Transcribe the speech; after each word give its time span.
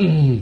억연무 0.00 0.40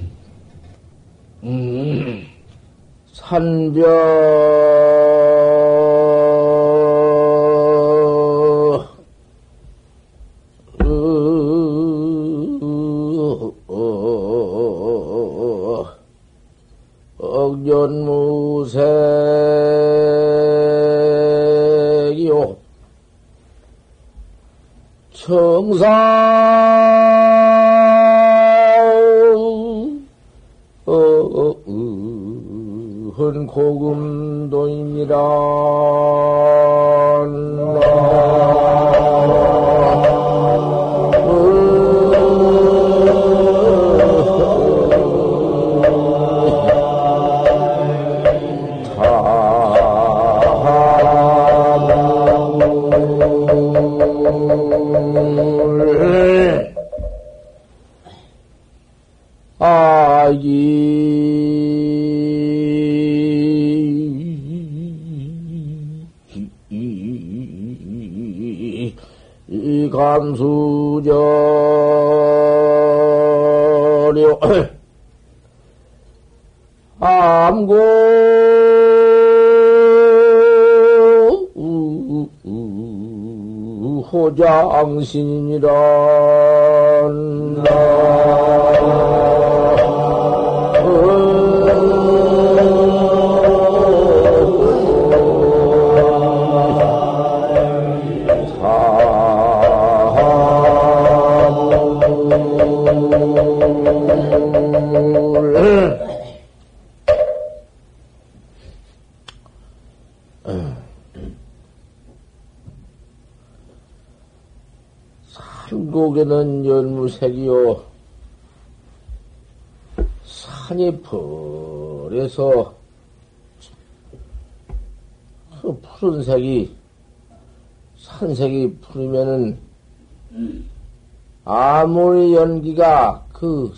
그 133.39 133.73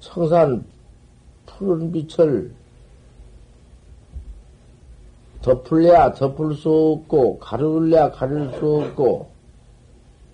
청산 0.00 0.64
푸른 1.46 1.92
빛을 1.92 2.52
덮을래야 5.40 6.12
덮을 6.14 6.52
수 6.54 6.68
없고 6.68 7.38
가르려야 7.38 8.10
가릴 8.10 8.50
수 8.58 8.82
없고 8.82 9.28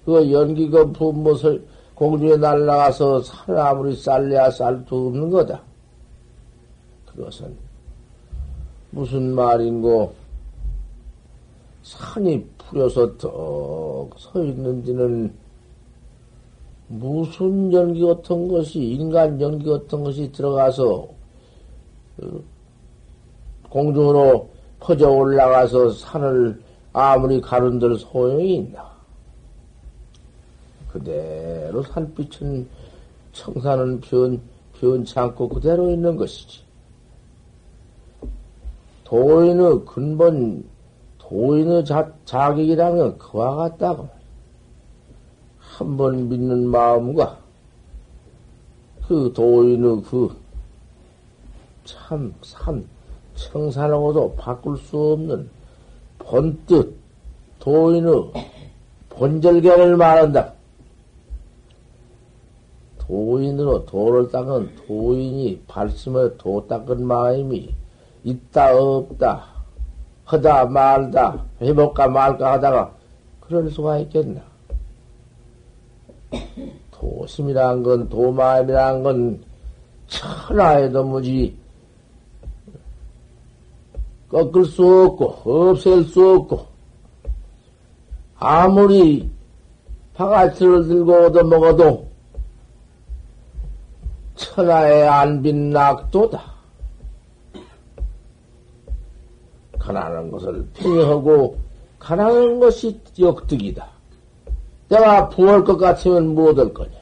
그 0.06 0.33
연기가 0.33 0.83
분못을 0.93 1.67
공중에 1.95 2.37
날라가서 2.37 3.21
살 3.21 3.56
아무리 3.59 3.95
쌀래야 3.95 4.51
쌀수 4.51 4.95
없는 4.95 5.28
거다. 5.28 5.61
그것은 7.06 7.55
무슨 8.93 9.34
말인고 9.34 10.15
산이 11.83 12.47
풀려서 12.56 13.19
턱서 13.19 14.43
있는지는 14.43 15.44
무슨 16.89 17.72
연기 17.72 18.03
같은 18.03 18.49
것이 18.49 18.81
인간 18.81 19.41
연기 19.41 19.69
같은 19.69 20.05
것이 20.05 20.31
들어가서 20.33 21.09
그 22.17 22.45
공중으로 23.71 24.49
퍼져 24.81 25.11
올라가서 25.11 25.91
산을 25.91 26.62
아무리 26.93 27.41
가른들 27.41 27.99
소용이 27.99 28.56
있나? 28.56 28.95
그대로 30.93 31.83
산빛은 31.83 32.69
청산은 33.33 34.01
변, 34.01 34.41
변치 34.78 35.19
않고 35.19 35.49
그대로 35.49 35.91
있는 35.91 36.16
것이지. 36.16 36.62
도인의 39.03 39.84
근본, 39.87 40.65
도인의 41.19 41.84
자, 41.84 42.12
자격이라면 42.25 43.19
그와 43.19 43.56
같다고. 43.56 44.09
한 45.76 45.96
번 45.96 46.28
믿는 46.28 46.68
마음과 46.68 47.36
그 49.08 49.32
도인의 49.34 50.02
그 50.08 50.34
참, 51.84 52.32
산, 52.42 52.86
청산하고도 53.34 54.36
바꿀 54.36 54.78
수 54.78 54.96
없는 54.96 55.50
본뜻, 56.20 56.94
도인의 57.58 58.32
본절견을 59.10 59.96
말한다. 59.96 60.52
도인으로 62.98 63.84
도를 63.84 64.30
닦은 64.30 64.76
도인이 64.86 65.64
발심을 65.66 66.38
도 66.38 66.66
닦은 66.68 67.04
마음이 67.04 67.74
있다 68.22 68.74
없다 68.78 69.44
하다 70.24 70.64
말다 70.66 71.44
해볼까 71.60 72.08
말까 72.08 72.52
하다가 72.52 72.94
그럴 73.41 73.70
수가 73.70 73.98
있겠나 73.98 74.53
도심이란 76.91 77.83
건 77.83 78.09
도마음이란 78.09 79.03
건 79.03 79.43
천하에도 80.06 81.05
무지 81.05 81.56
꺾을 84.28 84.65
수 84.65 84.84
없고 84.84 85.71
없앨 85.71 86.05
수 86.05 86.34
없고 86.34 86.67
아무리 88.37 89.31
바가지를 90.15 90.87
들고 90.87 91.12
얻어먹어도 91.27 92.09
천하의 94.37 95.06
안빈 95.09 95.71
낙도다. 95.71 96.55
가난한 99.78 100.31
것을 100.31 100.66
평하고 100.75 101.59
가난한 101.99 102.59
것이 102.59 103.01
역득이다. 103.19 103.93
내가 104.89 105.28
부할 105.28 105.65
것 105.65 105.77
같으면 105.77 106.34
뭐 106.34 106.51
얻을 106.51 106.72
거냐? 106.75 106.92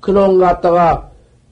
그놈 0.00 0.38
갖다가 0.38 1.10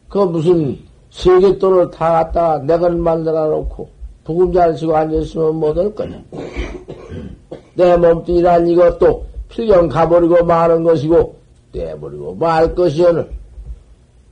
그 0.09 0.19
무슨 0.19 0.79
세계 1.11 1.59
돈을 1.59 1.91
다 1.91 2.13
갖다가 2.13 2.59
내가 2.59 2.89
만들어 2.89 3.49
놓고 3.49 3.89
부금자 4.25 4.65
안 4.65 4.77
쓰고 4.77 4.97
앉아있으면 4.97 5.57
뭐 5.57 5.73
거냐? 5.73 6.23
내 7.75 7.97
몸뚱이란 7.97 8.69
이것도 8.69 9.25
필경 9.49 9.89
가버리고 9.89 10.45
마는 10.45 10.83
것이고 10.83 11.37
떼버리고 11.73 12.35
말 12.35 12.75
것이오늘 12.75 13.31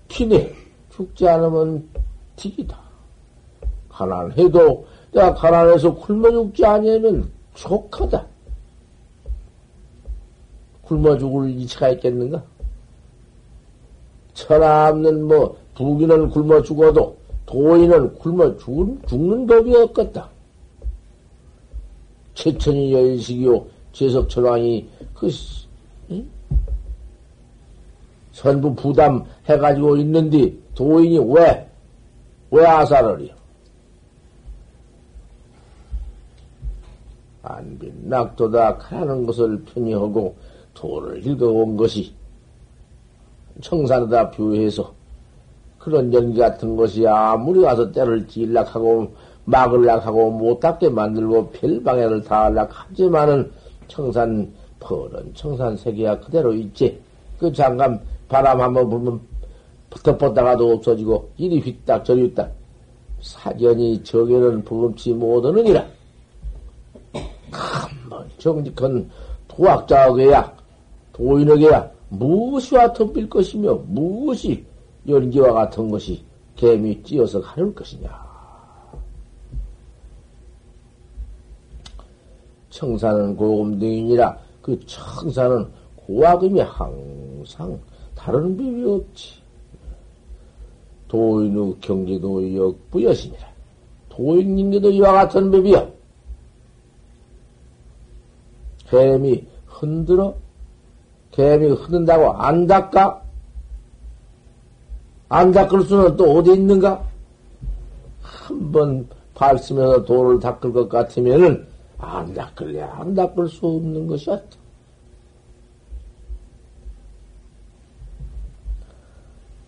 피네. 0.09 0.53
죽지 0.91 1.29
않으면 1.29 1.89
틱이다. 2.37 2.79
가난해도 3.89 4.87
내가 5.13 5.35
가난해서 5.35 5.95
굶어 5.95 6.31
죽지 6.31 6.65
아니하면 6.65 7.31
족하다. 7.55 8.25
굶어 10.87 11.17
죽을 11.19 11.51
이치가 11.51 11.89
있겠는가? 11.91 12.43
천하 14.35 14.89
없는 14.89 15.27
뭐 15.27 15.57
부기는 15.75 16.29
굶어 16.31 16.63
죽어도 16.63 17.17
도인은 17.47 18.15
굶어 18.19 18.57
죽은, 18.57 19.01
죽는 19.07 19.47
법이 19.47 19.75
없겠다. 19.77 20.29
최천이 22.35 22.93
여인식이요 22.93 23.67
제석철왕이 23.93 24.89
그 25.15 25.31
응? 26.11 26.29
전부 28.33 28.75
부담 28.75 29.25
해가지고 29.47 29.97
있는데 29.99 30.53
도인이 30.75 31.19
왜, 31.33 31.69
왜 32.51 32.67
아사를이요? 32.67 33.33
안빈 37.43 38.09
낙도다 38.09 38.79
가라는 38.79 39.27
것을 39.27 39.63
편히 39.65 39.93
하고 39.93 40.35
도를 40.75 41.27
읽어온 41.27 41.77
것이 41.77 42.13
청산하다 43.61 44.31
뷰해서 44.33 44.93
그런 45.79 46.13
연기 46.13 46.39
같은 46.39 46.77
것이 46.77 47.07
아무리 47.07 47.61
가서 47.61 47.93
때를 47.93 48.27
찔락하고 48.27 49.13
막을락하고 49.45 50.31
못하게 50.31 50.89
만들고 50.89 51.51
별방해를 51.51 52.23
다하락 52.25 52.71
하지만은 52.73 53.51
청산 53.89 54.51
퍼런 54.81 55.33
청산 55.35 55.77
세계가 55.77 56.21
그대로 56.21 56.53
있지. 56.55 56.99
그 57.39 57.53
잠깐 57.53 58.01
바람 58.29 58.61
한번 58.61 58.89
불면 58.89 59.21
덮었다가도 59.91 60.73
없어지고 60.73 61.31
이리 61.37 61.61
휙딱 61.61 62.05
저리 62.05 62.23
휙딱 62.29 62.53
사견이 63.21 64.03
적에는 64.03 64.65
부금치 64.65 65.13
못하느니라. 65.13 65.87
한번 67.51 68.29
정직한 68.39 69.11
도학자에게야 69.49 70.64
도인에게야 71.15 71.91
무엇이와 72.11 72.93
덮일 72.93 73.29
것이며 73.29 73.75
무엇이 73.87 74.65
연기와 75.09 75.53
같은 75.53 75.91
것이 75.91 76.23
개미 76.57 77.03
찧어서 77.03 77.41
가를 77.41 77.75
것이냐. 77.75 78.25
청산은 82.71 83.37
고금등이니라 83.37 84.39
그 84.61 84.79
청산은 84.87 85.69
고학음이 85.97 86.61
항상 86.61 87.79
다른 88.15 88.57
법이 88.57 88.85
없지. 88.85 89.45
도인의 91.09 91.77
경제도 91.81 92.57
역부여시니라. 92.57 93.55
도인님께도 94.09 94.91
이와 94.91 95.13
같은 95.13 95.51
법이여. 95.51 95.93
개미 98.89 99.47
흔들어? 99.67 100.35
개미 101.35 101.67
흔든다고 101.67 102.33
안 102.33 102.65
닦아? 102.69 103.21
안 105.29 105.51
닦을 105.51 105.83
수는 105.83 106.17
또 106.17 106.37
어디 106.37 106.53
있는가? 106.53 107.03
한 108.23 108.71
번 108.71 109.09
발쓰면서 109.35 110.05
돌을 110.05 110.39
닦을 110.39 110.73
것 110.73 110.89
같으면은 110.89 111.67
안 111.99 112.33
닦을래, 112.33 112.83
안 112.83 113.15
닦을 113.15 113.49
수 113.49 113.67
없는 113.67 114.07
것이었다. 114.07 114.57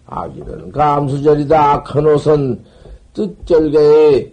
아기는 0.07 0.71
감수절이다. 0.71 1.73
악한 1.73 2.07
옷은 2.07 2.65
뜻절개의 3.13 4.33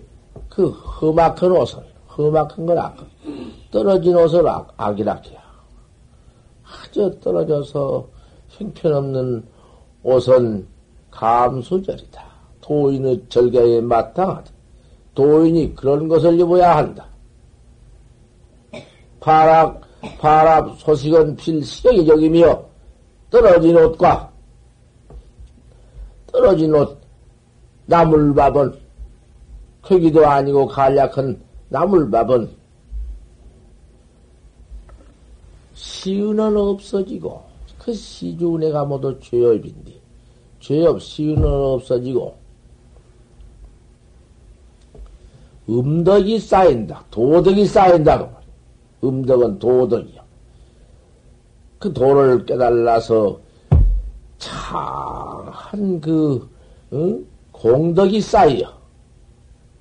그 0.50 0.70
험악한 0.70 1.52
옷은, 1.52 1.80
험악한 2.16 2.66
건 2.68 2.78
악, 2.78 2.98
떨어진 3.72 4.16
옷을 4.16 4.48
악, 4.48 4.72
악이라케야. 4.78 5.43
아주 6.94 7.20
떨어져서 7.22 8.08
형편없는 8.50 9.44
옷은 10.04 10.68
감수절이다. 11.10 12.24
도인의 12.62 13.26
절개에 13.30 13.82
마땅하다. 13.82 14.52
도인이 15.16 15.74
그런 15.76 16.08
것을 16.08 16.40
입어야 16.40 16.78
한다. 16.78 17.08
파락, 19.20 19.82
파락 20.20 20.76
소식은 20.78 21.36
필시적이 21.36 22.06
적이며 22.06 22.64
떨어진 23.32 23.76
옷과 23.76 24.32
떨어진 26.28 26.76
옷, 26.76 27.00
나물밥은 27.88 28.74
크기도 29.82 30.28
아니고 30.28 30.68
간략한 30.68 31.42
나물밥은 31.70 32.63
시은은 35.74 36.56
없어지고 36.58 37.44
그 37.78 37.94
시주내가 37.94 38.86
모두 38.86 39.20
죄업인데 39.20 39.94
죄업 40.60 41.02
시은은 41.02 41.44
없어지고 41.44 42.36
음덕이 45.70 46.40
쌓인다. 46.40 47.06
도덕이 47.10 47.66
쌓인다고 47.66 48.30
음덕은 49.04 49.60
도덕이요 49.60 50.22
그 51.80 51.92
도를 51.94 52.46
깨달아서 52.46 53.40
참한 54.38 56.00
그 56.02 56.50
응? 56.94 57.26
공덕이 57.52 58.22
쌓여. 58.22 58.74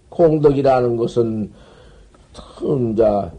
공덕이라는 0.09 0.97
것은 0.97 1.53
혼자 2.61 3.33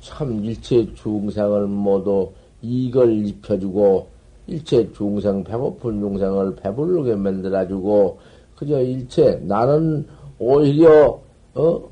참 0.00 0.44
일체 0.44 0.86
중생을 0.94 1.66
모두 1.66 2.30
이걸 2.62 3.26
입혀주고 3.26 4.08
일체 4.46 4.90
중생 4.92 5.44
배고픈 5.44 6.00
중생을 6.00 6.56
배부르게 6.56 7.14
만들어주고 7.14 8.18
그저 8.56 8.80
일체 8.80 9.40
나는 9.44 10.06
오히려 10.38 11.20
어 11.54 11.82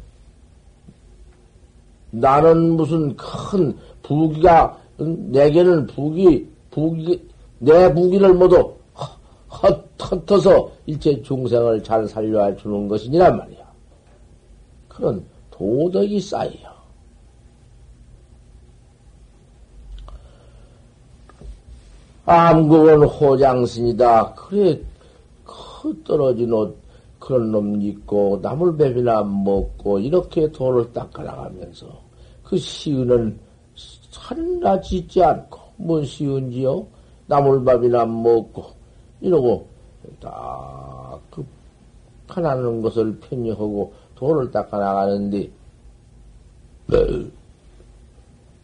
나는 2.10 2.76
무슨 2.76 3.14
큰 3.16 3.76
부기가 4.02 4.78
내게는 4.98 5.86
부기 5.86 6.48
부기 6.70 7.22
내 7.58 7.92
부기를 7.92 8.34
모두 8.34 8.74
헛, 9.50 9.88
헛어서 10.00 10.70
일체 10.86 11.20
중생을 11.22 11.82
잘 11.82 12.06
살려 12.06 12.54
주는 12.56 12.86
것이니란 12.86 13.36
말이야. 13.36 13.66
그런 14.88 15.24
도덕이 15.50 16.20
쌓여. 16.20 16.67
암국은 22.28 23.04
호장신이다. 23.04 24.34
그래, 24.34 24.78
그 25.44 26.02
떨어진 26.04 26.52
옷, 26.52 26.76
그런 27.18 27.50
놈 27.50 27.80
입고, 27.80 28.40
나물뱀이나 28.42 29.22
먹고, 29.22 29.98
이렇게 29.98 30.52
돈을 30.52 30.92
닦아나가면서, 30.92 31.86
그 32.44 32.58
시은은 32.58 33.38
하나 34.14 34.78
짓지 34.78 35.22
않고, 35.22 35.58
뭔 35.76 36.04
시은지요? 36.04 36.86
나물밥이나 37.28 38.04
먹고, 38.04 38.66
이러고, 39.22 39.66
딱, 40.20 41.18
그, 41.30 41.42
편하는 42.26 42.82
것을 42.82 43.18
편리하고, 43.20 43.94
돈을 44.16 44.50
닦아나가는데, 44.50 45.50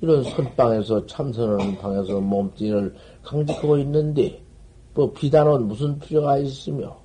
이런 0.02 0.22
선방에서 0.22 1.06
참선하는 1.06 1.78
방에서 1.78 2.20
몸뚱이를 2.20 2.94
강직하고 3.24 3.78
있는데, 3.78 4.42
뭐 4.94 5.10
비단은 5.12 5.66
무슨 5.66 5.98
필요가 5.98 6.38
있으며, 6.38 6.96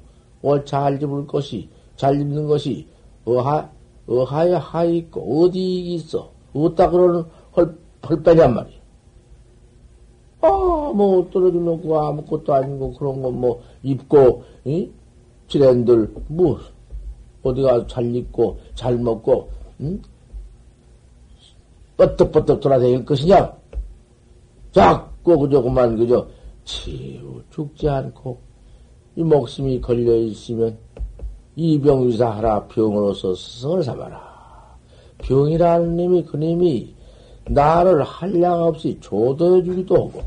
뭘잘 0.42 1.02
입을 1.02 1.26
것이, 1.28 1.70
잘 1.96 2.20
입는 2.20 2.48
것이, 2.48 2.88
어하, 3.26 3.70
어하에 4.08 4.54
하 4.54 4.84
있고, 4.84 5.44
어디 5.44 5.94
있어? 5.96 6.32
어디다 6.54 6.90
그러는 6.90 7.24
헐, 7.56 7.78
헐빼냔 8.08 8.54
말이야. 8.54 8.80
아, 10.42 10.48
뭐, 10.48 11.28
떨어져 11.32 11.58
놓고 11.60 12.00
아무것도 12.00 12.54
아니고, 12.54 12.94
그런 12.94 13.22
거 13.22 13.32
뭐, 13.32 13.62
입고, 13.84 14.44
이? 14.66 14.90
지랜들, 15.48 16.14
뭐, 16.28 16.60
어디 17.44 17.62
가 17.62 17.86
잘 17.88 18.16
입고, 18.16 18.60
잘 18.76 18.98
먹고, 18.98 19.50
응? 19.82 20.02
뻗떡뻗떡 21.98 22.62
돌아다닐 22.62 23.04
것이냐? 23.04 23.54
자 24.72 25.09
꾸 25.24 25.38
그저 25.38 25.62
그만 25.62 25.98
그저 25.98 26.28
치우 26.64 27.42
죽지 27.50 27.90
않고 27.90 28.40
이 29.16 29.24
목숨이 29.24 29.82
걸려 29.82 30.16
있으면 30.16 30.78
이병유사 31.56 32.30
하라 32.38 32.68
병으로서 32.68 33.36
스승을 33.36 33.84
삼아라. 33.84 34.78
병이라는 35.18 35.98
놈이 35.98 36.24
그 36.24 36.38
놈이 36.38 36.96
나를 37.50 38.04
한량 38.04 38.64
없이 38.64 38.98
조도해 39.02 39.64
주기도 39.64 39.96
하고 39.96 40.22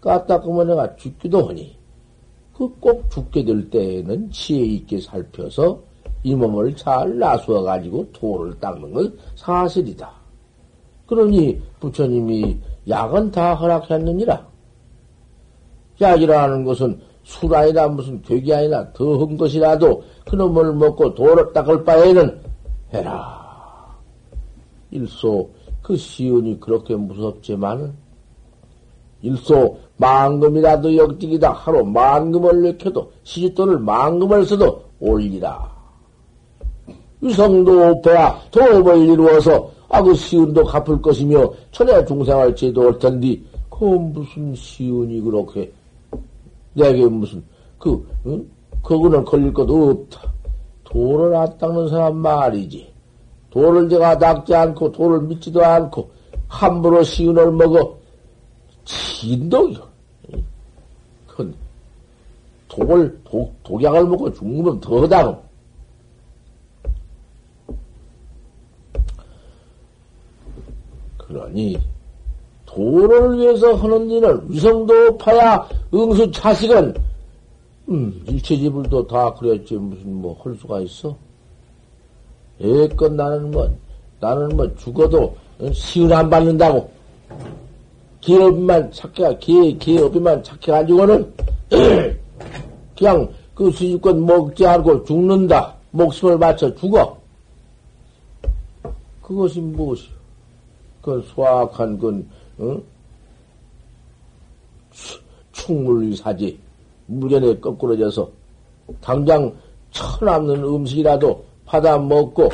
까딱하면 0.00 0.66
내가 0.68 0.96
죽기도 0.96 1.48
하니 1.48 1.76
그 2.52 2.68
꼭 2.78 3.10
죽게 3.10 3.44
될 3.44 3.68
때에는 3.70 4.30
지혜 4.30 4.64
있게 4.64 5.00
살펴서 5.00 5.80
이 6.22 6.34
몸을 6.34 6.74
잘 6.76 7.18
나수어 7.18 7.62
가지고 7.62 8.06
도를 8.12 8.58
닦는 8.60 8.92
건 8.92 9.18
사실이다. 9.34 10.10
그러니 11.06 11.60
부처님이 11.80 12.56
약은 12.88 13.30
다 13.30 13.54
허락했느니라. 13.54 14.46
약이라는 16.00 16.64
것은 16.64 17.00
술 17.22 17.54
아니라 17.54 17.88
무슨 17.88 18.20
괴기 18.22 18.52
아니라 18.52 18.92
더한 18.92 19.36
것이라도 19.36 20.02
그놈을 20.28 20.74
먹고 20.74 21.14
도를 21.14 21.52
닦을 21.52 21.84
바에는 21.84 22.40
해라. 22.92 23.96
일소 24.90 25.48
그 25.82 25.96
시은이 25.96 26.60
그렇게 26.60 26.94
무섭지만 26.94 27.94
일소 29.22 29.78
만금이라도 29.96 30.96
역직이다 30.96 31.52
하루 31.52 31.84
만금을 31.84 32.62
내켜도 32.62 33.10
시집돈을 33.22 33.78
만금을 33.78 34.44
써도 34.44 34.84
올리라. 35.00 35.72
유성도 37.22 37.90
오빠야 37.90 38.38
도업을 38.50 39.08
이루어서 39.08 39.70
아 39.88 40.02
그 40.02 40.14
시운도 40.14 40.64
갚을 40.64 41.00
것이며 41.00 41.50
천하 41.70 42.04
중생할 42.04 42.54
제도 42.56 42.82
올 42.82 42.98
텐데 42.98 43.38
그 43.70 43.84
무슨 43.84 44.54
시운이 44.54 45.20
그렇게 45.20 45.72
내게 46.74 47.06
무슨 47.06 47.42
그 47.78 48.06
응? 48.26 48.44
그거는 48.82 49.24
걸릴 49.24 49.52
것도 49.52 49.90
없다. 49.90 50.32
돌을 50.84 51.34
안 51.34 51.58
닦는 51.58 51.88
사람 51.88 52.16
말이지. 52.16 52.86
돌을 53.50 53.88
제가 53.88 54.18
닦지 54.18 54.54
않고 54.54 54.92
돌을 54.92 55.22
믿지도 55.22 55.64
않고 55.64 56.10
함부로 56.48 57.02
시운을 57.02 57.52
먹어 57.52 57.96
진덕이요. 58.84 59.80
그 61.26 61.54
독을 62.68 63.20
독, 63.24 63.52
독약을 63.62 64.06
먹고 64.06 64.32
죽으면 64.32 64.80
더 64.80 65.06
당어. 65.08 65.43
그러니 71.26 71.78
도를 72.66 73.38
위해서 73.38 73.74
하는 73.74 74.10
일을 74.10 74.40
위성도 74.48 75.16
파야 75.18 75.66
응수 75.92 76.30
차식은 76.30 76.94
음, 77.88 78.24
일체지불도 78.26 79.06
다 79.06 79.32
그랬지 79.34 79.74
무슨 79.74 80.14
뭐 80.14 80.36
할 80.42 80.54
수가 80.54 80.80
있어? 80.80 81.14
애껏 82.60 83.12
나는 83.12 83.50
뭐 83.50 83.70
나는 84.20 84.56
뭐 84.56 84.74
죽어도 84.76 85.36
시은 85.72 86.12
안 86.12 86.30
받는다고 86.30 86.90
기업만 88.20 88.90
착해 88.90 89.36
기 89.38 89.76
기업이만 89.78 90.42
착해가지고는 90.42 91.32
그냥 92.96 93.28
그 93.54 93.70
수집권 93.70 94.24
먹지 94.24 94.66
않고 94.66 95.04
죽는다 95.04 95.74
목숨을 95.90 96.38
바쳐 96.38 96.74
죽어 96.74 97.18
그것이 99.20 99.60
무엇이요? 99.60 100.13
그 101.04 101.22
소악한 101.34 101.98
그 101.98 102.26
어? 102.58 102.80
충물사지 105.52 106.58
무견에 107.06 107.58
거꾸러져서 107.60 108.28
당장 109.00 109.54
천없는 109.90 110.64
음식이라도 110.64 111.44
받아 111.66 111.98
먹고 111.98 112.48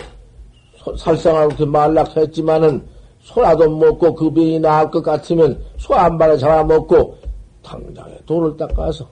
살상하게 0.98 1.64
말락했지만은 1.64 2.84
소라도 3.20 3.70
먹고 3.70 4.14
그 4.14 4.30
병이 4.32 4.58
나을 4.58 4.90
것 4.90 5.02
같으면 5.02 5.62
소 5.76 5.94
한 5.94 6.18
발에 6.18 6.36
잡아 6.36 6.64
먹고 6.64 7.16
당장에 7.62 8.18
돌을 8.26 8.56
닦아서 8.56 9.06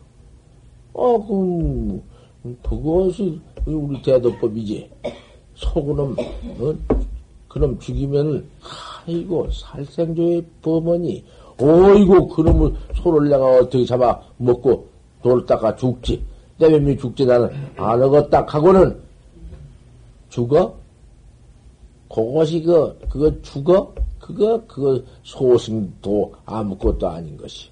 어, 0.94 1.24
그, 1.24 2.02
그것이 2.68 3.40
우리 3.66 4.02
대도법이지. 4.02 4.90
소그놈, 5.54 6.16
어? 6.58 6.74
그놈 7.46 7.78
죽이면, 7.78 8.48
아이고, 9.08 9.48
살생조의 9.50 10.44
범원이, 10.60 11.24
어이고, 11.58 12.28
그놈을 12.28 12.74
소를 12.94 13.30
내가 13.30 13.58
어떻게 13.58 13.84
잡아 13.86 14.20
먹고 14.36 14.86
돌 15.22 15.44
닦아 15.46 15.74
죽지. 15.76 16.22
내면이 16.58 16.98
죽지 16.98 17.24
나는 17.24 17.50
안 17.76 18.02
얻었다 18.02 18.44
하고는 18.46 19.00
죽어? 20.28 20.74
그것이 22.08 22.62
그, 22.62 22.98
그거 23.08 23.32
죽어? 23.42 23.92
그거, 24.18 24.60
그거 24.66 25.00
소승도 25.22 26.32
아무것도 26.44 27.08
아닌 27.08 27.36
것이. 27.36 27.70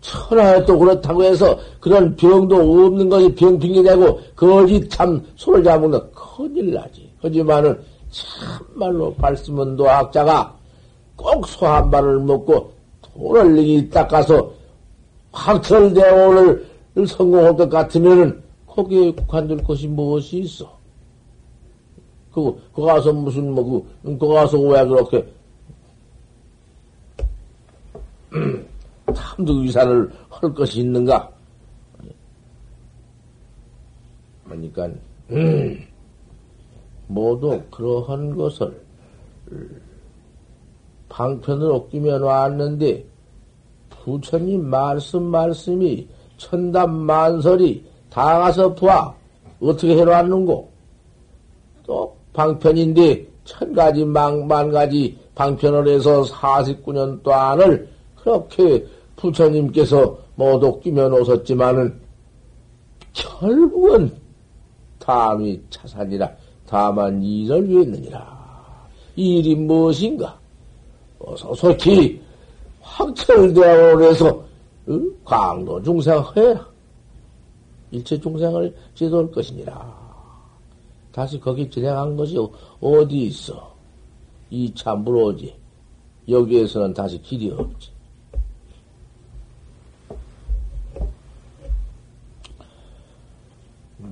천하에 0.00 0.64
또 0.64 0.78
그렇다고 0.78 1.24
해서 1.24 1.58
그런 1.80 2.14
병도 2.16 2.56
없는 2.56 3.08
것이 3.08 3.34
병핑이 3.34 3.82
되고 3.82 4.20
거짓 4.36 4.88
참 4.88 5.22
손을 5.36 5.64
잡는 5.64 6.00
큰일 6.12 6.74
나지. 6.74 7.10
하지만은 7.20 7.78
참말로 8.10 9.14
발심은 9.14 9.76
도 9.76 9.88
학자가 9.88 10.56
꼭 11.16 11.46
소 11.46 11.66
한 11.66 11.90
발을 11.90 12.20
먹고 12.20 12.72
돈을 13.02 13.58
이 13.58 13.90
닦아서 13.90 14.52
확철대오를 15.32 16.66
성공할 17.06 17.56
것 17.56 17.68
같으면은 17.68 18.42
거기에 18.66 19.12
국한될 19.12 19.62
것이 19.64 19.88
무엇이 19.88 20.38
있어? 20.38 20.78
그, 22.32 22.56
거 22.72 22.82
가서 22.82 23.12
무슨, 23.12 23.52
뭐, 23.52 23.84
그, 24.02 24.18
거 24.18 24.28
가서 24.28 24.58
왜 24.60 24.84
그렇게, 24.86 25.26
참도 29.14 29.54
위산을 29.58 30.10
할 30.28 30.54
것이 30.54 30.80
있는가? 30.80 31.28
그러니까, 34.44 34.88
음, 35.30 35.87
모두 37.08 37.60
그러한 37.70 38.36
것을 38.36 38.80
방편으로 41.08 41.88
끼면 41.88 42.22
왔는데, 42.22 43.04
부처님 43.90 44.68
말씀 44.68 45.24
말씀이 45.24 46.06
천담 46.36 46.94
만설이 46.94 47.84
다 48.10 48.38
가서 48.38 48.74
보아 48.74 49.14
어떻게 49.60 49.96
해놨는고? 49.96 50.70
또 51.84 52.16
방편인데 52.32 53.26
천 53.44 53.72
가지 53.72 54.04
만 54.04 54.46
가지 54.46 55.18
방편을 55.34 55.88
해서 55.88 56.22
49년 56.22 57.22
동안을 57.22 57.88
그렇게 58.16 58.86
부처님께서 59.16 60.18
모두 60.34 60.78
끼면 60.80 61.12
오셨지만은 61.12 61.98
결국은 63.12 64.14
다음이 64.98 65.60
차산이라 65.70 66.30
다만 66.68 67.22
일을 67.22 67.66
위했느니라. 67.66 68.86
일이 69.16 69.54
무엇인가? 69.54 70.38
어서 71.18 71.54
속히 71.54 72.20
확철대오를 72.82 74.10
해서 74.10 74.44
응? 74.88 75.10
강도 75.24 75.82
중생 75.82 76.22
해라. 76.36 76.66
일체 77.90 78.20
중생을 78.20 78.76
지도할 78.94 79.30
것이니라. 79.30 79.98
다시 81.10 81.40
거기 81.40 81.68
진행한 81.70 82.14
것이 82.16 82.36
어디 82.80 83.22
있어? 83.22 83.74
이 84.50 84.72
참부로지. 84.74 85.54
여기에서는 86.28 86.92
다시 86.92 87.20
길이 87.22 87.50
없지. 87.50 87.90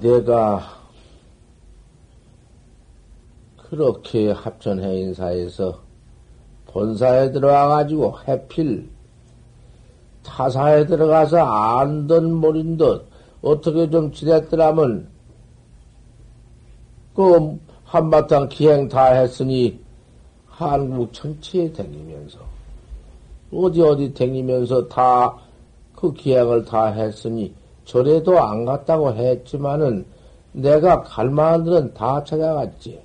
내가 0.00 0.75
그렇게 3.68 4.30
합천해 4.30 5.00
인사에서 5.00 5.80
본사에 6.66 7.32
들어와가지고 7.32 8.14
해필 8.26 8.88
타사에 10.22 10.86
들어가서 10.86 11.38
안던 11.38 12.34
모린 12.34 12.76
듯 12.76 13.06
어떻게 13.42 13.88
좀 13.88 14.12
지냈더라면 14.12 15.08
그 17.14 17.58
한바탕 17.84 18.48
기행 18.48 18.88
다 18.88 19.06
했으니 19.12 19.80
한국 20.46 21.12
전체에 21.12 21.72
다니면서 21.72 22.38
어디 23.52 23.80
어디 23.82 24.12
다니면서 24.12 24.88
다 24.88 25.46
그 25.96 26.12
기행을 26.12 26.66
다 26.66 26.86
했으니 26.86 27.52
절에도 27.86 28.38
안 28.38 28.64
갔다고 28.64 29.14
했지만은 29.14 30.04
내가 30.52 31.02
갈 31.02 31.30
만한 31.30 31.64
데는 31.64 31.94
다 31.94 32.22
찾아갔지. 32.22 33.00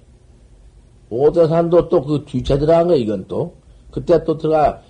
오대산도 1.12 1.89
또 1.89 2.01
그 2.01 2.24
뒤차 2.25 2.58
들어간 2.58 2.88
거 2.88 2.96
이건 2.96 3.25
또 3.27 3.53
그때 3.91 4.24
또 4.24 4.38
들어가 4.38 4.82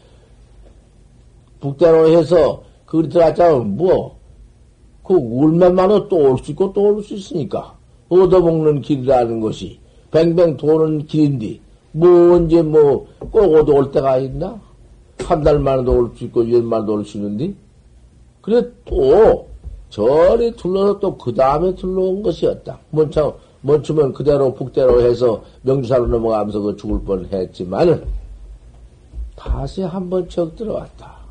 북대로 1.59 2.07
해서 2.09 2.63
그리 2.85 3.09
들어갔자면 3.09 3.75
뭐 3.75 4.21
그 5.03 5.15
울면만으로 5.15 6.07
또올 6.07 6.37
수 6.37 6.51
있고 6.51 6.71
또 6.73 6.83
올 6.83 7.03
수 7.03 7.15
있으니까 7.15 7.75
얻어먹는 8.07 8.81
길이라는 8.81 9.41
것이 9.41 9.79
뱅뱅 10.11 10.55
도는 10.57 11.07
길인데 11.07 11.59
뭐 11.91 12.35
언제 12.35 12.61
뭐 12.61 13.07
꼭 13.31 13.55
얻어 13.55 13.73
올 13.73 13.91
때가 13.91 14.17
있나? 14.19 14.61
한 15.17 15.43
달 15.43 15.59
만에도 15.59 15.91
올 15.97 16.11
수 16.15 16.25
있고 16.25 16.49
열만도 16.49 16.93
올 16.93 17.03
수 17.05 17.17
있는데 17.17 17.53
그래 18.41 18.63
또 18.85 19.47
저리 19.89 20.51
둘러서 20.55 20.99
또 20.99 21.17
그 21.17 21.33
다음에 21.33 21.75
둘러온 21.75 22.23
것이었다. 22.23 22.79
먼저 22.91 23.35
멈추면 23.61 24.13
그대로 24.13 24.53
북대로 24.53 25.01
해서 25.01 25.41
명주사로 25.61 26.07
넘어가면서 26.07 26.59
그 26.61 26.75
죽을 26.75 27.01
뻔 27.03 27.27
했지만은 27.31 28.03
다시 29.35 29.81
한번척 29.81 30.55
들어왔다. 30.55 31.21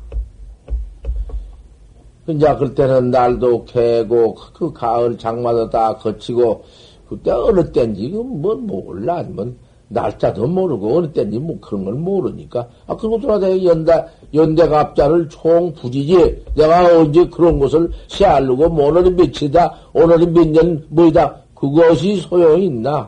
이제 2.27 2.55
그때는 2.55 3.11
날도 3.11 3.65
개고 3.65 4.35
그 4.53 4.71
가을 4.71 5.17
장마도 5.17 5.69
다 5.69 5.95
거치고 5.97 6.63
그때 7.09 7.31
어느 7.31 7.71
때인지 7.71 8.09
뭐 8.09 8.55
몰라. 8.55 9.23
뭐 9.23 9.51
날짜도 9.89 10.47
모르고 10.47 10.97
어느 10.97 11.11
때인지 11.11 11.39
뭐 11.39 11.57
그런 11.59 11.83
걸 11.83 11.95
모르니까. 11.95 12.67
아 12.87 12.95
그거 12.95 13.17
돌아다니 13.17 13.65
연대 13.65 14.05
연대갑자를 14.33 15.27
총 15.27 15.73
부지지. 15.73 16.45
내가 16.55 16.97
언제 16.97 17.27
그런 17.27 17.59
것을 17.59 17.91
세알르고 18.07 18.69
뭐 18.69 18.87
오늘이 18.87 19.09
며칠이다 19.11 19.75
오늘이 19.93 20.27
몇 20.27 20.47
년 20.47 20.85
뭐이다 20.89 21.40
그것이 21.61 22.15
소용이 22.17 22.65
있나 22.65 23.07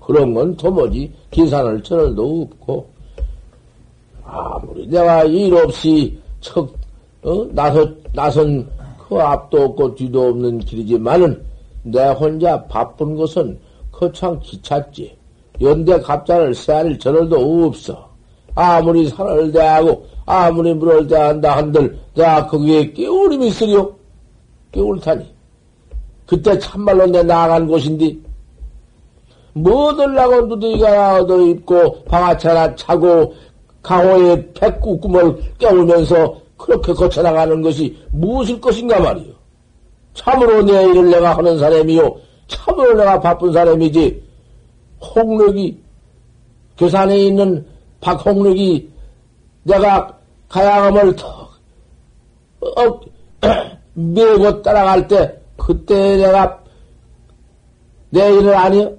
그런 0.00 0.34
건 0.34 0.54
도무지 0.54 1.10
계산을 1.30 1.82
철도 1.82 2.42
없고 2.42 2.86
아무리 4.22 4.86
내가 4.86 5.24
일 5.24 5.54
없이 5.54 6.18
척 6.42 6.68
어? 7.22 7.46
나서 7.52 7.88
나선 8.12 8.68
그 8.98 9.16
앞도 9.16 9.62
없고 9.62 9.94
뒤도 9.94 10.28
없는 10.28 10.58
길이지만은 10.58 11.42
내 11.82 12.08
혼자 12.10 12.62
바쁜 12.64 13.16
것은 13.16 13.58
거창 13.90 14.38
기찼지. 14.40 15.16
연대 15.62 15.98
갑자를 16.00 16.54
세할 16.54 16.98
저럴도 16.98 17.66
없어. 17.66 18.08
아무리 18.54 19.08
산을 19.08 19.52
대하고 19.52 20.06
아무리 20.26 20.74
물을 20.74 21.06
대한다 21.06 21.56
한들 21.56 21.98
내가 22.14 22.46
거기에 22.46 22.92
깨울음이 22.92 23.48
있으려 23.48 23.90
깨울 24.70 25.00
타니 25.00 25.39
그때 26.30 26.56
참말로 26.60 27.06
내 27.06 27.24
나간 27.24 27.66
곳인데 27.66 28.16
뭐들라고 29.52 30.46
누더기가 30.46 31.16
얻어 31.16 31.40
입고 31.40 32.04
방아채 32.04 32.50
하나 32.50 32.72
차고 32.76 33.34
강호의 33.82 34.52
백구꿈을 34.52 35.42
깨우면서 35.58 36.40
그렇게 36.56 36.92
거쳐나가는 36.92 37.60
것이 37.60 37.98
무엇일 38.12 38.60
것인가 38.60 39.00
말이요. 39.00 39.32
참으로 40.14 40.62
내 40.62 40.84
일을 40.90 41.10
내가 41.10 41.36
하는 41.36 41.58
사람이요. 41.58 42.16
참으로 42.46 42.94
내가 42.94 43.18
바쁜 43.18 43.52
사람이지. 43.52 44.22
홍력이, 45.00 45.82
교산에 46.78 47.18
있는 47.18 47.66
박홍력이 48.00 48.88
내가 49.64 50.16
가야금을 50.48 51.16
턱, 51.16 51.50
어, 52.60 53.00
메고 53.94 54.62
따라갈 54.62 55.08
때, 55.08 55.39
그때 55.70 56.16
내가 56.16 56.58
내 58.10 58.28
일을 58.32 58.56
아니요? 58.56 58.92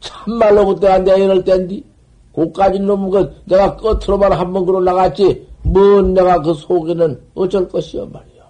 참말로 0.00 0.66
그때 0.68 0.98
내 1.00 1.22
일을 1.22 1.44
뗀디? 1.44 1.84
고까지 2.32 2.78
놈은 2.80 3.10
그 3.10 3.34
내가 3.44 3.76
끝으로만 3.76 4.32
한 4.32 4.52
번 4.52 4.64
그러 4.64 4.80
나갔지. 4.80 5.46
뭔 5.62 6.14
내가 6.14 6.40
그 6.40 6.54
속에는 6.54 7.20
어쩔 7.34 7.68
것이여 7.68 8.06
말이야. 8.06 8.42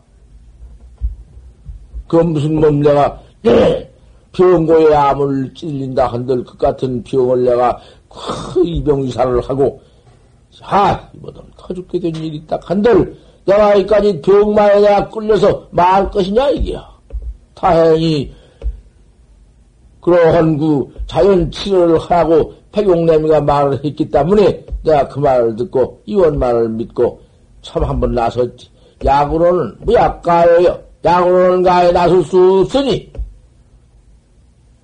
그 2.07 2.17
무슨 2.17 2.61
몸 2.61 2.81
내가 2.81 3.21
병고에 4.33 4.95
암을 4.95 5.53
찔린다 5.55 6.07
한들 6.07 6.45
그 6.45 6.57
같은 6.57 7.03
병을 7.03 7.45
내가 7.45 7.79
그 8.09 8.65
이병유사를 8.65 9.41
하고 9.43 9.81
아 10.63 11.09
이보다 11.15 11.43
더 11.57 11.75
죽게 11.75 11.99
된 11.99 12.15
일이 12.17 12.45
딱 12.47 12.71
한들 12.71 13.17
내가 13.45 13.75
이까지 13.75 14.21
병마에 14.23 14.81
내가 14.81 15.09
끌려서 15.09 15.67
말 15.71 16.09
것이냐 16.11 16.51
이게야. 16.51 16.94
다행히 17.55 18.33
그러한 20.01 20.59
그 20.59 20.87
자연 21.07 21.51
치료를 21.51 21.99
하고 21.99 22.53
백용내미가 22.73 23.41
말을 23.41 23.85
했기 23.85 24.09
때문에 24.09 24.65
내가 24.83 25.09
그 25.09 25.19
말을 25.19 25.57
듣고 25.57 26.03
이원 26.05 26.39
말을 26.39 26.69
믿고 26.71 27.21
참 27.63 27.85
한번 27.85 28.13
나섰지. 28.13 28.69
약으로는 29.05 29.77
무약가예요. 29.81 30.79
약으로는 31.05 31.63
가에 31.63 31.93
나설 31.93 32.23
수 32.25 32.61
없으니 32.61 33.11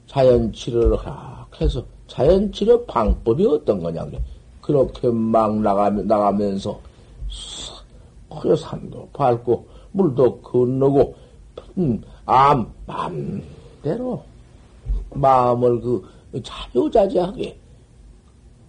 자연 0.06 0.52
치료를 0.52 0.96
하라 0.98 1.46
해서 1.60 1.82
자연 2.06 2.50
치료 2.52 2.84
방법이 2.86 3.46
어떤 3.46 3.82
거냐 3.82 4.04
그렇게 4.60 5.08
막 5.08 5.56
나가면 5.60 6.06
나가면서 6.06 6.78
그래 8.40 8.56
산도 8.56 9.08
밟고 9.12 9.66
물도 9.92 10.40
건너고 10.40 11.14
음, 11.78 12.02
암 12.30 12.72
마음대로. 12.86 14.22
마음을 15.12 15.80
그 15.80 16.02
자유자재하게. 16.44 17.58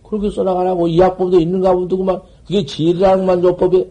그렇게 0.04 0.30
써나가라고 0.32 0.88
이 0.88 1.00
약법도 1.00 1.40
있는가 1.40 1.74
보더구만 1.74 2.20
그게 2.46 2.66
지리랑만 2.66 3.42
조법이 3.42 3.88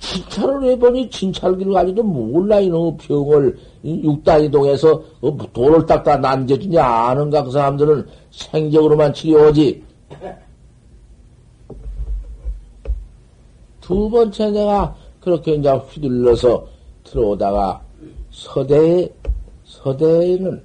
진찰을 0.00 0.64
해보니 0.64 1.08
진찰기를 1.08 1.72
가지도 1.72 2.02
몰라 2.02 2.58
이놈 2.58 2.96
병을 2.96 3.56
육단이동해서 3.84 5.02
어, 5.20 5.36
돌을 5.52 5.86
닦다 5.86 6.16
난제주냐 6.18 6.84
아는가 6.84 7.44
그 7.44 7.50
사람들은 7.52 8.06
생적으로만 8.30 9.14
치료하지. 9.14 9.84
두 13.80 14.10
번째 14.10 14.50
내가 14.50 14.96
그렇게 15.20 15.54
이제 15.54 15.70
휘둘러서 15.70 16.66
들어오다가 17.10 17.82
서대에 18.30 19.08
서대에는 19.64 20.62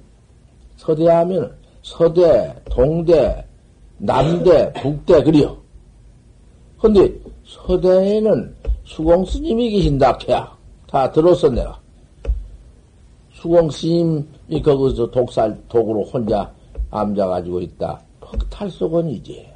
서대하면 0.76 1.56
서대, 1.82 2.54
동대, 2.70 3.44
남대, 3.98 4.72
북대 4.74 5.22
그리요. 5.22 5.56
근데 6.80 7.12
서대에는 7.44 8.54
수공 8.84 9.24
스님이 9.24 9.70
계신다 9.70 10.16
캐야 10.18 10.56
다 10.88 11.10
들었어 11.10 11.48
내가. 11.48 11.78
수공 13.32 13.70
스님이 13.70 14.62
거기서 14.62 15.10
독살 15.10 15.56
독으로 15.68 16.04
혼자 16.04 16.52
암자 16.90 17.26
가지고 17.26 17.60
있다. 17.60 18.00
탈소건이지. 18.50 19.46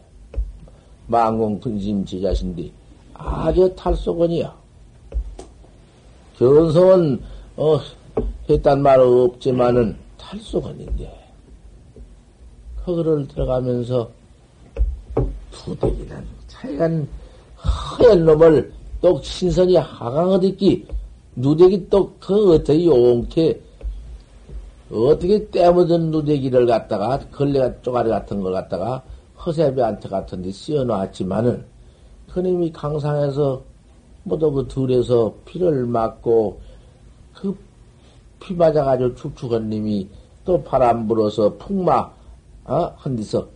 망공 1.07 1.59
근심 1.61 2.05
제자신데 2.05 2.71
아주 3.15 3.73
탈소건이야. 3.77 4.60
견성은 6.41 7.21
어 7.59 7.79
했단 8.49 8.81
말 8.81 8.99
없지만은 8.99 9.95
탈소건인데 10.17 11.13
허그를 12.87 13.29
들어가면서 13.29 14.11
두대기는 15.51 16.25
차이간 16.47 17.07
허연 17.99 18.25
놈을 18.25 18.73
또 19.03 19.21
신선이 19.23 19.77
하강어듣기 19.77 20.87
누대기 21.37 21.91
또 21.91 22.11
그 22.19 22.55
어떻게 22.55 22.87
용케 22.87 23.61
어떻게 24.91 25.47
때묻은 25.51 26.11
누대기를 26.11 26.65
갖다가 26.65 27.19
걸레가 27.33 27.83
쪼가리 27.83 28.09
같은 28.09 28.41
걸 28.41 28.55
갖다가 28.55 29.03
허세비한테 29.45 30.09
같은 30.09 30.41
데 30.41 30.51
씌워놨지만은 30.51 31.67
그님이 32.33 32.73
강상에서 32.73 33.63
모두 34.31 34.51
그 34.53 34.67
둘에서 34.69 35.35
피를 35.45 35.85
맞고 35.87 36.61
그 37.35 37.71
피 38.41 38.55
맞아가지고 38.55 39.15
축축한 39.15 39.69
님이 39.69 40.09
또 40.45 40.61
바람 40.65 41.07
불어서 41.07 41.55
풍마 41.57 42.11
어? 42.65 42.85
헌디서 43.05 43.47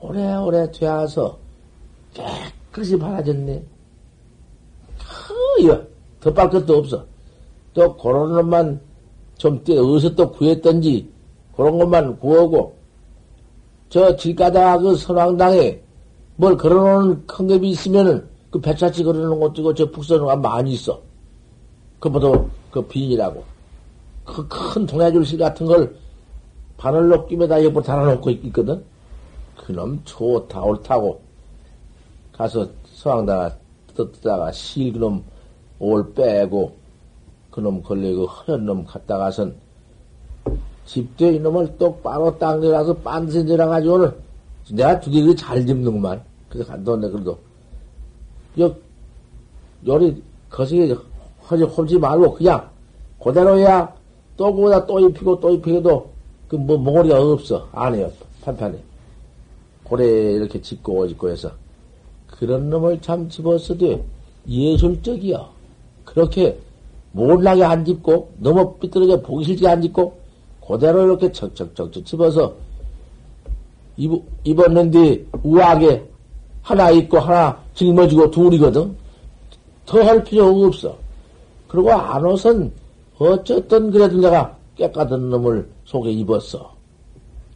오래오래 0.00 0.70
되어서 0.72 1.38
깨끗이 2.12 2.98
바라졌네. 2.98 3.64
허여 5.58 5.86
덧발 6.20 6.50
것도 6.50 6.78
없어. 6.78 7.04
또 7.72 7.96
그런 7.96 8.32
것만 8.32 8.80
좀 9.38 9.62
떼, 9.64 9.78
어디서 9.78 10.14
또 10.14 10.30
구했던지 10.30 11.08
그런 11.56 11.78
것만 11.78 12.18
구하고 12.18 12.76
저 13.88 14.14
길가다가 14.16 14.78
그 14.78 14.96
선왕당에 14.96 15.80
뭘 16.36 16.56
걸어놓은 16.56 17.26
큰 17.26 17.46
겁이 17.46 17.70
있으면은 17.70 18.26
그 18.52 18.60
배차치 18.60 19.02
걸어놓은 19.02 19.40
것도 19.40 19.74
저 19.74 19.90
북선우가 19.90 20.36
많이 20.36 20.74
있어. 20.74 21.00
그보다 21.98 22.28
그 22.70 22.86
빈이라고. 22.86 23.42
그 24.24 24.46
큰 24.46 24.86
동해줄실 24.86 25.38
같은 25.38 25.66
걸 25.66 25.96
바늘로 26.76 27.26
끼면다 27.26 27.64
옆으로 27.64 27.82
달아놓고 27.82 28.30
있거든. 28.30 28.84
그놈 29.56 30.00
좋다, 30.04 30.62
옳다고. 30.62 31.20
가서 32.32 32.68
서왕다가 32.84 33.56
뜯다가 33.94 34.52
실 34.52 34.92
그놈 34.92 35.24
올 35.78 36.12
빼고 36.12 36.76
그놈 37.50 37.82
걸리고 37.82 38.26
허연 38.26 38.66
놈 38.66 38.84
갔다 38.84 39.18
가선 39.18 39.54
집대 40.84 41.32
이놈을 41.34 41.78
똑바로 41.78 42.36
땅 42.38 42.60
내려가서 42.60 42.94
빤듯이 42.98 43.44
내려가지고는 43.44 44.12
내가 44.72 45.00
두개를 45.00 45.36
잘 45.36 45.64
집는구만. 45.64 46.22
그래서 46.50 46.70
간다네 46.70 47.08
그래도. 47.08 47.38
여, 48.58 48.74
요리 49.86 50.22
거시기 50.50 50.94
허지 51.50 51.62
홀지 51.64 51.98
말고 51.98 52.34
그냥 52.34 52.68
그대로야 53.22 53.94
또 54.36 54.54
그거다 54.54 54.86
또 54.86 55.00
입히고 55.00 55.40
또 55.40 55.50
입히고도 55.50 56.12
그 56.52 56.56
뭐 56.56 56.76
몽골이가 56.76 57.18
없어. 57.18 57.66
안 57.72 57.94
해요. 57.94 58.12
판판에. 58.42 58.78
고래 59.84 60.04
이렇게 60.04 60.60
짚고 60.60 61.08
짚고 61.08 61.30
해서. 61.30 61.50
그런 62.26 62.68
놈을 62.68 63.00
참 63.00 63.26
집었어도 63.30 64.04
예술적이야. 64.46 65.48
그렇게 66.04 66.58
몰라게 67.12 67.64
안 67.64 67.84
짚고, 67.84 68.32
너무 68.38 68.74
삐뚤어져 68.78 69.22
보기 69.22 69.44
싫게 69.44 69.66
안 69.66 69.80
짚고, 69.80 70.14
그대로 70.66 71.04
이렇게 71.04 71.32
척척척척 71.32 72.04
집어서, 72.04 72.54
입, 73.96 74.10
입었는데 74.44 75.24
우아하게 75.42 76.06
하나 76.62 76.90
입고 76.90 77.18
하나 77.18 77.60
짊어지고 77.74 78.30
둘이거든. 78.30 78.96
더 79.84 80.02
할 80.02 80.22
필요가 80.22 80.66
없어. 80.66 80.96
그리고 81.68 81.92
안 81.92 82.24
옷은 82.24 82.72
어쨌든 83.18 83.90
그래도 83.90 84.18
내가 84.18 84.56
깨끗한 84.76 85.30
놈을 85.30 85.68
속에 85.84 86.10
입었어. 86.10 86.72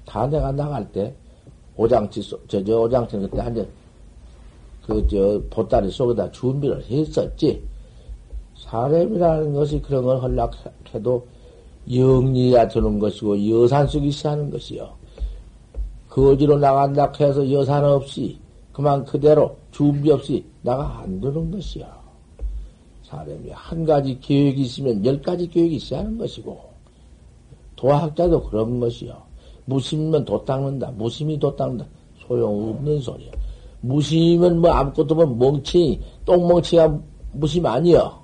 다 0.05 0.27
내가 0.27 0.53
나갈 0.53 0.91
때 0.93 1.15
오장치 1.77 2.23
속, 2.23 2.49
저, 2.49 2.63
저 2.65 2.81
오장치 2.81 3.19
그때 3.19 3.41
한전 3.41 3.67
그저 4.87 5.41
보따리 5.51 5.91
속에다 5.91 6.31
준비를 6.31 6.85
했었지. 6.85 7.63
사람이라는 8.59 9.53
것이 9.53 9.81
그런 9.83 10.05
걸 10.05 10.19
허락해도 10.19 11.27
영리가 11.93 12.69
드는 12.69 12.99
것이고 12.99 13.63
여산 13.63 13.87
속이 13.87 14.11
시하는 14.11 14.51
것이요. 14.51 14.89
거지로 16.09 16.59
나간다 16.59 17.13
해서 17.21 17.51
여산 17.53 17.85
없이 17.85 18.39
그만 18.77 19.03
그대로 19.07 19.57
준비 19.71 20.11
없이 20.11 20.45
나가 20.61 20.99
안 20.99 21.19
되는 21.19 21.51
것이요. 21.51 21.87
사람이 23.05 23.49
한 23.51 23.87
가지 23.87 24.21
계획이 24.21 24.61
있으면 24.61 25.03
열 25.03 25.19
가지 25.23 25.49
계획이 25.49 25.77
있어야 25.77 26.01
하는 26.01 26.19
것이고 26.19 26.61
도학자도 27.75 28.43
그런 28.51 28.79
것이요. 28.79 29.17
무심이면 29.65 30.27
도 30.27 30.45
닦는다. 30.45 30.91
무심이 30.91 31.39
도 31.39 31.57
닦는다. 31.57 31.87
소용없는 32.19 33.01
소리야. 33.01 33.33
무심이면 33.81 34.61
뭐 34.61 34.71
아무것도 34.71 35.15
뭐 35.15 35.25
멍치, 35.25 35.99
똥멍치가 36.27 37.01
무심 37.33 37.65
아니여. 37.65 38.23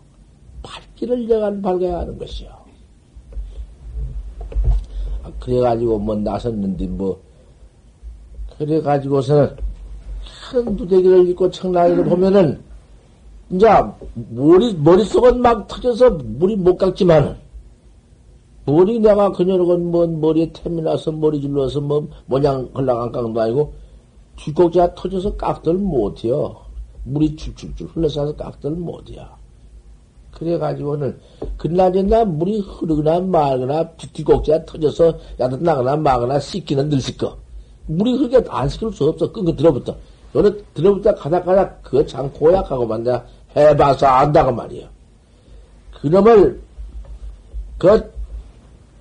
발길을 0.62 1.30
여간 1.30 1.62
밝아야 1.62 2.00
하는 2.00 2.18
것이요. 2.18 2.50
아, 5.22 5.32
그래가지고 5.40 5.98
뭐 5.98 6.14
나섰는데 6.14 6.88
뭐, 6.88 7.18
그래가지고서는 8.58 9.71
큰 10.52 10.76
두대기를 10.76 11.28
입고 11.30 11.50
청라기를 11.50 12.04
보면은, 12.04 12.60
이제 13.50 13.66
머리, 14.30 14.74
머릿속은 14.74 15.40
막 15.40 15.66
터져서 15.66 16.10
물이 16.10 16.56
못 16.56 16.76
깎지만은, 16.76 17.36
머리 18.66 19.00
내가 19.00 19.32
그녀로건 19.32 19.90
뭐 19.90 20.06
머리에 20.06 20.52
템이 20.52 20.82
나서 20.82 21.10
머리 21.10 21.40
질러서 21.40 21.80
뭐 21.80 22.06
모양 22.26 22.68
흘러간 22.74 23.10
깡도 23.10 23.40
아니고 23.40 23.72
쥐꼭지가 24.38 24.94
터져서 24.94 25.36
깎들 25.36 25.74
못해요. 25.74 26.56
물이 27.04 27.34
줄줄줄 27.34 27.88
흘러서 27.88 28.36
깎들 28.36 28.70
못해요. 28.72 29.26
그래가지고는 30.30 31.18
그날저날 31.56 32.26
물이 32.26 32.60
흐르거나 32.60 33.20
말거나 33.20 33.90
뒷꼭지가 33.96 34.64
터져서 34.64 35.18
야든 35.40 35.64
나거나 35.64 35.96
마거나 35.96 36.38
씻기는 36.38 36.88
늘 36.88 37.00
씻거. 37.00 37.36
물이 37.86 38.12
흐르게 38.12 38.44
안 38.48 38.68
씻을 38.68 38.92
수 38.92 39.08
없어. 39.08 39.32
끈거 39.32 39.56
들어붙어. 39.56 39.96
너는 40.32 40.62
들어붙다 40.74 41.14
가다 41.14 41.42
가다 41.42 41.74
그거 41.82 42.04
참 42.06 42.30
고약하고만 42.32 43.02
내가 43.02 43.24
해봐서 43.56 44.06
안다고 44.06 44.52
말이야. 44.52 44.88
그놈을 46.00 46.60
그 47.78 48.12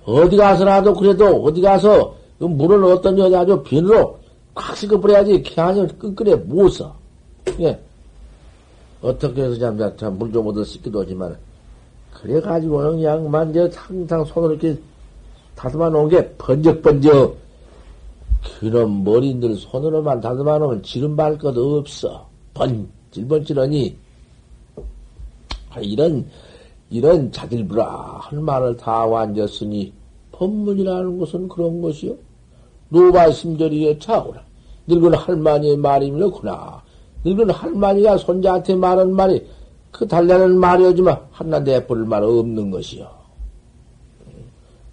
어디 0.04 0.36
가서라도 0.36 0.94
그래도 0.94 1.42
어디 1.44 1.60
가서 1.60 2.14
그 2.38 2.44
물을 2.44 2.84
어떤 2.84 3.18
여자 3.18 3.40
아주 3.40 3.62
비누로 3.62 4.18
꽉 4.54 4.76
씻어버려야지 4.76 5.42
걔아니 5.42 5.86
끈끈해 5.98 6.34
못 6.36 6.68
써. 6.68 6.94
예. 7.60 7.78
어떻게 9.00 9.42
해서 9.42 9.58
잠자 9.58 9.94
참물좀 9.96 10.46
얻어 10.46 10.62
씻기도 10.62 11.00
하지만 11.00 11.36
그래가지고는 12.12 12.96
그냥만 12.96 13.50
이제 13.50 13.70
항상 13.74 14.24
손으로 14.24 14.54
이렇게 14.54 14.78
다듬어 15.56 15.90
놓은 15.90 16.08
게 16.08 16.28
번쩍번쩍 16.36 17.36
그런 18.60 19.04
머리들 19.04 19.56
손으로만 19.56 20.20
다듬어 20.20 20.58
놓으면 20.58 20.82
지름 20.82 21.16
발 21.16 21.38
것 21.38 21.56
없어. 21.56 22.28
번질번질하니 22.54 23.96
아, 25.70 25.80
이런 25.80 26.26
이런 26.90 27.32
자질부라한 27.32 28.42
말을 28.44 28.76
다 28.76 29.06
완졌으니 29.06 29.92
법문이라는 30.32 31.18
것은 31.18 31.48
그런 31.48 31.80
것이요. 31.80 32.14
노바심절이에 32.90 33.98
차오라. 33.98 34.42
늙은 34.86 35.14
할머니의 35.14 35.76
말이면구나. 35.78 36.82
늙은 37.24 37.50
할머니가 37.50 38.18
손자한테 38.18 38.74
말한 38.74 39.14
말이 39.14 39.46
그 39.90 40.06
달라는 40.06 40.58
말이오지만 40.58 41.18
하나 41.30 41.58
내버릴 41.60 42.04
말 42.04 42.22
없는 42.22 42.70
것이요. 42.70 43.08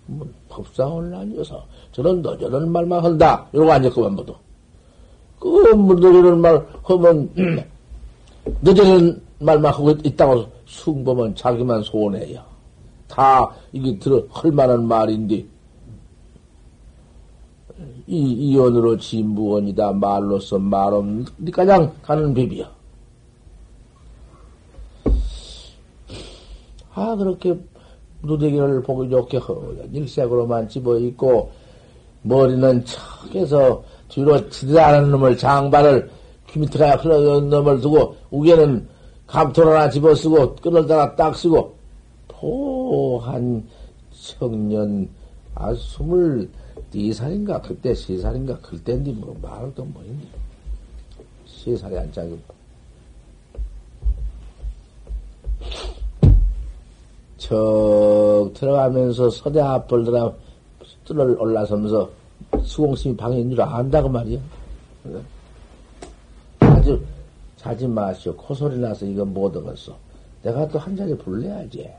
뭐, 0.05 0.27
법상을난녀서 0.47 1.65
저런 1.91 2.21
너 2.21 2.37
저런 2.37 2.71
말만 2.71 3.03
한다. 3.03 3.47
이러고 3.53 3.71
앉았구만 3.71 4.15
모두. 4.15 4.35
그 5.39 5.47
너저런 5.47 6.41
말 6.41 6.67
하면 6.83 7.29
너 8.61 8.73
저런 8.73 9.21
말만 9.39 9.73
하고 9.73 9.91
있다고 9.91 10.45
숭범은 10.65 11.35
자기만 11.35 11.83
손해야. 11.83 12.45
다 13.07 13.49
이게 13.71 13.97
들어 13.97 14.23
할 14.29 14.51
만한 14.51 14.85
말인데 14.85 15.45
이 18.07 18.31
이언으로 18.31 18.97
진부원이다 18.97 19.93
말로서 19.93 20.59
말없는 20.59 21.25
가장 21.51 21.93
가는 22.01 22.33
법이야. 22.33 22.69
아 26.93 27.15
그렇게 27.15 27.57
누대기를 28.23 28.83
보기 28.83 29.09
좋게 29.09 29.37
허연 29.37 29.89
일색으로만 29.93 30.67
집어 30.67 30.97
있고 30.97 31.51
머리는 32.21 32.83
척해서 32.85 33.83
뒤로 34.09 34.49
지대하는 34.49 35.11
놈을 35.11 35.37
장발을 35.37 36.09
귀 36.47 36.59
밑에가 36.59 36.97
흘러는 36.97 37.49
놈을 37.49 37.79
두고 37.81 38.15
우에는 38.31 38.87
감토를 39.27 39.73
하나 39.73 39.89
집어쓰고 39.89 40.55
끈을 40.55 40.87
다가딱 40.87 41.35
쓰고 41.35 41.75
포한 42.27 43.63
청년 44.11 45.07
아 45.53 45.73
스물 45.75 46.49
네 46.91 47.13
살인가 47.13 47.61
그때 47.61 47.93
세 47.93 48.17
살인가 48.17 48.57
그때인데 48.59 49.11
뭐 49.11 49.37
말을 49.41 49.71
또 49.75 49.85
뭐인데 49.85 50.25
세 51.45 51.75
살이 51.75 51.97
안짝이 51.97 52.39
척 57.37 58.51
들어가면서 58.53 59.29
서대 59.29 59.61
앞을 59.61 60.03
들어 60.03 60.33
뚫을 61.09 61.35
올라서면서 61.39 62.09
수공심이 62.61 63.17
방에 63.17 63.39
있는 63.39 63.55
줄 63.55 63.63
안다고 63.63 64.07
말이야. 64.09 64.39
아주 66.59 67.01
자지 67.57 67.87
마시오. 67.87 68.35
코소리 68.35 68.77
나서 68.77 69.05
이거 69.05 69.25
못 69.25 69.55
얻었어. 69.57 69.95
내가 70.43 70.67
또 70.67 70.77
한 70.77 70.95
자리 70.95 71.17
불러야지. 71.17 71.89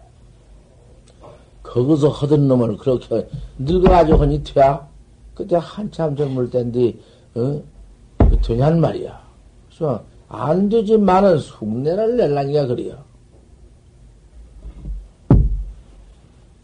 거기서 1.62 2.08
허든 2.08 2.48
놈을 2.48 2.76
그렇게 2.78 3.28
늙어가지고 3.58 4.18
허니 4.18 4.42
퇴야? 4.44 4.88
그때 5.34 5.56
한참 5.60 6.16
젊을 6.16 6.50
때인데, 6.50 6.94
어? 7.34 7.60
그 8.18 8.38
되냔 8.42 8.80
말이야. 8.80 9.20
그래서 9.68 10.02
안 10.28 10.68
되지만은 10.68 11.38
흉내를 11.38 12.16
낼라니까 12.16 12.66
그래요. 12.66 12.96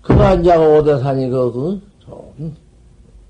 그만 0.02 0.42
자고 0.42 0.78
오대산이 0.78 1.28
그, 1.28 1.52
그, 1.52 1.52
좀, 1.52 1.82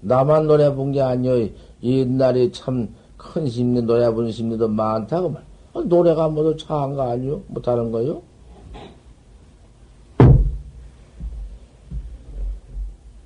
나만 0.01 0.47
노래 0.47 0.73
본 0.75 0.93
게 0.93 1.01
아니여. 1.01 1.49
옛날에 1.83 2.51
참 2.53 2.89
큰 3.17 3.49
심리, 3.49 3.83
노래 3.83 4.11
부는 4.13 4.31
심리도 4.31 4.69
많다고 4.69 5.31
말. 5.31 5.43
아, 5.75 5.81
노래가 5.85 6.29
뭐도 6.29 6.57
차한 6.57 6.95
거 6.95 7.11
아니요? 7.11 7.43
못하는 7.49 7.91
거요? 7.91 8.23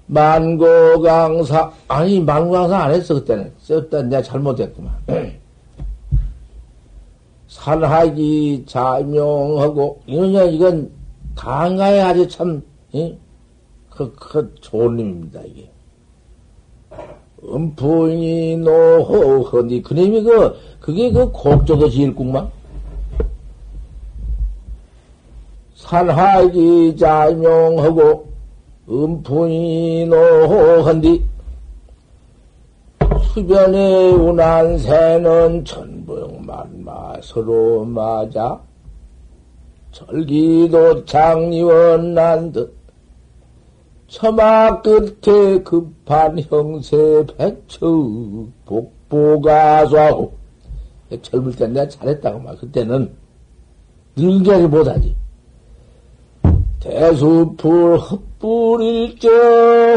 만고강사, 0.06 1.72
아니, 1.88 2.20
만고강사 2.20 2.76
안 2.76 2.92
했어, 2.92 3.14
그때는. 3.14 3.52
썼다, 3.58 4.02
내가 4.02 4.22
잘못했구만. 4.22 4.92
산하기 7.48 8.64
자명하고, 8.66 10.00
이거냐, 10.06 10.44
이건 10.44 10.90
강가에 11.36 12.00
아주 12.00 12.26
참, 12.28 12.62
예? 12.94 13.16
그, 14.00 14.14
그, 14.14 14.54
좋은 14.62 14.96
놈입니다, 14.96 15.42
이게. 15.42 15.70
음풍이 17.44 18.56
노허니, 18.56 19.82
그놈이 19.82 20.22
그, 20.22 20.56
그게 20.80 21.12
그 21.12 21.30
곡적어 21.30 21.90
지일국만? 21.90 22.50
산하기 25.74 26.96
자명하고, 26.96 28.30
음풍이 28.88 30.06
노한디 30.06 31.22
수변에 33.34 34.12
운한 34.12 34.78
새는 34.78 35.64
천부만마 35.64 37.20
서로 37.22 37.84
맞아 37.84 38.60
절기도 39.92 41.04
장리원 41.04 42.14
난듯 42.14 42.79
처마 44.10 44.82
끝에 44.82 45.62
급한 45.62 46.38
형세 46.40 47.24
배처 47.38 47.86
복보가수하고 48.66 50.34
젊을 51.22 51.54
때 51.54 51.68
내가 51.68 51.88
잘했다고 51.88 52.40
막 52.40 52.58
그때는 52.58 53.14
늙게하지 54.16 54.66
못하지. 54.66 55.14
대수풀 56.80 57.98
헛불일저 57.98 59.28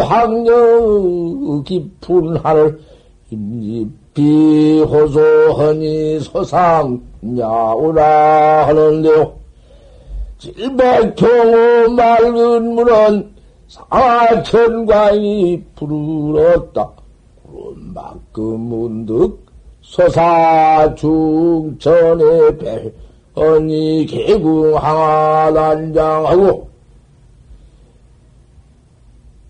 황녀 0.03 1.63
깊은 1.63 2.37
하늘 2.37 2.79
임집비 3.31 4.81
호소하니 4.81 6.19
소상야오라 6.19 7.57
하는데요. 8.67 9.39
찔백경호 10.37 11.93
맑은 11.93 12.75
문은 12.75 13.32
사천광이 13.73 15.63
부르렀다. 15.73 16.91
구름만큼 17.41 18.59
문득 18.59 19.43
소사중전에 19.81 20.95
벨언니 23.35 24.05
개궁항하단장하고 24.05 26.69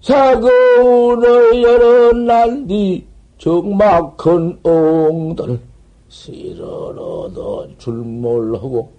사거운을 0.01 1.61
열은 1.61 2.25
날뒤 2.25 3.05
적막한 3.37 4.59
옹들 4.63 5.59
실어넣어 6.07 7.67
줄몰하고 7.77 8.89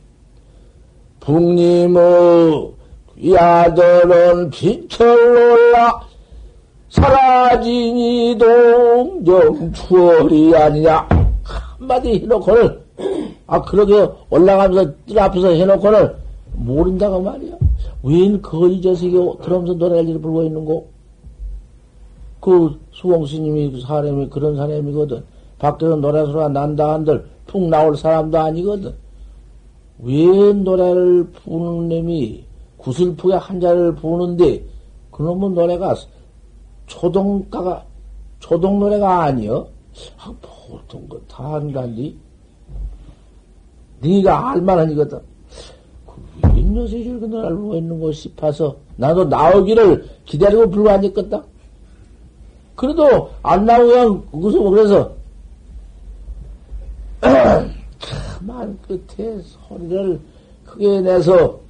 북림의 1.21 2.74
귀아들은 3.19 4.51
빛을 4.51 5.07
올라 5.07 6.01
사라지니 6.89 8.39
동정 8.39 9.73
추월이 9.73 10.55
아니냐 10.57 11.09
한마디 11.43 12.21
해놓고는 12.21 12.81
아 13.47 13.61
그렇게 13.63 14.09
올라가면서 14.31 14.93
뜰 15.07 15.19
앞에서 15.19 15.49
해놓고는 15.51 16.15
모른다고 16.53 17.21
말이야 17.21 17.55
웬 18.05 18.43
거지 18.43 18.83
자식이 18.83 19.17
들으면서 19.43 19.73
노래를 19.75 20.21
부르고 20.21 20.43
있는 20.43 20.65
거? 20.67 20.85
그 22.41 22.79
수공스님이 22.93 23.81
사람이 23.81 24.29
그런 24.29 24.57
사람이거든. 24.57 25.25
밖에서 25.59 25.97
노래 25.97 26.21
소리가 26.27 26.51
난다 26.51 26.93
한들 26.93 27.25
푹 27.47 27.63
나올 27.69 27.97
사람도 27.97 28.39
아니거든. 28.39 28.93
왜 30.01 30.53
노래를 30.53 31.31
부는 31.31 31.89
놈이 31.89 32.44
구슬프게 32.85 33.35
한자를 33.35 33.95
부는데 33.95 34.63
그놈의 35.11 35.51
노래가 35.51 35.95
초동가가 36.87 37.83
초동 38.41 38.79
노래가 38.79 39.25
아니여? 39.25 39.67
아, 40.19 40.35
보통 40.43 41.09
거다 41.09 41.55
한다니. 41.55 42.15
네가 44.01 44.51
알만하니거든. 44.53 45.19
그 46.43 46.61
녀석이 46.61 47.05
저렇게 47.05 47.27
노래를 47.27 47.57
부르고 47.57 47.77
있는 47.77 48.01
거 48.01 48.13
싶어서 48.13 48.77
나도 48.97 49.25
나오기를 49.25 50.07
기다리고 50.27 50.69
불고 50.69 50.91
앉았겠다. 50.91 51.43
그래도 52.77 53.31
안 53.43 53.65
나오면 53.65 54.31
거기서 54.31 54.61
그래서 54.63 55.13
가만 57.23 58.79
끝에 58.83 59.41
소리를 59.41 60.21
크게 60.67 61.01
내서 61.01 61.64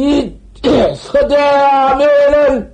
이 0.00 0.30
서대하면은 0.94 2.70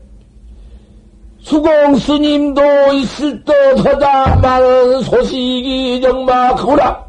수공 1.39 1.95
스님도 1.97 2.61
있을 2.95 3.45
듯 3.45 3.53
하다 3.87 4.37
많은 4.37 5.03
소식이 5.03 6.01
정막하구나. 6.01 7.05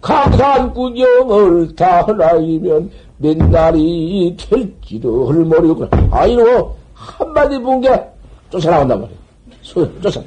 강산 0.00 0.72
구경을 0.72 1.74
다 1.76 2.06
하나이면 2.06 2.90
맨날이 3.18 4.34
될지를 4.38 5.10
모르겠구나. 5.10 6.08
아이고 6.10 6.74
한마디 6.94 7.58
본 7.58 7.82
게 7.82 7.90
쫓아나온단 8.48 8.98
말이야. 9.02 9.18
쫓아. 10.00 10.22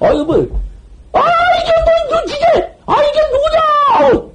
아이고 0.00 0.24
뭐, 0.24 0.36
아 1.12 1.20
이게 1.62 1.72
뭐 1.84 2.18
눈치게, 2.18 2.44
아 2.86 2.96
이게 3.04 3.20
누구냐? 4.10 4.25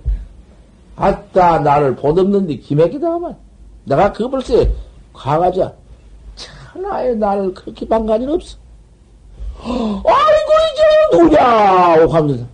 아따 1.02 1.60
나를 1.60 1.96
보듬는데 1.96 2.58
기맥이다 2.58 3.12
하면 3.14 3.36
내가 3.86 4.14
그 4.14 4.30
벌써 4.30 4.54
가가자 5.14 5.74
천하에 6.36 7.16
나를 7.16 7.54
그렇게 7.56 7.88
반가는 7.88 8.30
없어. 8.30 8.58
아이고 9.62 10.04
이제 10.72 11.18
누구냐? 11.18 12.08
하면서 12.08 12.46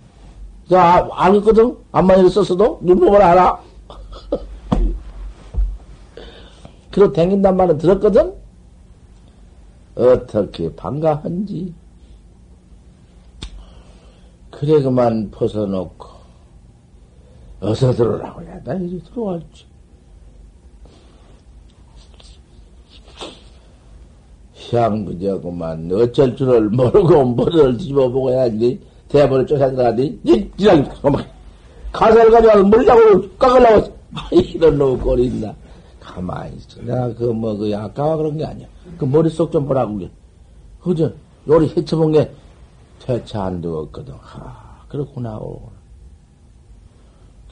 자 0.68 1.08
알겠거든 1.12 1.76
안만 1.92 2.26
있었어도 2.26 2.78
눈보을 2.82 3.20
알아. 3.20 3.60
그렇게 6.90 7.20
댕긴단 7.20 7.54
말은 7.54 7.76
들었거든? 7.76 8.32
어떻게 9.94 10.74
반가한지. 10.74 11.74
그래 14.50 14.80
그만 14.80 15.30
벗어놓고 15.30 16.17
어서 17.60 17.92
들어오라고 17.92 18.46
야, 18.46 18.60
나 18.64 18.74
이제 18.74 18.98
들어왔지. 19.10 19.66
향 24.70 25.04
그저 25.04 25.40
그만 25.40 25.90
어쩔 25.92 26.36
줄을 26.36 26.68
모르고 26.68 27.24
머리를 27.34 27.76
뒤집어보고 27.78 28.30
해야지. 28.30 28.80
대본을 29.08 29.46
쫓아들어가니 29.46 30.20
이랑 30.58 30.88
가사를 31.90 32.30
가져가서 32.30 32.64
물자고 32.64 33.28
깎으려고 33.38 33.92
이런 34.32 34.78
놈 34.78 34.98
꼴이 34.98 35.26
있나. 35.26 35.54
가만히 35.98 36.56
있어. 36.56 36.80
내가 36.82 37.12
그 37.14 37.24
뭐그 37.24 37.32
뭐, 37.32 37.56
그 37.56 37.76
아까와 37.76 38.16
그런 38.16 38.36
게 38.36 38.44
아니야. 38.44 38.66
그 38.96 39.04
머릿속 39.04 39.50
좀 39.50 39.66
보라고 39.66 39.98
그저 40.80 41.10
요리 41.48 41.68
헤쳐본 41.76 42.12
게 42.12 42.30
대차 43.00 43.44
안 43.44 43.60
되었거든. 43.60 44.14
하 44.20 44.84
그렇구나 44.88 45.38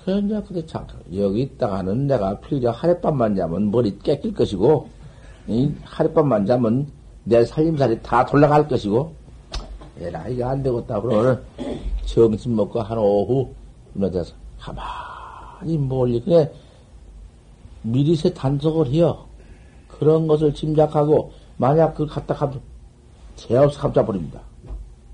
그냥 0.06 0.40
그대 0.44 0.64
참 0.66 0.86
여기 1.12 1.42
있다가는 1.42 2.06
내가 2.06 2.38
필요 2.38 2.70
하룻밤만 2.70 3.34
자면 3.34 3.72
머리 3.72 3.98
깨낄 3.98 4.32
것이고 4.32 4.88
이 5.48 5.72
하룻밤만 5.82 6.46
자면 6.46 6.86
내 7.24 7.44
살림살이 7.44 8.02
다 8.02 8.24
돌아갈 8.24 8.68
것이고 8.68 9.12
에라 9.98 10.28
이게 10.28 10.44
안 10.44 10.62
되겠다 10.62 11.00
그러면 11.00 11.42
정신 12.04 12.54
먹고 12.54 12.80
한 12.82 12.98
오후 12.98 13.52
일어나서 13.96 14.32
가만히 14.60 15.76
멀리 15.76 16.20
그래 16.20 16.52
미리세 17.82 18.32
단속을 18.32 18.86
해요. 18.92 19.24
그런 19.88 20.28
것을 20.28 20.54
짐작하고 20.54 21.32
만약 21.56 21.94
그 21.94 22.06
갖다 22.06 22.32
감 22.32 22.60
제없이 23.34 23.76
감싸버립니다. 23.76 24.40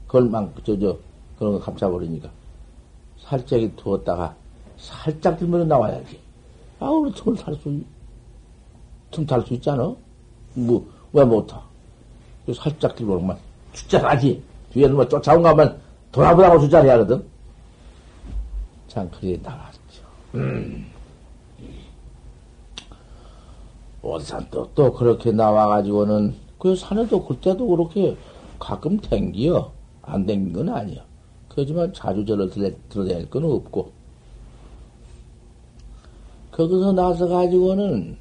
그걸 0.07 0.29
막 0.29 0.53
저저 0.67 0.99
그런 1.39 1.55
거 1.55 1.61
감싸버리니까 1.61 2.29
살짝이 3.21 3.75
두었다가 3.77 4.42
살짝 4.83 5.39
들면 5.39 5.69
나와야지. 5.69 6.19
아, 6.81 6.87
우리 6.87 7.13
틈을 7.15 7.37
탈 7.37 7.55
수, 7.55 7.81
틈탈 9.13 9.43
수 9.43 9.55
있잖아? 9.55 9.95
뭐, 10.55 10.87
왜 11.13 11.25
못하? 11.25 11.63
살짝 12.53 12.97
들고 12.97 13.15
오면 13.17 13.39
주자하지. 13.73 14.43
뒤에는 14.73 14.97
뭐 14.97 15.09
쫓아온 15.09 15.43
가면 15.43 15.81
돌아보라고 16.11 16.59
주자를 16.59 16.91
하거든. 16.91 17.25
참, 18.89 19.09
그게 19.11 19.39
나왔죠. 19.41 20.03
음. 20.35 20.87
어산 24.03 24.47
또, 24.51 24.69
또 24.75 24.93
그렇게 24.93 25.31
나와가지고는, 25.31 26.35
그 26.59 26.75
산에도 26.75 27.25
그때도 27.25 27.69
그렇게 27.69 28.17
가끔 28.59 28.99
댕기요. 28.99 29.71
안 30.03 30.27
댕긴 30.27 30.53
건 30.53 30.69
아니야. 30.71 31.05
그렇지만 31.49 31.93
자주 31.95 32.25
저를 32.25 32.51
들어댈 32.89 33.31
건 33.31 33.45
없고. 33.45 34.02
거기서 36.53 36.93
나서 36.93 37.27
가지고는 37.27 38.17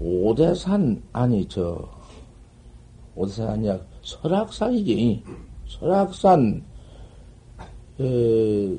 오대산 0.00 1.02
아니 1.12 1.46
저 1.48 1.88
오대산 3.16 3.48
아니야. 3.48 3.78
설악산이지. 4.02 5.22
설악산 5.68 6.64
에, 8.00 8.76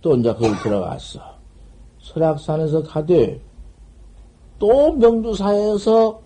또 0.00 0.16
이제 0.16 0.32
거기 0.34 0.54
들어갔어. 0.62 1.20
설악산에서 2.00 2.82
가되 2.82 3.40
또 4.58 4.92
명주사에서 4.92 6.20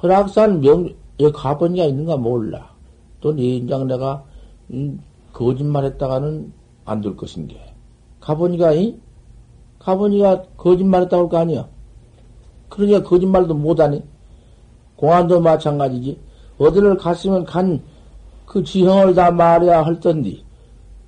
설악산 0.00 0.60
명 0.60 0.94
가보니가 1.32 1.84
있는가 1.84 2.16
몰라. 2.16 2.72
또네 3.20 3.42
인장 3.42 3.86
내가 3.86 4.24
음, 4.70 5.00
거짓말했다가는 5.32 6.61
안 6.84 7.00
될 7.00 7.16
것인 7.16 7.46
게. 7.48 7.60
가보니까, 8.20 8.72
이? 8.72 8.98
가보니까 9.78 10.42
거짓말 10.56 11.02
했다고 11.02 11.24
할 11.24 11.28
거 11.28 11.38
아니야. 11.38 11.68
그러니까 12.68 13.02
거짓말도 13.02 13.54
못하니. 13.54 14.02
공안도 14.96 15.40
마찬가지지. 15.40 16.18
어디를 16.58 16.96
갔으면 16.96 17.44
간 17.44 17.80
그 18.52 18.62
지형을 18.62 19.14
다 19.14 19.30
말해야 19.30 19.82
할 19.82 19.98
텐데, 19.98 20.36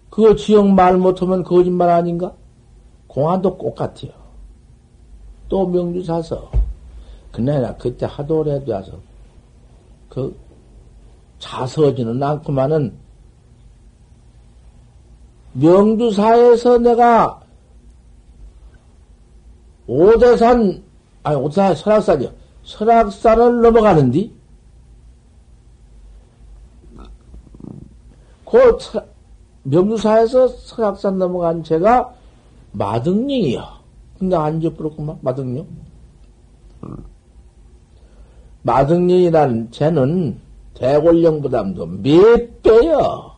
그 0.08 0.34
지형 0.34 0.74
말 0.74 0.96
못하면 0.96 1.42
거짓말 1.42 1.90
아닌가? 1.90 2.32
공안도 3.06 3.58
똑같아요. 3.58 4.12
또 5.50 5.66
명주 5.66 6.02
사서. 6.02 6.50
그나나 7.30 7.76
그때 7.76 8.06
하도 8.06 8.38
오래 8.38 8.64
돼서, 8.64 8.92
그, 10.08 10.34
자서지는 11.38 12.22
않구만은, 12.22 12.96
명주사에서 15.54 16.78
내가 16.78 17.40
오대산, 19.86 20.82
아니, 21.22 21.36
오대산 21.36 21.74
설악산이요. 21.74 22.30
설악산을 22.64 23.60
넘어가는디, 23.60 24.32
그 28.44 28.78
명주사에서 29.64 30.48
설악산 30.48 31.18
넘어간 31.18 31.62
제가 31.62 32.14
마등령이요. 32.72 33.62
근데 34.18 34.36
안 34.36 34.60
접부럽구만, 34.60 35.18
마등령. 35.22 35.66
마등령이라는 38.62 39.70
쟤는 39.70 40.40
대골령보다도 40.74 41.86
몇 41.86 42.62
배요. 42.62 43.32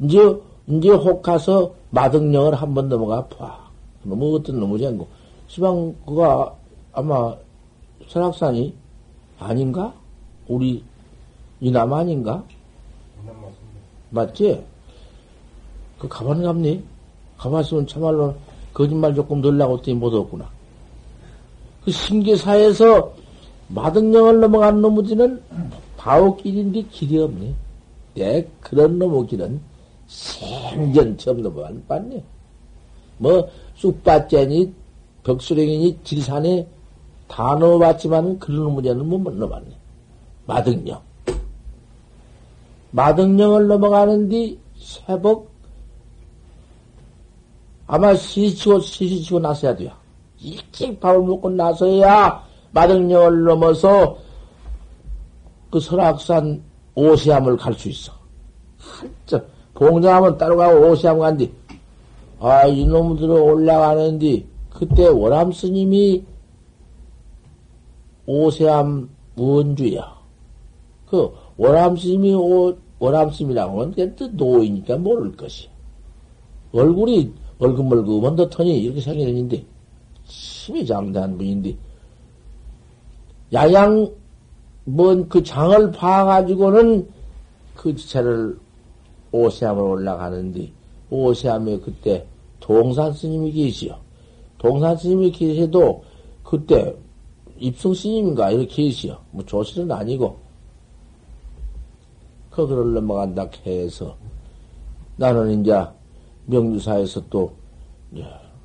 이제, 0.00 0.18
이제 0.66 0.90
혹 0.90 1.22
가서 1.22 1.74
마등령을 1.90 2.54
한 2.54 2.74
번 2.74 2.88
넘어가 2.88 3.26
봐. 3.28 3.70
너무 4.02 4.36
어떤 4.36 4.58
놈의 4.60 4.78
쟁고. 4.78 5.06
시방, 5.48 5.94
그가 6.06 6.54
아마 6.92 7.34
설악산이 8.08 8.74
아닌가? 9.38 9.92
우리 10.48 10.82
이남 11.60 11.92
아닌가? 11.92 12.42
맞지? 14.10 14.62
그 15.98 16.08
가만 16.08 16.42
갑니? 16.42 16.82
가봤으면 17.38 17.86
참말로 17.86 18.34
거짓말 18.72 19.14
조금 19.14 19.40
넣으려고 19.40 19.78
했더니 19.78 19.96
못 19.96 20.08
얻었구나. 20.08 20.48
그 21.84 21.90
신기사에서 21.90 23.12
마등령을 23.68 24.40
넘어간 24.40 24.80
놈들은 24.80 25.42
바오길인데 25.96 26.82
길이 26.90 27.18
없네. 27.18 27.54
내 28.14 28.46
그런 28.60 28.98
놈의 28.98 29.26
길은 29.28 29.60
생전 30.12 31.16
처음 31.16 31.42
넘어간 31.42 31.82
봤네. 31.88 32.22
뭐, 33.16 33.48
쑥밭째니, 33.76 34.72
벽수령이니, 35.24 36.00
질산에 36.04 36.66
다 37.26 37.54
넣어봤지만 37.54 38.38
그런 38.38 38.72
문제는 38.74 39.08
못 39.08 39.18
넘어갔네. 39.22 39.70
마등령. 40.46 41.00
마등령을 42.90 43.68
넘어가는 43.68 44.28
뒤 44.28 44.58
새벽 44.76 45.50
아마 47.86 48.14
시치고 48.14 48.80
시시치고 48.80 49.40
나서야 49.40 49.74
돼요. 49.74 49.92
일찍 50.38 51.00
밥을 51.00 51.22
먹고 51.22 51.48
나서야 51.48 52.44
마등령을 52.72 53.44
넘어서 53.44 54.18
그 55.70 55.80
설악산 55.80 56.62
오시암을 56.94 57.56
갈 57.56 57.72
수 57.74 57.88
있어. 57.88 58.12
한참 58.78 59.42
봉장하면 59.74 60.38
따라가고 60.38 60.90
오시암 60.90 61.18
간뒤 61.18 61.52
아, 62.40 62.66
이놈들은 62.66 63.30
올라가는데, 63.30 64.44
그때 64.68 65.06
월암 65.06 65.52
스님이 65.52 66.24
오세암 68.26 69.08
원주야. 69.36 70.12
그, 71.06 71.30
월암 71.56 71.96
스님이 71.96 72.34
오, 72.34 72.76
월암 72.98 73.30
스님이라고 73.30 73.80
하면 73.80 73.94
그때 73.94 74.26
노이니까 74.26 74.96
모를 74.96 75.36
것이. 75.36 75.68
얼굴이 76.72 77.32
얼금얼금 77.60 78.34
더터니 78.34 78.76
이렇게 78.82 79.00
생겼는데, 79.00 79.64
심히 80.24 80.84
장대한 80.84 81.38
분인데, 81.38 81.76
야양, 83.52 84.10
뭔 84.84 85.28
그 85.28 85.44
장을 85.44 85.92
봐가지고는 85.92 87.08
그 87.76 87.94
지체를 87.94 88.58
오세암을 89.32 89.82
올라가는데, 89.82 90.70
오세암에 91.10 91.78
그때 91.80 92.26
동산 92.60 93.12
스님이 93.12 93.52
계시요. 93.52 93.96
동산 94.58 94.96
스님이 94.96 95.32
계셔도 95.32 96.04
그때 96.44 96.94
입승 97.58 97.92
스님인가 97.92 98.50
이렇게 98.52 98.84
계시요. 98.84 99.18
뭐 99.32 99.44
조실은 99.44 99.90
아니고 99.90 100.38
거기를 102.50 102.94
넘어간다 102.94 103.48
해서 103.66 104.16
나는 105.16 105.60
이제 105.60 105.84
명주사에서 106.46 107.22
또 107.28 107.52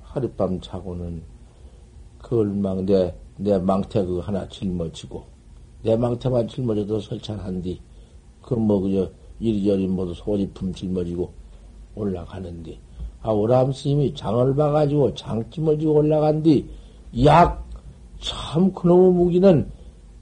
하룻밤 0.03 0.61
자고는 0.61 1.23
그 2.21 2.39
얼망 2.39 2.85
내, 2.85 3.15
내 3.37 3.57
망태 3.57 4.05
그 4.05 4.19
하나 4.19 4.47
짊어지고 4.47 5.23
내 5.83 5.95
망태만 5.95 6.47
짊어져도 6.47 6.99
설찬한디 6.99 7.81
그뭐 8.41 8.81
그저 8.81 9.09
이리저리 9.39 9.87
모두 9.87 10.13
소지품 10.13 10.73
짊어지고 10.73 11.31
올라가는데 11.95 12.79
아, 13.27 13.31
오람 13.31 13.73
스님이 13.73 14.13
장을 14.13 14.55
봐가지고 14.55 15.13
장찜을 15.13 15.79
지고 15.79 15.95
올라간 15.95 16.43
뒤, 16.43 16.65
약, 17.25 17.65
참, 18.21 18.71
그놈의 18.71 19.11
무기는 19.11 19.69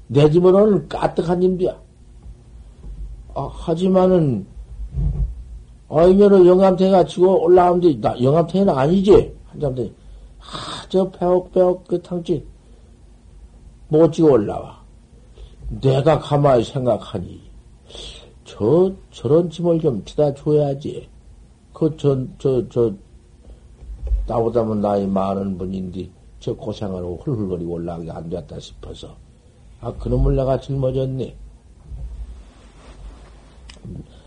내 0.08 0.28
집으로는 0.30 0.88
까뜩한 0.88 1.40
님이야. 1.40 1.78
아, 3.36 3.48
하지만은, 3.52 4.48
아이면은 5.88 6.48
영감탱이가 6.48 7.06
치고 7.06 7.44
올라가는데, 7.44 8.00
나, 8.00 8.20
영감탱이는 8.20 8.74
아니지? 8.74 9.36
돼. 9.60 9.94
아, 10.40 10.86
저 10.90 11.10
배옥배옥 11.12 11.88
그 11.88 12.02
탕집, 12.02 12.44
못 13.90 14.12
지고 14.12 14.32
올라와. 14.32 14.84
내가 15.82 16.18
가만히 16.18 16.64
생각하니, 16.64 17.40
저, 18.58 18.90
저런 19.12 19.50
짐을 19.50 19.82
좀 19.82 20.04
치다 20.06 20.34
줘야지. 20.34 21.10
그, 21.74 21.96
전, 21.98 22.34
저, 22.40 22.64
저, 22.70 22.94
나보다는 24.28 24.80
나이 24.80 25.06
많은 25.06 25.58
분인데, 25.58 26.10
저 26.40 26.56
고생하고 26.56 27.18
훌훌거리고 27.24 27.74
올라가기 27.74 28.10
안 28.10 28.30
됐다 28.30 28.58
싶어서, 28.60 29.14
아, 29.82 29.92
그놈을 29.96 30.38
내가 30.38 30.58
짊어졌네. 30.62 31.36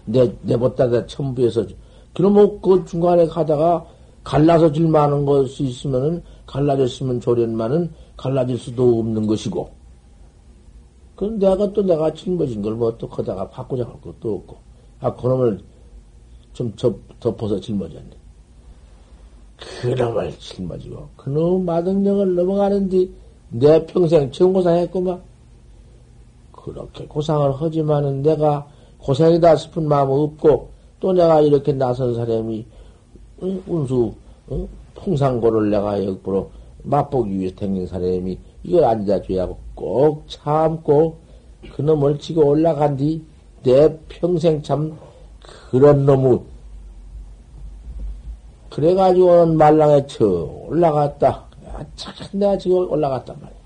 내, 0.04 0.32
내보다 0.42 0.86
내 0.88 1.06
첨부해서, 1.06 1.64
그놈의 2.14 2.58
그 2.62 2.84
중간에 2.84 3.26
가다가 3.26 3.86
갈라서 4.24 4.70
질만한 4.70 5.24
것이 5.24 5.64
있으면은, 5.64 6.22
갈라졌으면 6.44 7.20
조련만은 7.20 7.90
갈라질 8.18 8.58
수도 8.58 8.98
없는 8.98 9.26
것이고, 9.26 9.77
그럼 11.18 11.36
내가 11.40 11.72
또 11.72 11.82
내가 11.82 12.14
짊어진 12.14 12.62
걸뭐또 12.62 13.08
거다가 13.08 13.50
바꾸자 13.50 13.82
할 13.84 14.00
것도 14.00 14.36
없고, 14.36 14.56
아, 15.00 15.12
그놈을 15.12 15.58
좀 16.52 16.72
접, 16.76 16.96
덮어서 17.18 17.58
짊어졌네. 17.58 18.10
그놈을 19.82 20.38
짊어지고, 20.38 21.08
그놈 21.16 21.64
마등령을 21.64 22.36
넘어가는데, 22.36 23.08
내 23.50 23.84
평생 23.86 24.30
처음 24.30 24.52
고생했구만. 24.52 25.20
그렇게 26.52 27.04
고생을 27.06 27.52
하지만은 27.52 28.22
내가 28.22 28.68
고생이다 28.98 29.56
싶은 29.56 29.88
마음 29.88 30.10
없고, 30.10 30.68
또 31.00 31.12
내가 31.12 31.40
이렇게 31.40 31.72
나선 31.72 32.14
사람이, 32.14 32.64
운수, 33.66 34.14
어? 34.46 34.68
풍상고를 34.94 35.68
내가 35.70 36.04
역부로 36.04 36.52
맛보기 36.84 37.40
위해서 37.40 37.56
댕긴 37.56 37.88
사람이 37.88 38.38
이걸 38.68 38.84
앉아줘야 38.84 39.42
하고 39.42 39.58
꼭 39.74 40.24
참고 40.28 41.16
그놈을 41.74 42.18
치고 42.18 42.46
올라간 42.46 42.96
뒤 42.96 43.24
내 43.62 43.98
평생 44.08 44.62
참 44.62 44.96
그런 45.70 46.06
놈의 46.06 46.40
그래가지고는 48.70 49.56
말랑에 49.56 50.06
쳐 50.06 50.24
올라갔다. 50.68 51.46
아, 51.66 51.84
참 51.96 52.14
내가 52.32 52.56
지금 52.56 52.88
올라갔단 52.90 53.36
말이야. 53.40 53.58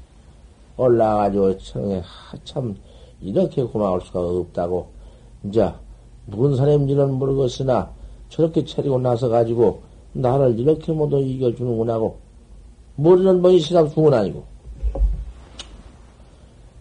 올라가지고 0.77 1.59
청에 1.59 2.03
참 2.45 2.75
이렇게 3.21 3.63
고마울 3.63 4.01
수가 4.01 4.21
없다고. 4.21 4.89
이제 5.45 5.71
무슨 6.27 6.57
사람인지는 6.57 7.15
모르겠으나 7.15 7.91
저렇게 8.29 8.65
차리고 8.65 8.99
나서 8.99 9.29
가지고 9.29 9.83
나를 10.15 10.59
이렇게 10.59 10.93
모두 10.93 11.19
이겨주는구나고. 11.21 12.17
모르는 12.97 13.43
분이 13.43 13.59
시상 13.59 13.89
중은 13.89 14.15
아니고 14.15 14.45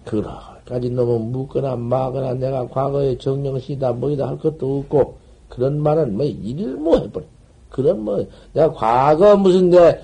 그러까지 0.05 0.89
놈은 0.89 1.31
묻거나 1.31 1.75
마거나 1.75 2.33
내가 2.33 2.67
과거에 2.67 3.17
정령시다 3.17 3.93
뭐이다 3.93 4.27
할 4.27 4.37
것도 4.37 4.79
없고 4.79 5.17
그런 5.49 5.81
말은 5.81 6.15
뭐 6.17 6.25
일무해버려. 6.25 7.25
그런 7.69 8.03
뭐 8.03 8.25
내가 8.53 8.71
과거 8.73 9.37
무슨 9.37 9.69
내 9.69 10.01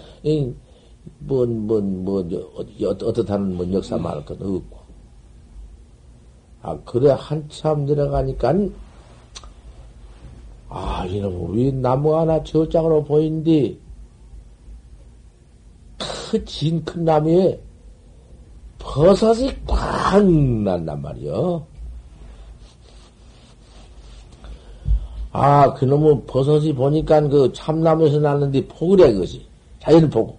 뭔뭔뭐 1.20 2.28
어떻다는 2.84 3.56
뭐 3.56 3.72
역사 3.74 3.98
말할 3.98 4.24
건 4.26 4.38
없고 4.38 4.78
아 6.62 6.78
그래 6.86 7.12
한참 7.18 7.86
내려가니까 7.86 8.54
아 10.70 11.06
이놈 11.06 11.56
왜 11.56 11.72
나무 11.72 12.16
하나 12.18 12.44
저장으로 12.44 13.04
보인디 13.04 13.80
크 15.98 16.44
진 16.46 16.84
큰 16.84 17.06
나무에 17.06 17.60
버섯이 18.88 19.52
꽉 19.68 20.24
난단 20.26 21.02
말이요. 21.02 21.66
아, 25.34 25.74
그놈의 25.74 26.24
버섯이 26.26 26.74
보니까 26.74 27.22
그 27.28 27.52
참나무에서 27.54 28.20
났는데 28.20 28.66
포그래, 28.68 29.12
그것이. 29.12 29.46
자연 29.80 30.10
포구. 30.10 30.36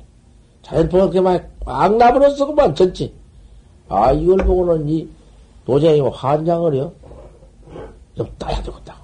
자연 0.62 0.88
포구 0.88 1.10
그만 1.10 1.46
꽉 1.60 1.94
나버렸어, 1.94 2.46
그만, 2.46 2.74
전치. 2.74 3.12
아, 3.88 4.12
이걸 4.12 4.38
보고는 4.38 4.88
이 4.88 5.08
도장이 5.66 6.00
환장을 6.00 6.74
해요. 6.74 6.90
좀 8.16 8.26
따야 8.38 8.60
되겠다고. 8.62 8.98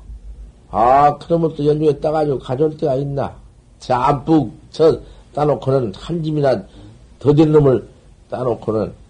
아, 0.70 1.16
그러면 1.18 1.54
또 1.54 1.64
연중에 1.64 2.00
따가지고 2.00 2.38
가져올 2.38 2.76
때가 2.76 2.94
있나. 2.96 3.36
잠뿍, 3.78 4.50
저, 4.70 4.98
따놓고는 5.34 5.92
한 5.94 6.22
짐이나 6.22 6.64
더된 7.18 7.52
놈을 7.52 7.86
따놓고는, 8.30 9.03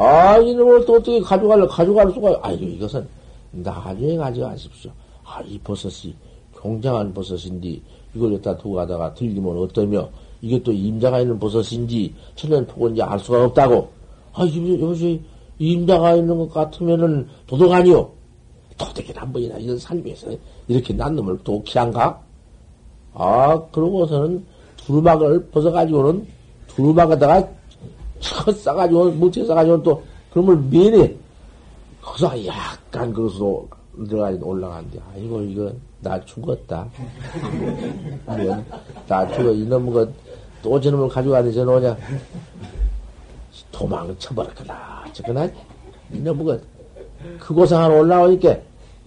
아, 0.00 0.38
이놈을 0.38 0.86
또 0.86 0.94
어떻게 0.94 1.18
가져갈래? 1.20 1.66
가져갈 1.66 2.12
수가, 2.12 2.38
아유, 2.40 2.56
이것은 2.60 3.04
나중에 3.50 4.16
가져가십시오. 4.16 4.92
아, 5.24 5.40
이 5.42 5.58
버섯이 5.58 6.14
굉장한 6.62 7.12
버섯인데 7.12 7.80
이걸 8.14 8.34
갖다 8.34 8.56
두고 8.56 8.76
가다가 8.76 9.12
들리면 9.14 9.58
어떠며 9.58 10.08
이게 10.40 10.62
또 10.62 10.70
임자가 10.70 11.18
있는 11.18 11.36
버섯인지 11.40 12.14
천연포건인지 12.36 13.02
알 13.02 13.18
수가 13.18 13.46
없다고. 13.46 13.88
아, 14.34 14.44
이것이 14.44 15.20
임자가 15.58 16.14
있는 16.14 16.38
것 16.38 16.48
같으면은 16.54 17.26
도둑 17.48 17.72
아니요. 17.72 18.08
도둑이 18.78 19.08
한 19.16 19.32
번이나 19.32 19.58
이런 19.58 19.76
삶에서 19.76 20.28
이렇게 20.68 20.94
난 20.94 21.16
놈을 21.16 21.38
도키한가? 21.38 22.22
아, 23.14 23.62
그러고서는 23.72 24.46
두루막을 24.76 25.48
벗어가지고는 25.48 26.24
두루막에다가 26.68 27.57
쳐 28.20 28.52
싸가지고, 28.52 29.12
못쳐 29.12 29.44
싸가지고 29.44 29.82
또 29.82 30.02
그놈을 30.32 30.56
미네. 30.56 31.16
거기서 32.02 32.46
약간 32.46 33.12
그것으로 33.12 33.68
들어가 34.08 34.30
올라간대. 34.40 34.98
아이고, 35.14 35.42
이거, 35.42 35.72
나 36.00 36.22
죽었다. 36.24 36.86
나 39.06 39.26
죽어. 39.32 39.50
이놈, 39.52 39.92
그, 39.92 40.12
또 40.62 40.80
저놈을 40.80 41.08
가져가니 41.08 41.52
저놈냐. 41.52 41.96
도망쳐버릴 43.72 44.54
거다. 44.54 45.04
저거나, 45.12 45.48
이놈, 46.12 46.44
그, 46.44 46.64
그곳에 47.38 47.74
올라오니까, 47.76 48.56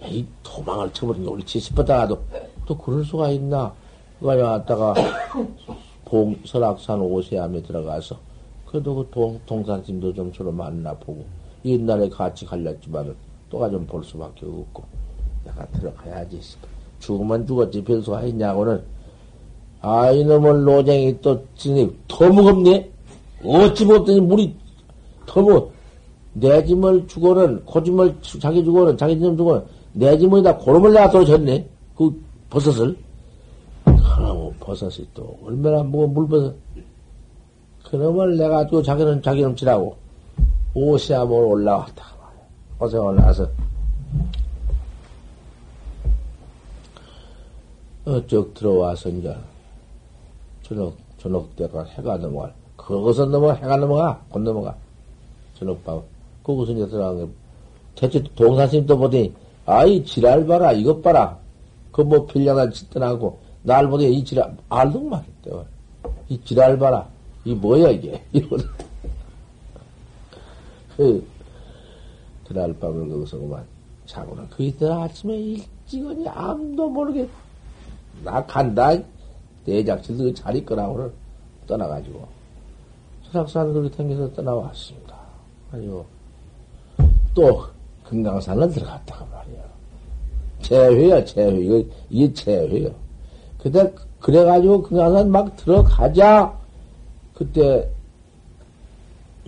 이 0.04 0.24
도망을 0.42 0.92
쳐버린 0.92 1.24
게 1.24 1.28
옳지 1.30 1.60
싶었다가도, 1.60 2.18
또 2.66 2.76
그럴 2.76 3.04
수가 3.04 3.30
있나. 3.30 3.72
그가 4.20 4.36
왔다가, 4.36 4.94
봉, 6.04 6.36
설악산 6.44 7.00
오세암에 7.00 7.62
들어가서, 7.62 8.16
그래도 8.72 8.94
그 8.94 9.08
동, 9.10 9.38
동산심도 9.44 10.14
좀 10.14 10.32
서로 10.34 10.50
만나보고, 10.50 11.22
옛날에 11.62 12.08
같이 12.08 12.46
갈렸지만은, 12.46 13.14
또가 13.50 13.68
좀 13.68 13.86
볼 13.86 14.02
수밖에 14.02 14.46
없고, 14.46 14.82
내가 15.44 15.66
들어가야지. 15.66 16.40
죽으면 16.98 17.46
죽었지, 17.46 17.84
별 17.84 18.00
수가 18.00 18.22
있냐고는. 18.22 18.82
아, 19.82 20.10
이놈을 20.10 20.64
노쟁이 20.64 21.20
또, 21.20 21.44
진이 21.54 21.94
더 22.08 22.30
무겁네? 22.30 22.90
어찌 23.44 23.84
못더니 23.84 24.20
물이 24.22 24.56
더 25.26 25.42
무, 25.42 25.68
내 26.32 26.64
짐을 26.64 27.06
주고는, 27.08 27.66
고짐을 27.66 28.16
자기 28.40 28.64
주고는, 28.64 28.96
자기 28.96 29.18
짐 29.18 29.36
주고는, 29.36 29.64
내 29.92 30.16
짐에다 30.16 30.56
고름을 30.56 30.94
내가 30.94 31.10
떨어졌네? 31.10 31.68
그 31.94 32.24
버섯을. 32.48 32.96
그놈 33.84 34.54
버섯이 34.60 35.06
또, 35.12 35.36
얼마나 35.44 35.82
무거 35.82 36.06
물버섯. 36.06 36.54
그놈을 37.92 38.38
내가 38.38 38.66
또 38.68 38.82
자기는 38.82 39.20
자기 39.20 39.42
놈치라고, 39.42 39.94
오시아으로 40.74 41.48
올라왔다. 41.50 42.06
고생을 42.78 43.16
나서. 43.16 43.46
어쩍 48.06 48.54
들어와서 48.54 49.10
이제 49.10 49.36
저녁 50.62 50.96
저녁 51.18 51.54
때가 51.54 51.84
해가 51.84 52.16
넘어가 52.16 52.52
그것은 52.76 53.30
넘어 53.30 53.52
해가 53.52 53.76
넘어가? 53.76 54.20
곧 54.28 54.40
넘어가. 54.40 54.74
저녁밥 55.56 56.02
그것은 56.42 56.78
이제 56.78 56.88
들어간 56.88 57.18
게 57.18 57.32
대체 57.94 58.24
동산스님도 58.34 58.98
보더니 58.98 59.32
아이 59.66 60.04
지랄 60.04 60.44
봐라 60.46 60.72
이것 60.72 61.00
봐라. 61.00 61.38
그 61.92 62.02
뭐 62.02 62.26
필량을 62.26 62.72
짓더나고. 62.72 63.38
날 63.62 63.86
보더니 63.86 64.16
이 64.16 64.24
지랄 64.24 64.56
알동만 64.68 65.22
이 66.28 66.40
지랄 66.42 66.76
봐라 66.78 67.06
이 67.44 67.54
뭐야 67.54 67.90
이게? 67.90 68.22
이러거든 68.32 68.68
그 70.96 71.26
그날 72.46 72.72
밤을 72.78 73.08
거기서 73.08 73.38
그만. 73.38 73.64
자고는 74.06 74.48
그 74.50 74.62
이튿날 74.62 75.02
아침에 75.02 75.36
일찍은 75.36 76.26
아무도 76.28 76.88
모르게 76.88 77.28
나 78.22 78.44
간다. 78.44 78.92
대작질도 79.64 80.34
잘 80.34 80.56
있거나 80.56 80.86
를 80.92 81.10
떠나가지고 81.66 82.26
수락산 83.22 83.72
그렇게 83.72 83.96
댕겨서 83.96 84.32
떠나왔습니다. 84.34 85.16
아니요. 85.70 86.04
또 87.32 87.64
금강산을 88.04 88.70
들어갔다가 88.70 89.24
말이야. 89.24 89.62
재회야 90.60 91.24
재회. 91.24 91.58
이거 91.58 91.84
이게 92.10 92.34
재회요. 92.34 92.90
그때 93.58 93.90
그래가지고 94.20 94.82
금강산 94.82 95.30
막 95.30 95.56
들어가자 95.56 96.61
그때 97.42 97.90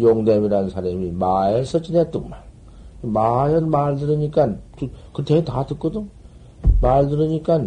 용됨이라는 0.01 0.69
사람이 0.71 1.13
마에서 1.13 1.81
지냈더만 1.81 2.41
마연 3.03 3.71
말 3.71 3.97
들으니까 3.97 4.57
그때 5.13 5.45
다 5.45 5.65
듣거든. 5.67 6.11
말 6.81 7.07
들으니까 7.07 7.65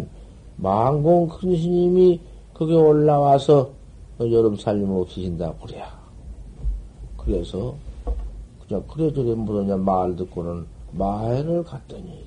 망공 0.56 1.28
큰 1.28 1.56
스님이 1.56 2.20
거기 2.52 2.74
올라와서 2.74 3.70
여름 4.20 4.56
살림으로 4.56 5.06
계신다 5.06 5.54
그래야. 5.62 5.98
그래서 7.16 7.74
그냥 8.66 8.84
그래 8.86 9.10
저래 9.14 9.34
뭐냐 9.34 9.76
말 9.78 10.14
듣고는 10.14 10.66
마연을 10.92 11.64
갔더니 11.64 12.22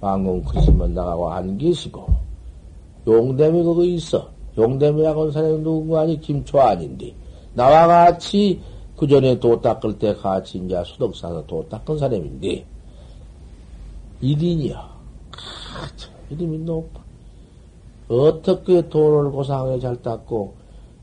망공 0.00 0.42
큰 0.42 0.62
스님은 0.62 0.94
나가고 0.94 1.30
안 1.30 1.56
계시고 1.58 2.06
용됨이 3.06 3.62
거기 3.62 3.94
있어. 3.94 4.39
용됨이라고 4.56 5.20
하는 5.20 5.32
사람이 5.32 5.58
누구 5.62 5.98
아니 5.98 6.20
김초안인데 6.20 7.14
나와 7.54 7.86
같이 7.86 8.60
그 9.00 9.06
전에 9.06 9.40
도 9.40 9.58
닦을 9.58 9.98
때 9.98 10.14
같이 10.14 10.58
이제 10.58 10.82
수덕 10.84 11.16
사서 11.16 11.46
도 11.46 11.66
닦은 11.70 11.96
사람인데, 11.96 12.66
1인이야. 14.22 14.76
아, 14.76 14.98
이름이 16.28 16.58
높아. 16.58 17.00
어떻게 18.08 18.86
도를 18.90 19.30
고상하게 19.30 19.80
잘 19.80 20.02
닦고, 20.02 20.54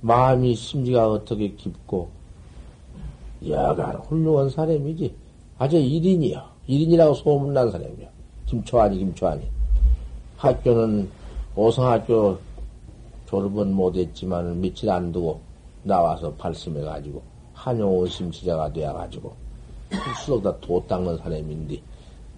마음이 0.01 0.53
심지가 0.53 1.09
어떻게 1.09 1.49
깊고, 1.55 2.09
여간 3.47 3.95
훌륭한 3.95 4.51
사람이지. 4.51 5.15
아주 5.57 5.77
1인이야. 5.77 6.43
1인이라고 6.69 7.15
소문난 7.15 7.71
사람이야. 7.71 8.07
김초환이, 8.45 8.99
김초환이. 8.99 9.41
학교는 10.37 11.09
오성학교 11.55 12.37
졸업은 13.27 13.73
못했지만 13.73 14.59
며칠 14.59 14.89
안 14.89 15.11
두고 15.11 15.39
나와서 15.83 16.33
발심해가지고 16.33 17.21
한용호 17.53 18.07
심치자가 18.07 18.71
되어가지고 18.71 19.33
수덕다 20.25 20.59
도 20.59 20.83
닦는 20.87 21.17
사람인데 21.17 21.81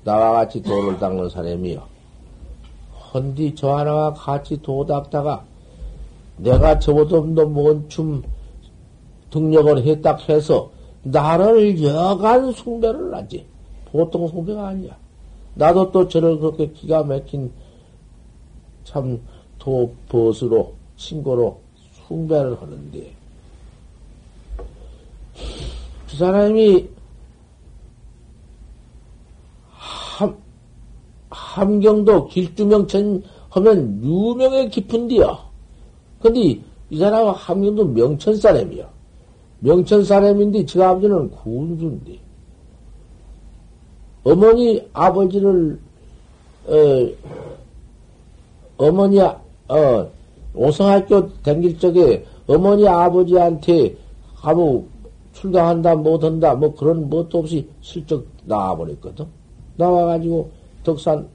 나와 0.03 0.31
같이 0.31 0.61
도를 0.61 0.97
닦는 0.97 1.29
사람이요. 1.29 1.83
헌디 3.13 3.55
저 3.55 3.75
하나와 3.75 4.13
같이 4.13 4.61
도 4.61 4.85
닦다가 4.85 5.43
내가 6.37 6.79
저보다 6.79 7.19
뭔춤 7.45 8.23
등력을 9.29 9.83
했다 9.85 10.17
해서 10.29 10.71
나를 11.03 11.81
여간 11.83 12.51
숭배를 12.51 13.13
하지. 13.13 13.45
보통 13.85 14.27
숭배가 14.27 14.69
아니야. 14.69 14.97
나도 15.55 15.91
또 15.91 16.07
저를 16.07 16.39
그렇게 16.39 16.71
기가 16.71 17.03
막힌 17.03 17.51
참 18.83 19.19
도벗으로 19.57 20.78
친구로 21.00 21.62
숭배를 22.08 22.62
하는데 22.62 23.12
그 26.10 26.18
사람이 26.18 26.89
함, 29.70 30.38
함경도 31.30 32.28
길주명천 32.28 33.24
하면 33.50 34.04
유명에 34.04 34.68
깊은데요. 34.68 35.38
근데 36.22 36.60
이 36.89 36.97
사람은 36.97 37.32
함경도 37.32 37.86
명천 37.86 38.36
사람이야. 38.36 38.89
명천 39.60 40.04
사람인데 40.04 40.66
저 40.66 40.84
아버지는 40.84 41.32
군수인데. 41.32 42.20
어머니 44.24 44.86
아버지를 44.91 45.80
어, 46.68 47.08
어머니 48.78 49.22
어, 49.22 50.12
오성학교 50.60 51.41
댕길 51.41 51.80
적에 51.80 52.26
어머니 52.45 52.86
아버지한테 52.86 53.95
아무 54.41 54.86
출가한다 55.32 55.95
못한다 55.95 56.53
뭐 56.53 56.76
그런 56.76 57.10
것도 57.10 57.39
없이 57.39 57.66
슬쩍 57.82 58.26
나와버렸거든. 58.43 59.26
나와가지고 59.78 60.49
덕산 60.84 61.28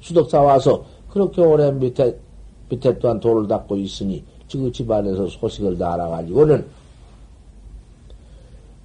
수덕사 0.00 0.40
와서 0.40 0.82
그렇게 1.10 1.42
오래 1.42 1.70
밑에 1.70 2.18
밑에 2.70 2.98
또한 2.98 3.20
돌을 3.20 3.46
닦고 3.48 3.76
있으니 3.76 4.24
지그 4.48 4.72
집안에서 4.72 5.26
소식을 5.28 5.76
다 5.76 5.92
알아가지고는 5.94 6.64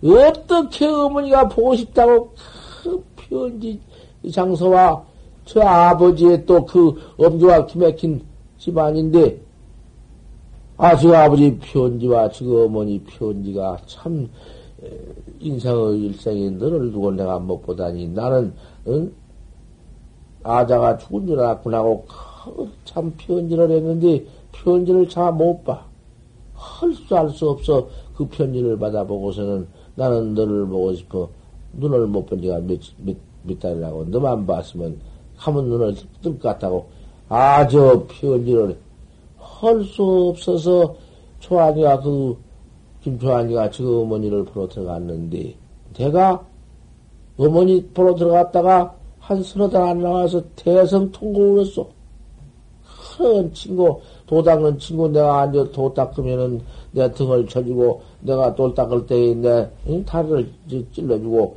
어떻게 0.03 0.87
어머니가 0.87 1.47
보고 1.47 1.75
싶다고 1.75 2.33
그 2.83 3.03
편지 3.15 3.79
장소와 4.29 5.03
저 5.45 5.61
아버지의 5.61 6.45
또 6.45 6.65
그 6.65 6.95
엄조와 7.17 7.65
기맥힌 7.67 8.30
집안인데 8.61 9.41
아, 10.77 10.95
저 10.95 11.13
아버지 11.13 11.57
편지와 11.59 12.29
저 12.29 12.45
어머니 12.65 12.99
편지가 12.99 13.77
참 13.87 14.29
인생의 15.39 15.99
일생에 16.01 16.49
너를 16.51 16.91
두고 16.91 17.11
내가 17.11 17.39
못 17.39 17.61
보다니 17.61 18.09
나는 18.09 18.53
응? 18.87 19.11
아자가 20.43 20.97
죽은 20.97 21.27
줄 21.27 21.39
알았구나 21.39 21.77
하고 21.79 22.05
참 22.85 23.13
편지를 23.17 23.69
했는데 23.69 24.25
편지를 24.51 25.07
잘 25.09 25.31
못 25.33 25.63
봐. 25.63 25.85
할 26.53 26.93
수 26.93 27.15
알 27.15 27.29
수 27.29 27.49
없어 27.49 27.87
그 28.15 28.27
편지를 28.27 28.77
받아보고서는 28.77 29.67
나는 29.95 30.35
너를 30.35 30.67
보고 30.67 30.93
싶어 30.93 31.27
눈을 31.73 32.05
못 32.07 32.25
본 32.27 32.39
지가 32.41 32.59
몇, 32.59 32.79
몇, 32.97 33.17
몇 33.43 33.59
달이라고 33.59 34.05
너만 34.05 34.45
봤으면 34.45 34.97
하면 35.37 35.69
눈을 35.69 35.95
뜰 36.21 36.33
것 36.37 36.41
같다고 36.41 36.87
아 37.33 37.65
저 37.65 38.05
편지를 38.09 38.77
할 39.39 39.85
수 39.85 40.03
없어서 40.03 40.95
초안이가 41.39 42.01
그 42.01 42.35
김초안이가 43.03 43.69
저 43.71 43.85
어머니를 43.85 44.43
보러 44.43 44.67
들어갔는데 44.67 45.55
내가 45.93 46.45
어머니 47.37 47.81
보러 47.93 48.13
들어갔다가 48.15 48.93
한 49.19 49.41
서너 49.43 49.69
달 49.69 49.81
안 49.83 50.01
나와서 50.01 50.41
대성 50.57 51.09
통곡을 51.13 51.61
했어. 51.61 51.87
큰 53.17 53.53
친구, 53.53 54.01
도 54.27 54.43
닦는 54.43 54.77
친구 54.77 55.07
내가 55.07 55.41
앉아 55.41 55.71
도 55.71 55.93
닦으면은 55.93 56.61
내 56.91 57.09
등을 57.13 57.47
쳐주고 57.47 58.01
내가 58.21 58.53
돌 58.55 58.73
닦을 58.75 59.05
때에 59.05 59.35
내 59.35 59.69
다리를 60.05 60.51
찔러주고 60.91 61.55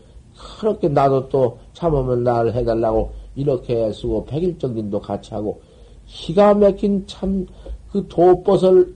그렇게 0.61 0.89
나도 0.89 1.29
또 1.31 1.59
참으면 1.72 2.22
나를 2.22 2.55
해달라고 2.55 3.24
이렇게 3.37 3.93
쓰고 3.93 4.24
백일정진도 4.26 5.01
같이 5.01 5.35
하고 5.35 5.61
기가 6.07 6.55
막힌 6.55 7.07
참 7.07 7.47
그 7.95 8.05
도벗을 8.09 8.93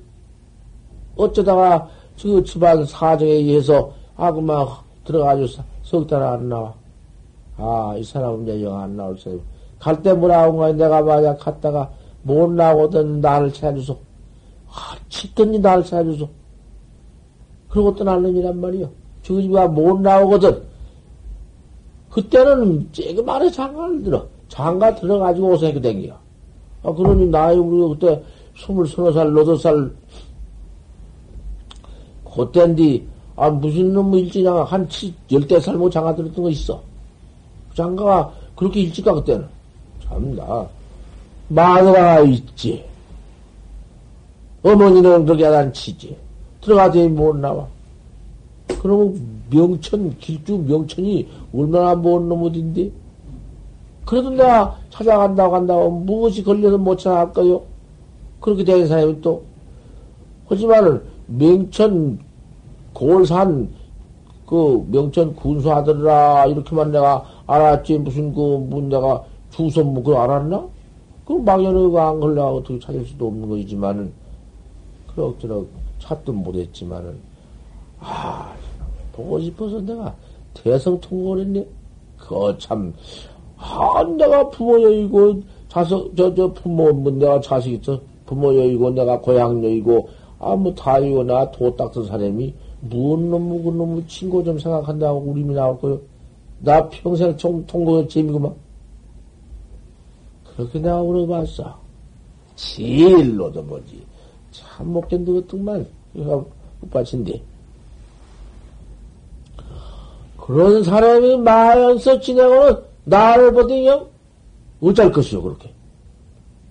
어쩌다가 1.16 1.89
저 2.16 2.43
집안 2.43 2.84
사정에 2.84 3.30
의해서 3.30 3.93
아그만 4.16 4.66
들어가지고 5.05 5.62
석달 5.84 6.20
안 6.20 6.49
나와. 6.49 6.74
아, 7.57 7.95
이 7.97 8.03
사람은 8.03 8.43
이제 8.43 8.64
영 8.64 8.76
안 8.76 8.97
나올 8.97 9.16
사람. 9.20 9.41
갈때 9.78 10.12
뭐라고 10.14 10.59
거야. 10.59 10.72
내가 10.72 11.01
만약 11.01 11.39
갔다가 11.39 11.89
못 12.22 12.51
나오거든 12.51 13.20
나를 13.20 13.53
찾아주소. 13.53 13.97
아, 14.68 14.97
치든지 15.09 15.61
나를 15.61 15.84
찾아주소. 15.84 16.28
그러고 17.68 17.95
떠날는이란 17.95 18.61
말이요. 18.61 18.91
저 19.22 19.41
집가 19.41 19.68
못 19.68 20.01
나오거든. 20.01 20.61
그때는 22.11 22.88
쬐그마한 22.92 23.52
장가를 23.52 24.02
들어. 24.02 24.26
장가 24.48 24.94
들어가지고 24.94 25.56
이렇게 25.56 25.80
댕겨. 25.80 26.14
아, 26.82 26.92
그러니 26.92 27.26
나이 27.26 27.56
우리 27.56 27.94
그때 27.94 28.22
스물 28.56 28.86
서너 28.88 29.12
살, 29.12 29.32
너덟 29.32 29.56
살, 29.59 29.90
그때인데, 32.34 33.04
아, 33.36 33.50
무슨 33.50 33.92
놈의 33.92 34.11
뭐 34.11 34.18
일지장가 34.18 34.64
한 34.64 34.88
치, 34.88 35.12
열대 35.30 35.61
살 35.61 35.76
뭐 35.76 35.88
장가 35.90 36.14
들었던 36.14 36.42
거 36.42 36.50
있어. 36.50 36.80
장가가 37.74 38.32
그렇게 38.56 38.80
일찍 38.80 39.04
가, 39.04 39.12
그때는. 39.14 39.46
참나. 40.04 40.66
마누라가 41.48 42.20
있지. 42.20 42.84
어머니는 44.62 45.24
그렇게 45.24 45.44
하단 45.44 45.72
치지. 45.72 46.16
들어가더니 46.61 47.09
못 47.09 47.36
나와. 47.36 47.66
그러면 48.82 49.38
명천, 49.51 50.16
길주 50.18 50.59
명천이 50.59 51.28
얼마나 51.55 51.94
먼 51.94 52.28
놈인데? 52.28 52.90
그래도 54.05 54.30
내가 54.30 54.76
찾아간다고 54.90 55.55
한다고 55.55 55.90
무엇이 55.90 56.42
걸려서 56.42 56.78
못 56.78 56.96
찾아갈까요? 56.96 57.62
그렇게 58.40 58.64
된 58.64 58.86
사람이 58.86 59.20
또. 59.20 59.42
하지만은 60.46 61.03
명천 61.26 62.18
골산 62.94 63.68
그 64.46 64.86
명천 64.90 65.36
군수하더라 65.36 66.46
이렇게만 66.46 66.90
내가 66.90 67.22
알았지 67.46 67.99
무슨 67.99 68.32
그 68.34 68.40
문제가 68.40 69.24
주선 69.51 69.92
뭐 69.92 70.03
그걸 70.03 70.22
알았나? 70.22 70.66
그 71.26 71.34
막연히가 71.34 72.09
안 72.09 72.20
걸려 72.20 72.46
어떻게 72.46 72.78
찾을 72.78 73.05
수도 73.05 73.26
없는 73.26 73.46
거이지만은 73.46 74.11
그럭저럭 75.14 75.66
찾도 75.99 76.32
못했지만은 76.32 77.18
아 78.01 78.55
보고 79.19 79.41
싶어서 79.41 79.81
내가 79.81 80.14
대성통곡을 80.55 81.41
했네. 81.41 81.66
그참 82.16 82.95
아, 83.57 84.05
내가 84.16 84.49
부모 84.51 84.81
여이고 84.81 85.43
자석 85.69 86.16
저저 86.16 86.53
부모 86.53 86.93
뭐 86.93 87.11
내가 87.12 87.41
자식 87.41 87.73
있어 87.75 88.01
부모 88.27 88.55
여이고 88.55 88.91
내가 88.91 89.21
고향 89.21 89.62
여이고 89.64 90.09
아 90.39 90.55
뭐 90.55 90.73
다이고 90.73 91.25
나도 91.25 91.75
닦던 91.75 92.07
사람이 92.07 92.55
무슨 92.81 93.31
놈무 93.31 93.62
그 93.62 93.71
놈의 93.71 94.07
친구 94.07 94.45
좀 94.45 94.57
생각한다고 94.57 95.19
우림이 95.19 95.53
나올 95.53 95.77
거요. 95.81 96.01
나 96.61 96.89
평생 96.89 97.37
통, 97.37 97.64
통곡 97.66 98.09
재미구만. 98.09 98.55
그렇게 100.45 100.79
내가 100.79 101.03
물어봤어. 101.03 101.77
제일로도 102.55 103.62
뭐지. 103.62 104.03
참 104.53 104.93
못견도 104.93 105.35
것들만, 105.35 105.87
이거 106.14 106.45
끝받친데. 106.81 107.41
그런 110.49 110.82
사람이 110.82 111.36
마연서 111.36 112.20
지내고는 112.20 112.76
나를 113.05 113.53
보더니요, 113.53 114.07
어쩔 114.80 115.12
것이요, 115.12 115.42
그렇게. 115.42 115.74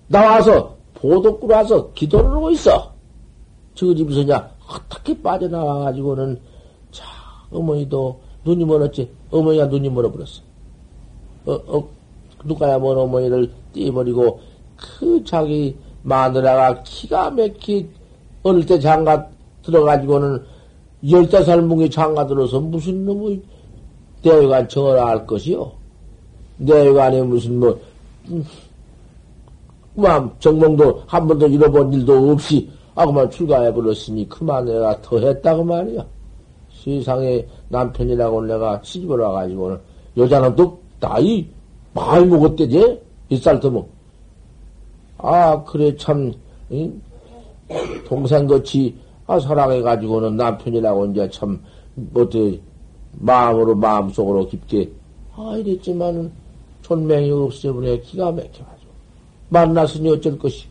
나와서, 0.08 0.76
보도꾸로 0.94 1.54
와서 1.54 1.92
기도를 1.92 2.28
하고 2.28 2.50
있어. 2.50 2.92
저 3.76 3.94
집에서냐, 3.94 4.50
어떻게 4.68 5.22
빠져나와가지고는, 5.22 6.40
자, 6.90 7.04
어머니도 7.52 8.18
눈이 8.44 8.64
멀었지. 8.64 9.12
어머니가 9.30 9.66
눈이 9.66 9.88
멀어버렸어. 9.90 10.42
어, 11.46 11.52
어, 11.68 11.88
누가야 12.44 12.80
먼 12.80 12.98
어머니를 12.98 13.52
띄버리고, 13.72 14.40
그 14.76 15.22
자기 15.22 15.76
마누라가 16.02 16.82
키가 16.82 17.30
막히 17.30 17.88
어릴 18.42 18.66
때 18.66 18.80
장가 18.80 19.28
들어가지고는 19.62 20.42
열대 21.08 21.44
살 21.44 21.62
뭉이 21.62 21.90
장가 21.90 22.26
들어서 22.26 22.58
무슨 22.58 23.04
놈의 23.04 23.40
대외관 24.28 24.68
정을 24.68 24.98
알 24.98 25.26
것이요. 25.26 25.72
내외관에 26.58 27.22
무슨 27.22 27.58
뭐, 27.58 27.80
음, 28.28 28.44
뭐, 29.94 30.36
정몽도 30.38 31.02
한 31.06 31.26
번도 31.26 31.46
잃어본 31.46 31.94
일도 31.94 32.32
없이, 32.32 32.68
아, 32.94 33.06
그만 33.06 33.30
출가해 33.30 33.72
버렸으니 33.72 34.28
그만 34.28 34.66
내가 34.66 35.00
더 35.00 35.18
했다고 35.18 35.64
말이야. 35.64 36.04
세상에 36.84 37.46
남편이라고 37.70 38.44
내가 38.44 38.80
시집을 38.82 39.18
와가지고는 39.18 39.78
여자는 40.16 40.54
또 40.56 40.78
나이 41.00 41.46
많이 41.94 42.26
먹었대지? 42.26 43.00
몇살더 43.30 43.70
먹. 43.70 43.88
아, 45.16 45.62
그래, 45.64 45.96
참, 45.96 46.32
응? 46.70 47.00
동생같이, 48.06 48.94
아, 49.26 49.40
사랑해가지고는 49.40 50.36
남편이라고 50.36 51.06
이제 51.06 51.30
참, 51.30 51.58
어떻게, 52.14 52.60
마음으로, 53.12 53.74
마음속으로 53.74 54.48
깊게, 54.48 54.90
아, 55.34 55.56
이랬지만은, 55.56 56.30
존명이 56.82 57.30
없어버려 57.30 58.00
기가 58.00 58.26
막혀가지고. 58.30 58.88
만났으니 59.50 60.10
어쩔 60.10 60.38
것이. 60.38 60.66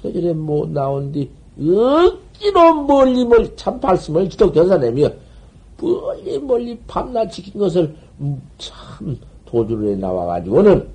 그래, 0.00 0.12
저래 0.12 0.32
못 0.32 0.68
나온 0.70 1.10
뒤, 1.12 1.30
억지로 1.58 2.82
멀리 2.84 3.24
멀리 3.24 3.50
참 3.56 3.78
말씀을 3.80 4.28
지독 4.30 4.52
견사내며, 4.52 5.08
멀리 5.80 6.38
멀리 6.38 6.78
밤낮 6.86 7.28
지킨 7.30 7.58
것을 7.58 7.94
참 8.58 9.18
도주를 9.46 9.92
해 9.92 9.96
나와가지고는, 9.96 10.88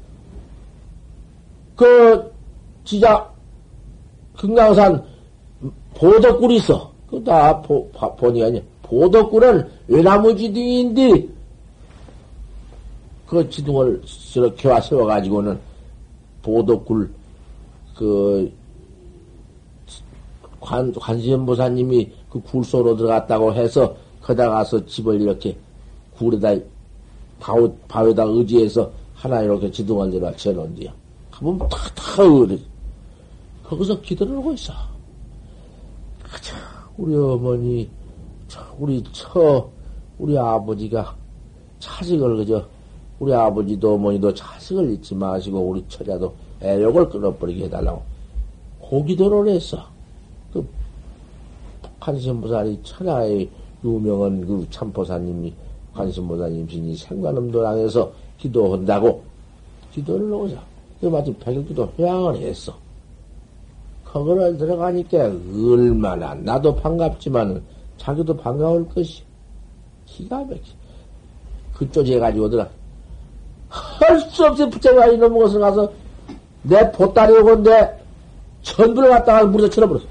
그, 1.75 2.31
지자, 2.85 3.29
금강산 4.37 5.03
보덕굴이 5.95 6.57
있어. 6.57 6.91
그다 7.09 7.61
본이 7.61 8.43
아니야. 8.43 8.61
보덕굴은 8.83 9.67
외나무 9.87 10.35
지둥인데 10.35 11.27
그 13.27 13.49
지둥을 13.49 14.01
저렇게 14.31 14.69
와 14.69 14.79
세워가지고는 14.79 15.59
보덕굴 16.43 17.11
그 17.95 18.51
관, 20.59 20.93
관세음보사님이 20.93 22.11
그 22.29 22.39
굴소로 22.41 22.95
들어갔다고 22.95 23.53
해서 23.53 23.95
거다 24.21 24.49
가서 24.49 24.85
집을 24.85 25.21
이렇게 25.21 25.57
굴에다 26.17 26.55
바위, 27.39 27.69
바위에다 27.87 28.23
의지해서 28.23 28.91
하나 29.13 29.41
이렇게 29.41 29.69
지둥을 29.69 30.09
내려 30.11 30.33
쳐놓은디요. 30.35 30.91
가면 31.31 31.57
탁탁 31.59 32.29
그래. 32.29 32.57
거기서 33.63 33.99
기도를 34.01 34.37
하고 34.37 34.53
있어. 34.53 34.73
참, 36.41 36.59
우리 36.97 37.15
어머니, 37.15 37.89
우리 38.79 39.03
처, 39.11 39.69
우리 40.17 40.37
아버지가 40.37 41.15
차식을 41.79 42.37
그저, 42.37 42.65
우리 43.19 43.33
아버지도 43.33 43.95
어머니도 43.95 44.33
차식을 44.33 44.91
잊지 44.91 45.15
마시고, 45.15 45.59
우리 45.59 45.83
처자도 45.87 46.33
애욕을 46.61 47.09
끊어버리게 47.09 47.65
해달라고. 47.65 48.01
고기도를 48.79 49.53
했어. 49.53 49.85
그, 50.51 50.65
관심보살이 51.99 52.79
천하의 52.83 53.49
유명한 53.83 54.45
그 54.45 54.65
참포사님이 54.69 55.53
관심보살님 55.93 56.67
신이 56.67 56.95
생관음도당에서 56.95 58.11
기도한다고 58.37 59.23
기도를 59.93 60.29
놓으자. 60.29 60.61
그 60.99 61.07
마치 61.07 61.33
백일기도 61.33 61.91
회양을 61.97 62.37
했어. 62.37 62.73
거기를 64.05 64.57
들어가니까 64.57 65.17
얼마나 65.25 66.33
나도 66.35 66.75
반갑지만 66.75 67.61
자기도 68.03 68.35
반가울 68.35 68.87
것이 68.89 69.23
기가 70.05 70.39
막히 70.39 70.61
그쪽에 71.73 72.19
가지고 72.19 72.49
들어 72.49 72.67
할수 73.69 74.45
없이 74.45 74.69
붙잡아 74.69 75.07
이놈 75.07 75.37
것을 75.37 75.61
가서 75.61 75.89
내 76.63 76.91
보따리 76.91 77.33
내 77.63 77.91
전부를 78.61 79.09
갖다가 79.09 79.45
물에 79.45 79.69
쳐버렸어. 79.69 80.03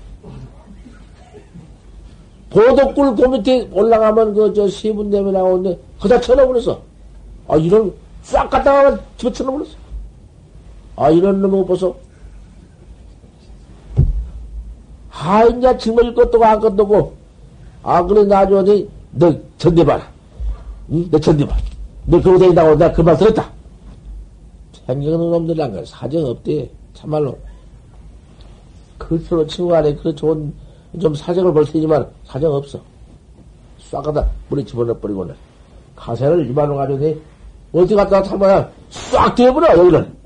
보도꿀 2.50 3.16
그 3.16 3.22
밑에 3.28 3.68
올라가면 3.72 4.34
그저 4.34 4.68
세분대에 4.68 5.22
나오는데 5.22 5.78
그다 6.00 6.20
쳐버렸어. 6.20 6.82
아 7.48 7.56
이런 7.56 7.92
싹 8.22 8.50
갖다가 8.50 8.98
집에 9.16 9.32
쳐버렸어. 9.32 9.70
아 10.96 11.10
이런 11.10 11.40
놈을 11.40 11.64
보소. 11.66 11.96
아, 15.10 15.44
이제 15.44 15.78
짊어질 15.78 16.14
것도 16.14 16.44
안 16.44 16.58
것도 16.58 16.86
고 16.86 17.21
아, 17.82 18.02
그래, 18.04 18.24
나중에, 18.24 18.86
너, 19.10 19.32
전대봐라. 19.58 20.06
응? 20.92 21.08
너 21.10 21.18
전대봐. 21.18 21.56
너 22.06 22.20
그러고 22.20 22.38
다닌다고 22.38 22.74
내가 22.76 22.92
그말 22.92 23.16
들었다. 23.16 23.50
생겨는 24.86 25.18
놈들이란 25.30 25.72
건 25.72 25.84
사정 25.84 26.24
없대. 26.26 26.68
참말로. 26.94 27.36
그처로 28.98 29.46
친구 29.46 29.74
안에 29.74 29.94
그 29.96 30.14
좋은, 30.14 30.52
좀 31.00 31.14
사정을 31.14 31.52
볼 31.52 31.64
테지만 31.64 32.06
사정 32.24 32.54
없어. 32.54 32.80
싹 33.80 34.02
가다 34.02 34.28
물에 34.48 34.64
집어넣어버리고는. 34.64 35.34
가세를 35.96 36.48
이만원 36.48 36.76
가져오니, 36.78 37.20
어디 37.72 37.94
갔다가 37.94 38.22
참아야 38.22 38.70
싹 38.90 39.34
되어버려, 39.34 39.78
여기는. 39.78 40.16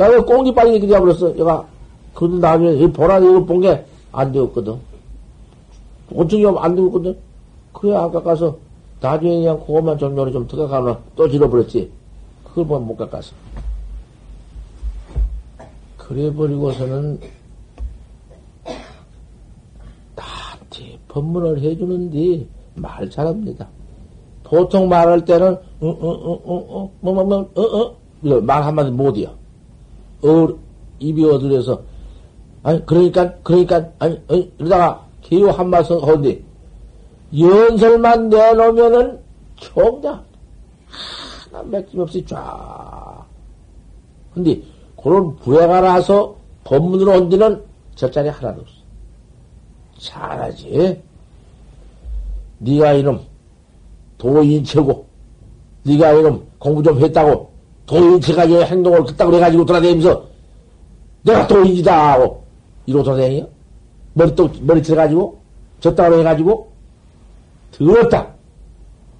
야, 0.00 0.06
왜 0.06 0.18
꽁지 0.18 0.52
빨리 0.54 0.78
그냥 0.80 1.00
버렸어. 1.00 1.36
얘가. 1.36 1.66
그런데 2.14 2.38
나중에, 2.38 2.86
보라, 2.92 3.18
이거 3.18 3.44
본 3.44 3.60
게, 3.60 3.84
안 4.12 4.30
되었거든. 4.32 4.91
오증이 6.14 6.46
안 6.58 6.74
되었거든. 6.74 7.16
그래, 7.72 7.94
아까 7.94 8.22
가서, 8.22 8.56
나중에 9.00 9.38
그냥 9.38 9.60
그것만 9.60 9.98
정렬이 9.98 10.32
좀 10.32 10.46
들어가면 10.46 10.98
또 11.16 11.28
질러버렸지. 11.28 11.90
그걸 12.44 12.66
보면 12.66 12.86
못 12.86 12.96
깎았어. 12.96 13.34
그래버리고서는, 15.96 17.20
나한테 20.14 20.98
법문을 21.08 21.60
해주는데, 21.60 22.46
말 22.74 23.08
잘합니다. 23.10 23.68
보통 24.44 24.88
말할 24.88 25.24
때는, 25.24 25.54
어, 25.80 25.88
어, 25.88 25.88
어, 25.88 26.32
어, 26.44 26.78
어, 26.78 26.90
뭐, 27.00 27.14
뭐, 27.14 27.24
뭐, 27.24 27.50
어, 27.54 27.62
어, 27.62 28.40
말 28.40 28.62
한마디 28.62 28.90
못이야. 28.90 29.30
어, 30.22 30.48
입이 31.00 31.24
어들려서, 31.24 31.82
아니, 32.62 32.84
그러니까, 32.86 33.34
그러니까, 33.42 33.90
아니, 33.98 34.20
아니 34.28 34.52
이러다가 34.58 35.06
개요 35.22 35.50
한 35.50 35.70
말씀 35.70 36.02
하는데, 36.02 36.42
연설만 37.38 38.28
내놓으면은 38.28 39.18
총장 39.56 40.22
하나 41.50 41.62
맥힘없이 41.64 42.24
쫙. 42.26 43.24
근데, 44.34 44.60
그런 44.96 45.34
부해가 45.36 45.80
나서 45.80 46.36
법문으로 46.64 47.12
온 47.12 47.28
데는 47.28 47.62
저자리 47.94 48.28
하나도 48.28 48.60
없어. 48.60 48.74
잘하지. 49.98 51.00
네가 52.58 52.92
이놈 52.94 53.20
도인체고, 54.18 55.06
네가 55.84 56.12
이놈 56.12 56.46
공부 56.58 56.82
좀 56.82 56.98
했다고 57.00 57.50
도인체가 57.86 58.42
행동을 58.64 59.04
그따고 59.04 59.34
해가지고 59.34 59.66
돌아다니면서 59.66 60.24
내가 61.22 61.46
도인이다 61.46 62.12
하고 62.12 62.44
이로 62.86 63.02
도생이요? 63.02 63.48
머리 64.14 64.34
또, 64.34 64.50
머리 64.60 64.82
쳐가지고, 64.82 65.40
졌다고 65.80 66.18
해가지고, 66.18 66.70
더럽다. 67.72 68.32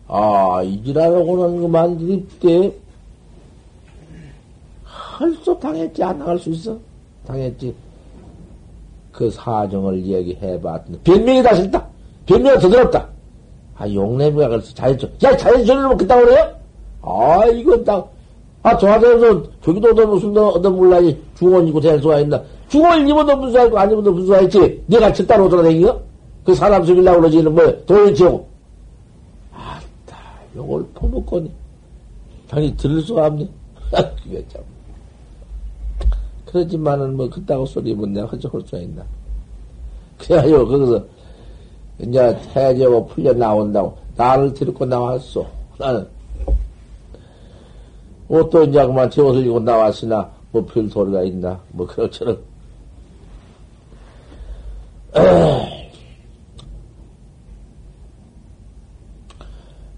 아, 0.09 0.63
이지라라고는 0.63 1.63
그만 1.63 1.99
드립대. 1.99 2.73
할수 4.85 5.59
당했지, 5.59 6.03
안 6.03 6.19
나갈 6.19 6.39
수 6.39 6.51
있어? 6.51 6.79
당했지. 7.27 7.75
그 9.11 9.31
사정을 9.31 10.05
얘기해봤더니, 10.05 10.99
변명이 11.01 11.43
다 11.43 11.55
싫다. 11.55 11.87
변명이 12.27 12.59
더 12.59 12.69
더럽다. 12.69 13.09
아, 13.77 13.89
용내미가 13.89 14.49
그래서 14.49 14.75
자연적, 14.75 15.23
야, 15.23 15.37
자연적으로 15.37 15.89
먹겠다 15.91 16.17
그래요? 16.17 16.57
아, 17.01 17.47
이건 17.47 17.85
딱, 17.85 18.11
아, 18.63 18.77
저하대에서 18.79 19.43
저기도 19.61 19.89
얻어 19.91 20.07
무슨 20.07 20.37
얻어 20.37 20.71
몰라지 20.71 21.21
중원이고 21.37 21.81
대수가 21.81 22.21
있나. 22.21 22.41
중원을 22.69 23.09
입어도 23.09 23.39
분수하고 23.41 23.79
안 23.79 23.91
입어도 23.91 24.15
분수하겠지. 24.15 24.85
네가 24.87 25.13
칠따로 25.13 25.49
돌아다니겨? 25.49 26.01
그 26.45 26.55
사람 26.55 26.85
죽이려고 26.85 27.21
그러지, 27.21 27.43
뭐, 27.43 27.85
도인치고. 27.87 28.49
아따, 29.53 30.17
요걸 30.57 30.87
퍼먹고, 30.95 31.49
당연히 32.49 32.77
들을 32.77 33.01
수가 33.03 33.27
없네. 33.27 33.49
그게 34.25 34.45
참. 34.49 34.63
그렇지만은 36.47 37.17
뭐, 37.17 37.29
그따고 37.29 37.67
소리 37.67 37.95
면 37.95 38.13
내가 38.13 38.27
어쩔 38.27 38.51
수가 38.65 38.79
있나. 38.79 39.05
그래가지고, 40.19 40.67
거기서, 40.67 41.05
이제 42.01 42.39
해제고 42.57 43.07
풀려 43.07 43.33
나온다고. 43.33 43.97
나를 44.17 44.55
데리고 44.55 44.85
나왔어. 44.85 45.47
나는. 45.79 46.07
옷도 48.33 48.65
이제 48.65 48.87
그만 48.87 49.11
제 49.11 49.21
옷을 49.21 49.45
입고 49.45 49.61
나왔으나, 49.61 50.31
뭐 50.53 50.65
별 50.65 50.89
소리가 50.89 51.23
있나. 51.23 51.61
뭐, 51.71 51.87
그렇처럼. 51.87 52.39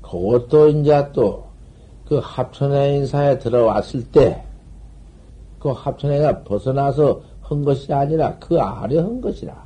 그것도 0.03 0.69
이제 0.71 1.09
또, 1.13 1.45
그 2.07 2.19
합천의 2.21 2.97
인사에 2.97 3.39
들어왔을 3.39 4.03
때, 4.11 4.45
그 5.61 5.71
합천에가 5.71 6.43
벗어나서 6.43 7.23
한 7.41 7.65
것이 7.65 7.93
아니라 7.93 8.37
그 8.41 8.61
아래 8.61 8.99
한 8.99 9.21
것이라. 9.21 9.65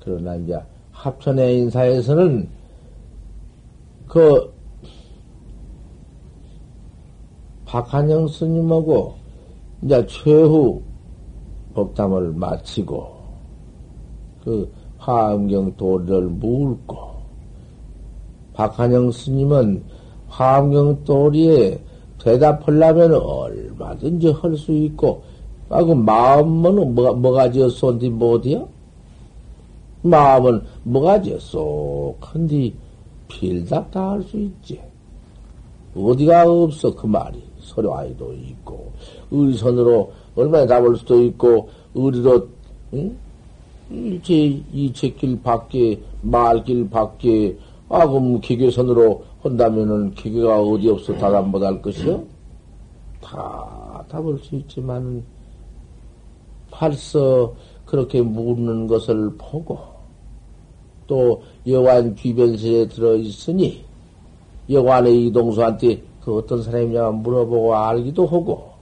그러나 0.00 0.36
이제 0.36 0.56
합천의 0.92 1.58
인사에서는 1.58 2.48
그 4.06 4.55
박한영 7.66 8.28
스님하고 8.28 9.14
이제 9.82 10.06
최후 10.06 10.80
법담을 11.74 12.32
마치고 12.32 13.16
그 14.44 14.72
화엄경 14.98 15.76
도리를 15.76 16.22
묻고 16.22 16.96
박한영 18.54 19.10
스님은 19.10 19.82
화엄경 20.28 21.04
도리에 21.04 21.78
대답하려면 22.18 23.12
얼마든지 23.14 24.30
할 24.32 24.56
수 24.56 24.72
있고 24.72 25.22
아 25.68 25.82
그 25.82 25.92
마음은 25.92 26.94
뭐가 26.94 27.12
뭐가 27.12 27.50
지었어 27.50 27.88
어디 27.88 28.08
뭐디야? 28.08 28.64
마음은 30.02 30.62
뭐가 30.84 31.20
지었어? 31.20 32.14
근데 32.20 32.72
필답 33.26 33.90
다 33.90 34.10
할 34.12 34.22
수 34.22 34.36
있지. 34.38 34.80
어디가 35.96 36.44
없어 36.48 36.94
그 36.94 37.06
말이 37.06 37.42
서로 37.76 37.94
아이도 37.94 38.32
있고 38.32 38.90
의선으로 39.30 40.10
얼마나 40.34 40.66
잡을 40.66 40.96
수도 40.96 41.22
있고, 41.22 41.68
의리로, 41.94 42.48
응? 42.94 43.16
일체, 43.90 44.62
이체길 44.72 45.42
밖에, 45.42 46.00
말길 46.22 46.90
밖에, 46.90 47.56
아, 47.88 48.06
그럼 48.06 48.40
기계선으로 48.40 49.24
한다면은 49.42 50.14
기계가 50.14 50.60
어디 50.60 50.90
없어 50.90 51.14
다담 51.14 51.50
못할 51.50 51.80
것이요? 51.80 52.24
다 53.20 54.04
답을 54.08 54.38
수 54.38 54.56
있지만, 54.56 55.22
벌써 56.70 57.54
그렇게 57.84 58.20
묻는 58.20 58.86
것을 58.86 59.32
보고, 59.38 59.78
또 61.06 61.42
여관 61.66 62.14
귀변실에 62.14 62.88
들어있으니, 62.88 63.84
여관의 64.68 65.26
이동수한테 65.26 66.02
그 66.26 66.38
어떤 66.38 66.60
사람이냐 66.60 67.10
물어보고 67.10 67.76
알기도 67.76 68.26
하고, 68.26 68.72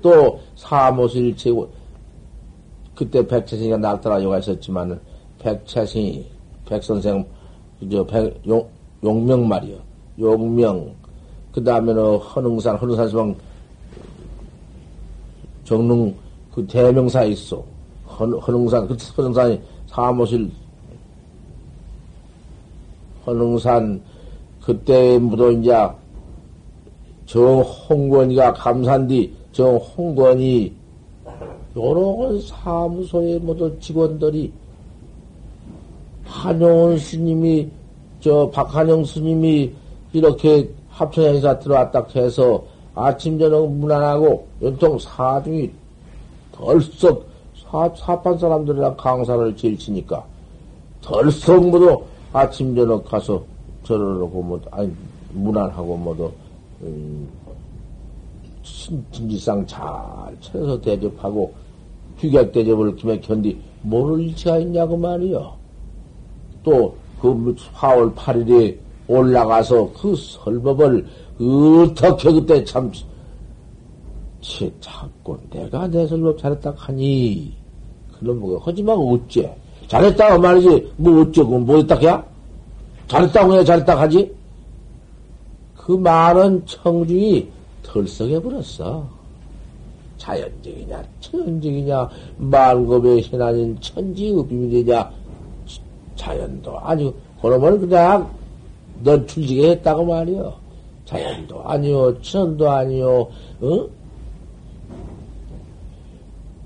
또 0.00 0.40
사무실 0.56 1.36
제고, 1.36 1.68
그때 2.94 3.26
백채승이가 3.26 3.76
낙타라 3.76 4.22
요가 4.22 4.38
있었지만, 4.38 4.98
백채승이, 5.40 6.24
백선생, 6.64 7.22
저, 7.92 8.06
백, 8.06 8.40
용, 8.48 8.66
용명 9.02 9.46
말이요. 9.46 9.76
용명. 10.18 10.90
그 11.52 11.62
다음에는 11.62 12.16
헌흥산, 12.16 12.76
헌흥산 12.76 13.08
수방, 13.10 13.36
정릉, 15.64 16.14
그 16.50 16.66
대명사 16.66 17.24
있어. 17.24 17.62
헌, 18.06 18.32
헌흥산, 18.38 18.88
그 18.88 18.96
헌흥산이 19.18 19.60
사무실, 19.86 20.50
헌흥산, 23.26 24.00
그때 24.62 25.18
무도 25.18 25.52
이제, 25.52 25.70
정홍권이가 27.26 28.52
감산디, 28.54 29.32
정홍권이, 29.52 30.72
여러 31.76 32.38
사무소의 32.40 33.40
모두 33.40 33.76
직원들이, 33.80 34.52
한용원 36.24 36.98
스님이, 36.98 37.70
저 38.20 38.48
박한영 38.50 39.04
스님이 39.04 39.72
이렇게 40.12 40.68
합천행사 40.88 41.58
들어왔다 41.58 42.06
해서 42.16 42.64
아침, 42.94 43.38
저녁 43.38 43.70
문안하고 43.70 44.46
연통 44.62 44.98
사중이 44.98 45.70
덜썩 46.52 47.26
사, 47.56 47.90
사판 47.96 48.38
사람들이랑 48.38 48.96
강사를 48.96 49.56
제일 49.56 49.76
치니까 49.76 50.24
덜썩 51.00 51.68
모두 51.68 52.00
아침, 52.32 52.74
저녁 52.74 53.04
가서 53.04 53.42
절을 53.82 54.14
하고 54.22 54.42
뭐, 54.42 54.60
아니, 54.70 54.90
문안하고 55.32 55.96
뭐도, 55.96 56.32
음, 56.84 57.28
진지상 58.62 59.66
잘 59.66 59.82
차려서 60.40 60.80
대접하고 60.80 61.52
규격 62.18 62.52
대접을 62.52 62.94
김에 62.96 63.18
견디 63.20 63.58
모를 63.82 64.24
일치가 64.24 64.58
있냐고 64.58 64.96
말이요. 64.96 65.52
또, 66.62 66.94
그 67.20 67.54
4월 67.74 68.14
8일에 68.14 68.76
올라가서 69.06 69.90
그 69.92 70.14
설법을 70.16 71.06
어떻게 71.38 72.32
그때 72.32 72.64
참, 72.64 72.90
치, 74.40 74.72
자꾸 74.80 75.38
내가 75.50 75.86
내 75.88 76.06
설법 76.06 76.38
잘했다 76.38 76.72
하니, 76.76 77.52
그런 78.18 78.38
뭐가, 78.40 78.62
하지만 78.64 78.96
어째? 78.96 79.54
잘했다고 79.88 80.40
말이지, 80.40 80.92
뭐 80.96 81.20
어쩌고, 81.20 81.58
뭐 81.58 81.76
했다 81.76 81.96
해야? 81.96 82.24
잘했다고 83.08 83.54
해, 83.54 83.64
잘했다 83.64 84.00
하지? 84.00 84.34
그 85.84 85.92
말은 85.92 86.64
청중이 86.64 87.46
덜썩해 87.82 88.40
버렸어. 88.40 89.06
자연적이냐, 90.16 91.04
천연적이냐, 91.20 92.08
말급의 92.38 93.22
신아닌 93.22 93.78
천지의 93.82 94.46
비밀이냐, 94.46 95.10
자연도 96.16 96.78
아니고, 96.78 97.14
그놈을 97.42 97.80
그냥 97.80 98.30
넌 99.02 99.26
출지게 99.26 99.72
했다고 99.72 100.06
말이요. 100.06 100.54
자연도 101.04 101.62
아니요, 101.62 102.18
천도 102.22 102.70
아니요, 102.70 103.28
어? 103.60 103.86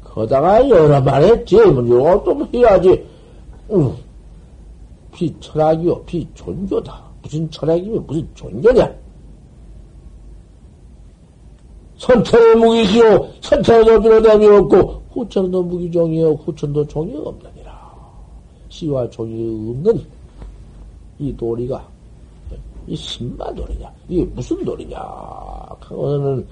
거다가 0.04 0.68
여러 0.68 1.00
말 1.00 1.24
했지. 1.24 1.56
뭐, 1.56 1.82
이거 1.82 2.22
또 2.24 2.46
해야지. 2.54 3.04
응. 3.72 3.96
비철학이요, 5.12 6.04
비존교다. 6.04 7.02
무슨 7.22 7.50
철학이면 7.50 8.06
무슨 8.06 8.28
존교냐? 8.36 9.07
선천의 11.99 12.57
무기지요, 12.57 13.28
선천에도 13.40 14.01
비로됨이 14.01 14.46
없고, 14.46 15.03
후천도 15.11 15.62
무기종이요, 15.64 16.30
후천도 16.32 16.86
종이 16.86 17.16
없느니라. 17.16 17.92
씨와 18.68 19.11
종이 19.11 19.70
없는 19.70 20.01
이 21.18 21.36
도리가, 21.36 21.84
이 22.86 22.96
신마 22.96 23.53
도리냐? 23.53 23.92
이게 24.09 24.24
무슨 24.24 24.64
도리냐? 24.64 24.99
그거는, 25.80 26.46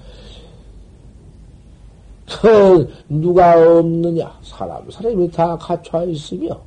그, 2.41 2.93
누가 3.07 3.79
없느냐? 3.79 4.37
사람, 4.43 4.91
사람이 4.91 5.31
다 5.31 5.57
갖춰 5.57 6.05
있으며, 6.05 6.59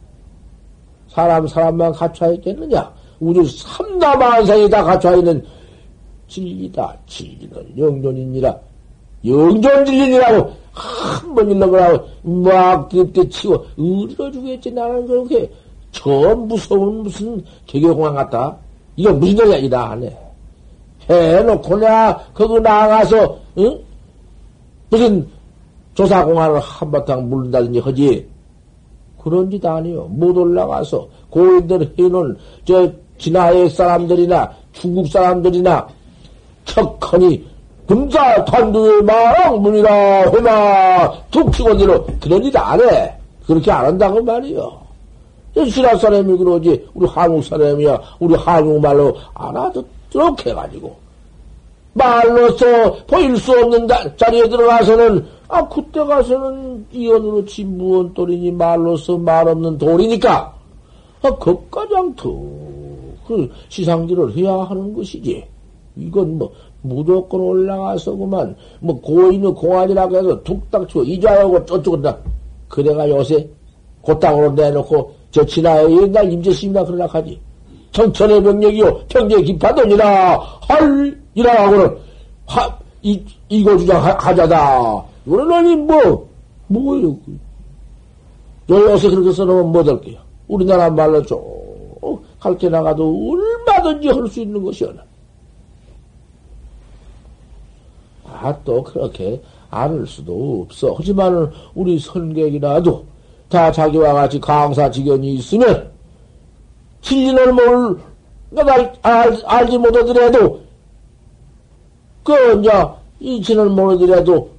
사람, 1.08 1.46
사람만 1.46 1.92
갖춰 1.92 2.32
있겠느냐? 2.32 2.90
우주 3.20 3.44
삼다만상이 3.44 4.70
다 4.70 4.82
갖춰 4.82 5.14
있는 5.18 5.44
진리다. 6.30 6.96
진리는 7.06 7.76
영존이니라. 7.76 8.69
영존진리니라고 9.24 10.60
한 10.72 11.34
번 11.34 11.50
일러보라고 11.50 12.06
막 12.22 12.88
그때 12.88 13.28
치고 13.28 13.54
어디로 13.54 14.30
주겠지 14.30 14.70
나는 14.72 15.06
그렇게 15.06 15.50
저 15.92 16.34
무서운 16.34 17.02
무슨 17.02 17.44
개개공항 17.66 18.14
같다. 18.14 18.56
이거 18.96 19.12
무슨 19.12 19.36
소리야 19.36 19.56
이다 19.58 19.90
하네. 19.90 20.16
해놓고 21.08 21.76
내가 21.76 22.24
거기 22.32 22.60
나가서 22.60 23.38
응? 23.58 23.78
무슨 24.90 25.26
조사공항을 25.94 26.60
한바탕 26.60 27.28
물른다든지 27.28 27.78
하지. 27.80 28.28
그런 29.18 29.50
짓 29.50 29.64
아니요. 29.64 30.04
못 30.04 30.36
올라가서 30.36 31.06
고인들 31.30 31.94
해놓은 31.98 32.36
저 32.64 32.90
진화의 33.18 33.68
사람들이나 33.70 34.50
중국 34.72 35.06
사람들이나 35.08 35.86
척하니 36.64 37.44
금사 37.90 38.44
탄두의 38.44 39.02
마랑 39.02 39.60
문이라 39.60 40.30
해마. 40.30 41.12
툭치고대로 41.32 42.06
그런 42.20 42.40
짓안 42.40 42.80
해. 42.80 43.12
그렇게 43.44 43.72
안 43.72 43.86
한다고 43.86 44.22
말이요. 44.22 44.80
신라 45.68 45.96
사람이 45.96 46.38
그러지. 46.38 46.86
우리 46.94 47.08
한국 47.08 47.42
사람이야. 47.42 48.00
우리 48.20 48.36
한국말로 48.36 49.16
알아듣도록 49.34 50.46
해가지고. 50.46 50.94
말로서 51.94 52.94
보일 53.08 53.36
수 53.36 53.58
없는 53.58 53.88
자리에 54.16 54.48
들어가서는 54.48 55.26
아 55.48 55.68
그때 55.68 55.98
가서는 55.98 56.86
이언으로 56.92 57.44
진무원 57.44 58.14
돌이니 58.14 58.52
말로서 58.52 59.18
말 59.18 59.48
없는 59.48 59.78
돌이니까. 59.78 60.54
아 61.22 61.30
그까장 61.38 62.14
더그 62.14 63.50
시상지를 63.68 64.36
해야 64.36 64.58
하는 64.58 64.94
것이지. 64.94 65.44
이건 65.96 66.38
뭐 66.38 66.52
무조건 66.82 67.40
올라가서 67.40 68.16
그만. 68.16 68.54
뭐 68.80 69.00
고인의 69.00 69.52
공안이라고 69.54 70.16
해서 70.16 70.42
툭딱 70.42 70.88
치고 70.88 71.04
이자하고 71.04 71.64
저쪽은 71.66 72.02
다. 72.02 72.16
그래가 72.68 73.08
요새 73.08 73.48
고땅으로 74.02 74.52
내놓고 74.52 75.12
저 75.30 75.44
지나에 75.44 75.90
옛날 75.90 76.32
임재심이나 76.32 76.84
그러나 76.84 77.06
하지. 77.06 77.38
청천의 77.92 78.42
병력이요. 78.42 79.00
경제 79.08 79.40
기파돈이라. 79.42 80.36
헐이라 80.36 81.64
하고는 81.64 81.96
하, 82.46 82.78
이, 83.02 83.20
이거 83.48 83.76
주장 83.76 84.02
하자다. 84.02 85.04
이거는 85.26 85.52
아니 85.52 85.76
뭐 85.76 86.28
뭐예요 86.68 87.16
요새 88.68 89.10
그렇게 89.10 89.32
써놓으면 89.32 89.72
못할게요? 89.72 90.18
우리나라 90.46 90.88
말로 90.90 91.20
쭉 91.22 91.40
갈게 92.38 92.68
나가도 92.68 93.04
얼마든지 93.30 94.08
할 94.08 94.26
수 94.28 94.40
있는 94.40 94.62
것이오나 94.62 95.02
아, 98.40 98.56
또 98.64 98.82
그렇게 98.82 99.40
알 99.70 100.04
수도 100.06 100.64
없어. 100.66 100.94
하지만 100.96 101.50
우리 101.74 101.98
선객이라도 101.98 103.04
다 103.48 103.70
자기와 103.70 104.14
같이 104.14 104.40
강사 104.40 104.90
직연이 104.90 105.34
있으면 105.34 105.90
진리를 107.02 107.52
뭘, 107.52 107.98
알, 108.56 108.92
알, 109.02 109.36
알지 109.44 109.78
못하더라도 109.78 110.60
그, 112.24 112.60
이제, 112.60 112.70
이치를 113.20 113.68
모르더라도 113.70 114.50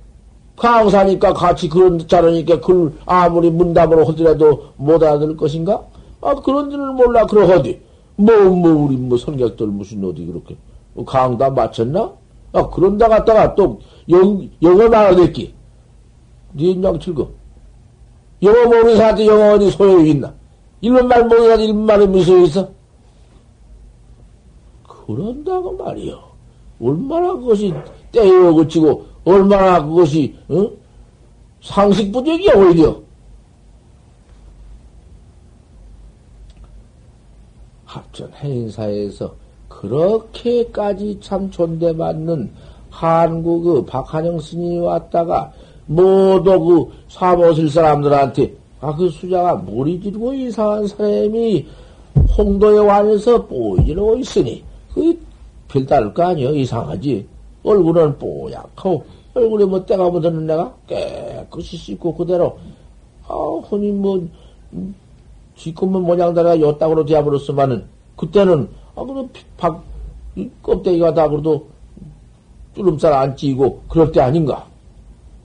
강사니까 0.58 1.34
같이 1.34 1.68
그런 1.68 2.08
자르니까 2.08 2.60
글 2.60 2.94
아무리 3.06 3.50
문답으로 3.50 4.06
하더라도 4.06 4.66
못 4.78 5.02
알아들 5.02 5.36
것인가? 5.36 5.84
아, 6.22 6.36
그런 6.36 6.70
줄을 6.70 6.94
몰라. 6.94 7.26
그러하디. 7.26 7.80
뭐, 8.18 8.36
뭐, 8.50 8.72
우리 8.86 8.96
뭐 8.96 9.18
선객들 9.18 9.66
무슨 9.68 10.04
어디 10.04 10.26
그렇게. 10.26 10.56
강다 11.06 11.50
맞췄나? 11.50 12.12
아, 12.54 12.70
그런다 12.70 13.08
갔다가 13.08 13.56
또 13.56 13.80
영, 14.10 14.50
영어 14.62 14.90
말아듣기. 14.90 15.54
니 16.54 16.72
인장 16.72 17.00
즐거. 17.00 17.30
영어 18.44 18.66
모르는 18.66 18.98
사람한테 18.98 19.26
영어 19.28 19.54
어디 19.54 19.72
소용이 19.72 20.12
있나? 20.12 20.34
일본말 20.82 21.24
모르는 21.24 21.44
사람한테 21.44 21.66
일본말에 21.66 22.06
무슨 22.08 22.44
있어? 22.44 22.70
그런다고 24.84 25.78
말이요. 25.78 26.22
얼마나 26.82 27.34
그것이 27.34 27.74
떼어 28.12 28.54
그치고, 28.54 29.06
얼마나 29.24 29.86
그것이, 29.86 30.36
어? 30.50 30.70
상식 31.62 32.12
부족이야, 32.12 32.54
오히려. 32.56 33.00
합천 37.86 38.32
행사에서 38.34 39.36
그렇게까지 39.82 41.18
참 41.22 41.50
존대받는 41.50 42.52
한국 42.90 43.64
그 43.64 43.86
박한영 43.86 44.40
스님이 44.40 44.80
왔다가 44.80 45.52
모두 45.88 46.60
그 46.60 46.92
사모실 47.08 47.70
사람들한테 47.70 48.54
아 48.82 48.94
그 48.96 49.10
수자가 49.10 49.56
물이 49.56 50.02
지르고 50.02 50.34
이상한 50.34 50.88
사람이 50.88 51.66
홍도에 52.38 52.80
와서 52.80 53.46
뽀이지르고 53.46 54.18
있으니 54.18 54.64
그 54.94 55.18
별다를 55.68 56.14
거 56.14 56.24
아니여? 56.24 56.52
이상하지. 56.54 57.26
얼굴은 57.64 58.18
뽀얗고 58.18 59.04
얼굴에 59.36 59.66
뭐 59.66 59.86
때가 59.86 60.10
묻었는 60.10 60.48
내가 60.48 60.74
깨끗이 60.88 61.78
씻고 61.78 62.16
그대로. 62.16 62.58
아 63.28 63.36
흔히 63.70 63.92
뭐 63.92 64.22
지금은 65.56 66.02
모양다가 66.02 66.60
요땅으로 66.60 67.06
되어버렸으면은 67.06 67.86
그때는 68.18 68.68
아 69.02 69.06
그래 69.06 69.28
박 69.58 69.84
껍데기가 70.62 71.14
다 71.14 71.28
그래도 71.28 71.68
주름살 72.76 73.12
안 73.14 73.36
찌고 73.36 73.82
그럴 73.90 74.12
때 74.12 74.22
아닌가? 74.22 74.66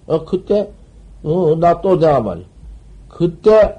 어 0.06 0.22
그때 0.24 0.70
어 1.24 1.56
나 1.56 1.80
또 1.80 1.98
내가 1.98 2.20
말이 2.20 2.44
그때 3.08 3.74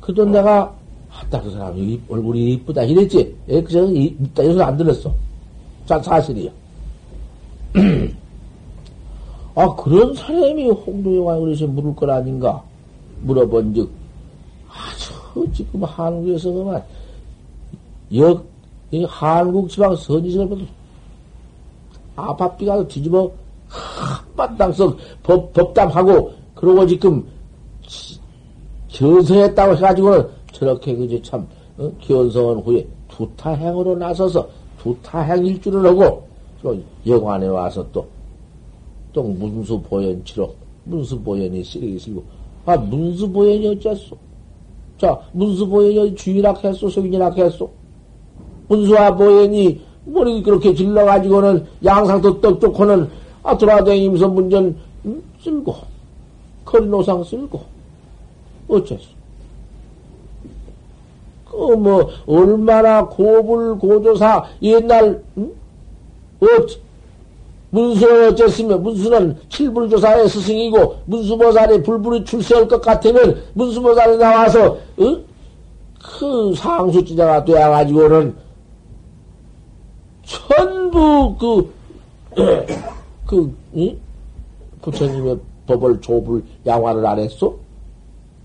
그때 0.00 0.24
내가 0.24 0.74
아따 1.10 1.40
그 1.42 1.50
사람 1.50 1.78
이 1.78 2.00
얼굴이 2.08 2.54
이쁘다 2.54 2.82
이랬지. 2.82 3.36
예, 3.48 3.62
그저 3.62 3.84
이따 3.86 4.42
이소 4.42 4.62
안 4.62 4.76
들었어. 4.76 5.14
자 5.86 6.02
사실이야. 6.02 6.50
아 9.54 9.74
그런 9.76 10.12
사람이 10.14 10.68
홍도에 10.70 11.18
와 11.18 11.38
그래서 11.38 11.66
물을 11.68 11.94
걸 11.94 12.10
아닌가 12.10 12.60
물어본 13.22 13.74
즉 13.74 13.90
아주 14.68 15.46
지금 15.52 15.84
한국에서 15.84 16.50
그만 16.50 16.82
역 18.16 18.44
한국 19.08 19.68
지방 19.68 19.94
선지식을 19.96 20.48
봐도 20.48 20.62
아파비가 22.16 22.86
뒤집어 22.86 23.30
한바탕석 23.68 24.96
법, 25.22 25.52
법담하고 25.52 26.32
그러고 26.54 26.86
지금 26.86 27.26
견성했다고 28.88 29.76
해가지고는 29.76 30.28
저렇게 30.52 30.94
그저 30.94 31.20
참 31.22 31.46
어? 31.78 31.90
견성한 32.00 32.58
후에 32.58 32.86
두타행으로 33.08 33.96
나서서 33.96 34.48
두타행 34.78 35.44
일주를 35.44 35.84
하고 35.84 36.26
또 36.62 36.80
영안에 37.06 37.48
와서 37.48 37.84
또 37.90 38.14
또 39.14 39.22
문수 39.22 39.80
보현치로 39.80 40.52
문수 40.84 41.18
보현이 41.20 41.64
쓰레기 41.64 41.98
쓰고. 41.98 42.22
아 42.66 42.76
문수 42.76 43.30
보현이 43.30 43.68
어째서? 43.68 44.16
자 44.98 45.18
문수 45.32 45.66
보현이 45.66 46.14
주인락 46.16 46.62
했소? 46.62 46.90
속인이락 46.90 47.38
했소 47.38 47.70
문수와 48.68 49.16
보현이 49.16 49.80
머리 50.06 50.42
그렇게 50.42 50.74
질러가지고는 50.74 51.66
양상도 51.84 52.40
떡좋고는 52.40 53.08
아 53.42 53.56
돌아다니면서 53.56 54.28
문전 54.28 54.76
음, 55.06 55.22
쓸고 55.42 55.76
거리노상 56.64 57.24
쓸고 57.24 57.60
어째서 58.68 59.14
그 61.50 61.76
뭐 61.76 62.10
얼마나 62.26 63.06
고불 63.06 63.78
고조사 63.78 64.44
옛날 64.62 65.22
응? 65.38 65.52
어 66.40 66.46
문수는 67.70 68.28
어쨌으면 68.32 68.82
문수는 68.82 69.36
칠불조사의 69.48 70.28
스승이고 70.28 70.96
문수보살이 71.06 71.82
불불이 71.82 72.24
출세할 72.24 72.68
것 72.68 72.80
같으면 72.80 73.42
문수보살이 73.54 74.16
나와서 74.16 74.76
응? 75.00 75.24
그 76.00 76.54
상수지자가 76.54 77.44
되어가지고는 77.44 78.43
전부 80.24 81.36
그, 81.38 81.74
그, 83.26 83.56
응? 83.76 83.98
부처님의 84.82 85.38
법을 85.66 86.00
조불 86.00 86.42
양화를 86.66 87.06
안 87.06 87.18
했어? 87.18 87.54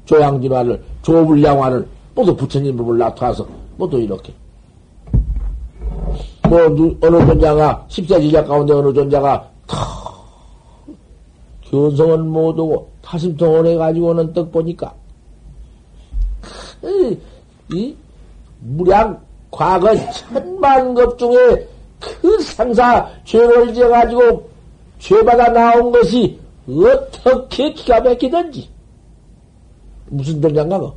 조양진화를, 0.05 0.83
조불 1.01 1.43
양화를 1.43 1.87
모두 2.15 2.35
부처님 2.35 2.75
법을 2.77 2.97
나타나서 2.97 3.47
모두 3.77 3.99
이렇게. 3.99 4.33
뭐, 6.49 6.59
어느 6.65 7.25
존자가, 7.25 7.85
십세 7.89 8.19
지자 8.19 8.43
가운데 8.43 8.73
어느 8.73 8.91
존자가, 8.91 9.47
다, 9.67 9.77
견성은 11.61 12.27
못하고, 12.27 12.89
타심통을 13.01 13.67
해가지고는 13.67 14.33
떡 14.33 14.51
보니까, 14.51 14.93
이, 16.83 17.17
이, 17.71 17.95
무량, 18.61 19.21
과거 19.51 19.95
천만 20.11 20.93
급 20.93 21.17
중에 21.17 21.67
그 21.99 22.39
상사 22.41 23.09
죄를 23.25 23.73
지어가지고 23.73 24.49
죄받아 24.99 25.51
나온 25.51 25.91
것이 25.91 26.39
어떻게 26.67 27.73
기가 27.73 27.99
막히든지. 28.01 28.69
무슨 30.09 30.41
존재인가, 30.41 30.79
그? 30.79 30.91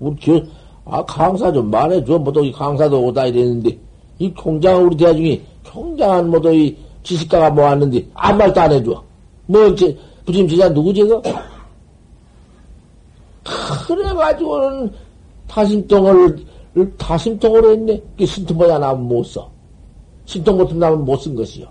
우리 0.00 0.16
교, 0.16 0.40
아, 0.84 1.04
강사 1.04 1.52
좀 1.52 1.70
말해줘. 1.70 2.18
뭐또 2.18 2.44
이 2.44 2.52
강사도 2.52 3.02
오다 3.04 3.26
이랬는데, 3.26 3.78
이 4.18 4.32
공장 4.34 4.84
우리 4.84 4.96
대중이 4.96 5.42
총장한 5.64 6.28
뭐도 6.30 6.52
이 6.52 6.76
지식가가 7.02 7.50
모았는데, 7.50 8.04
아무 8.14 8.38
말도 8.38 8.60
안 8.60 8.72
해줘. 8.72 9.02
뭐, 9.46 9.74
제, 9.74 9.96
부심 10.26 10.48
지자 10.48 10.68
누구지, 10.68 11.02
그? 11.04 11.22
그래가지고는 13.86 14.92
타심통을, 15.48 16.44
타심통으로 16.96 17.72
했네. 17.72 18.02
그 18.16 18.26
신통보다 18.26 18.78
나면 18.78 19.06
못 19.06 19.24
써. 19.24 19.50
신통 20.24 20.56
같은 20.58 20.78
나면 20.78 21.04
못 21.04 21.20
쓴 21.20 21.34
것이요. 21.34 21.66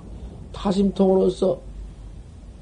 타심통으로서, 0.52 1.58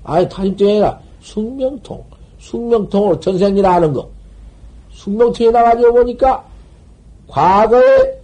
아니, 0.03 0.29
타심통이 0.29 0.71
아니라 0.71 0.99
숙명통. 1.19 2.03
숙명통으로 2.37 3.19
전생이라 3.19 3.73
하는 3.73 3.93
거. 3.93 4.09
숙명통에 4.91 5.51
나가지고 5.51 5.93
보니까, 5.93 6.45
과거에 7.27 8.19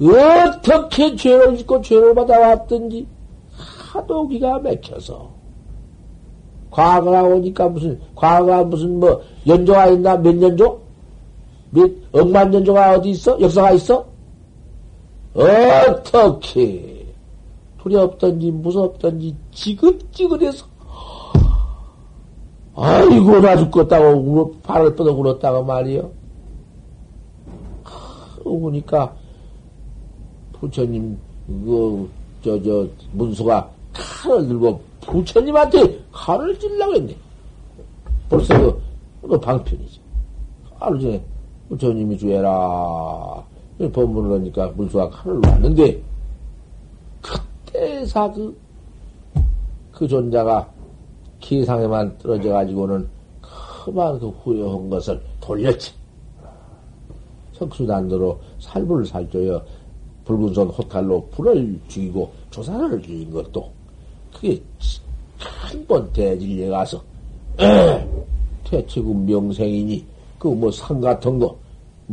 어떻게 0.00 1.14
죄를 1.14 1.56
짓고 1.58 1.80
죄를 1.82 2.14
받아왔던지, 2.14 3.06
하도 3.52 4.26
기가 4.26 4.58
막혀서. 4.58 5.30
과거라 6.70 7.22
오니까 7.22 7.68
무슨, 7.68 8.00
과거가 8.16 8.64
무슨 8.64 8.98
뭐, 8.98 9.22
연조가 9.46 9.88
있나? 9.88 10.16
몇 10.16 10.34
년조? 10.34 10.81
몇, 11.72 11.90
억만 12.12 12.52
연조가 12.52 12.96
어디 12.96 13.10
있어? 13.10 13.40
역사가 13.40 13.72
있어? 13.72 14.06
어떻게, 15.34 17.06
두렵던지 17.80 18.50
무섭던지 18.50 19.34
지긋지긋해서, 19.52 20.66
아이고, 22.74 23.40
나 23.40 23.56
죽겠다고 23.56 24.20
울어, 24.20 24.50
발을 24.62 24.94
뻗어 24.94 25.12
울었다고 25.12 25.64
말이요. 25.64 26.10
그러니까, 28.44 29.14
부처님, 30.52 31.18
그, 31.46 32.10
저, 32.44 32.62
저, 32.62 32.86
문수가 33.12 33.70
칼을 33.94 34.46
들고 34.46 34.80
부처님한테 35.00 36.00
칼을 36.12 36.58
찔라고 36.58 36.94
했네. 36.94 37.16
벌써 38.28 38.58
그, 38.58 38.82
그 39.28 39.40
방편이지. 39.40 40.00
하루 40.78 41.00
전에 41.00 41.22
부처님이 41.72 42.18
주해라. 42.18 43.42
법문을 43.92 44.38
하니까 44.40 44.68
문수가 44.76 45.08
칼을 45.08 45.40
놨는데, 45.40 46.02
그때사 47.22 48.30
그, 48.30 48.54
그 49.90 50.06
존자가 50.06 50.68
기상에만 51.40 52.18
떨어져가지고는 52.18 53.08
그만 53.84 54.18
그 54.20 54.28
후회한 54.28 54.90
것을 54.90 55.20
돌렸지. 55.40 55.92
석수단도로 57.54 58.38
살불을 58.58 59.06
살쪄여 59.06 59.62
붉은 60.24 60.52
손 60.52 60.68
호탈로 60.68 61.26
불을 61.30 61.80
죽이고 61.88 62.30
조사를 62.50 63.00
죽인 63.02 63.30
것도 63.30 63.70
그게 64.32 64.60
한 65.38 65.86
번 65.86 66.12
대질려 66.12 66.70
가서 66.70 67.02
태체군 68.64 69.26
명생이니 69.26 70.04
그 70.38 70.48
뭐 70.48 70.70
상 70.70 71.00
같은 71.00 71.38
거 71.38 71.56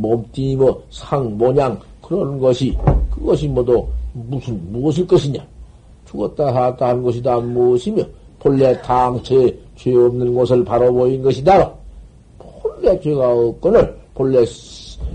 몸띠 0.00 0.56
뭐상 0.56 1.36
모양 1.36 1.78
그런 2.02 2.38
것이 2.38 2.76
그것이 3.10 3.48
뭐도 3.48 3.88
무슨 4.12 4.60
무엇일 4.72 5.06
것이냐 5.06 5.44
죽었다 6.06 6.54
하다 6.54 6.88
한 6.88 7.02
것이 7.02 7.22
다 7.22 7.38
무엇이며 7.38 8.02
본래 8.40 8.80
당체 8.80 9.56
죄 9.76 9.94
없는 9.94 10.34
곳을 10.34 10.64
바로 10.64 10.92
보인 10.92 11.22
것이다. 11.22 11.72
본래 12.38 12.98
죄가 13.00 13.32
없거늘, 13.32 13.96
본래 14.14 14.44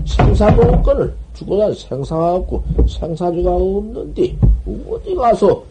생사가 0.04 0.74
없거늘, 0.74 1.14
죽어야 1.34 1.72
생사가 1.74 2.34
없고, 2.34 2.62
생사죄가 2.88 3.50
없는데, 3.50 4.36
어디 4.88 5.14
가서, 5.14 5.62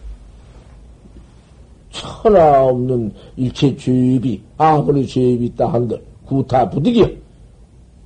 천하 1.91 2.66
없는 2.66 3.11
일체 3.38 3.76
죄비, 3.76 4.41
아무리 4.57 5.07
죄비 5.07 5.45
있다 5.45 5.68
한들, 5.68 6.01
구타 6.26 6.70
부득이여. 6.70 7.24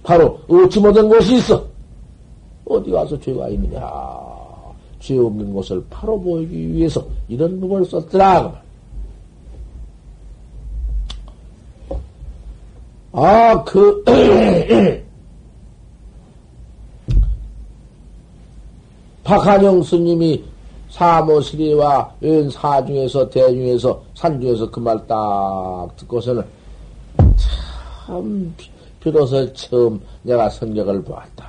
바로, 0.10 0.39
얻지 0.49 0.80
못한 0.80 1.07
곳이 1.07 1.36
있어. 1.36 1.64
어디 2.66 2.89
가서 2.89 3.20
죄가 3.20 3.47
있느냐. 3.49 3.80
죄 4.99 5.16
없는 5.20 5.53
곳을 5.53 5.86
바로 5.88 6.20
보이기 6.20 6.74
위해서 6.74 7.05
이런 7.28 7.62
법을 7.62 7.86
썼더라. 7.86 8.60
아, 13.12 13.64
그, 13.64 14.03
박한영 19.24 19.84
스님이 19.84 20.43
사모시리와 20.89 22.16
연 22.24 22.49
사중에서, 22.49 23.30
대중에서, 23.30 24.01
산중에서 24.16 24.72
그 24.72 24.80
말 24.80 25.05
딱 25.05 25.88
듣고서는 25.97 26.43
참, 28.07 28.55
비로소 29.00 29.52
처음 29.54 30.02
내가 30.24 30.50
성격을 30.50 31.04
보았다. 31.04 31.47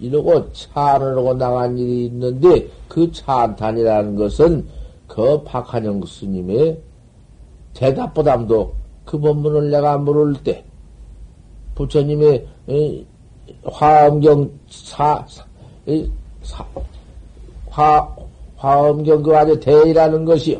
이러고 0.00 0.52
차를 0.52 1.16
하고 1.16 1.34
나간 1.34 1.78
일이 1.78 2.06
있는데 2.06 2.68
그 2.88 3.10
찬탄이라는 3.12 4.16
것은 4.16 4.66
그 5.06 5.42
박한영 5.44 6.04
스님의 6.04 6.80
대답보담도 7.74 8.74
그 9.04 9.18
법문을 9.18 9.70
내가 9.70 9.98
물을 9.98 10.34
때 10.42 10.64
부처님의 11.74 12.46
화엄경 13.64 14.50
사, 14.68 15.24
사, 16.42 16.64
화, 17.68 18.16
화엄경 18.56 19.22
그 19.22 19.36
안에 19.36 19.58
대이라는 19.60 20.24
것이요. 20.24 20.58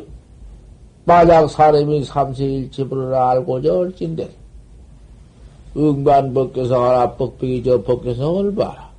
만약 1.05 1.47
사람이 1.47 2.03
삼세일집을 2.03 3.13
알고자 3.13 3.73
할진데 3.73 4.44
응반 5.77 6.33
법교성 6.33 6.83
하나 6.83 7.15
뻑뻑이 7.15 7.63
저 7.63 7.81
법교성을 7.81 8.55
봐라. 8.55 8.91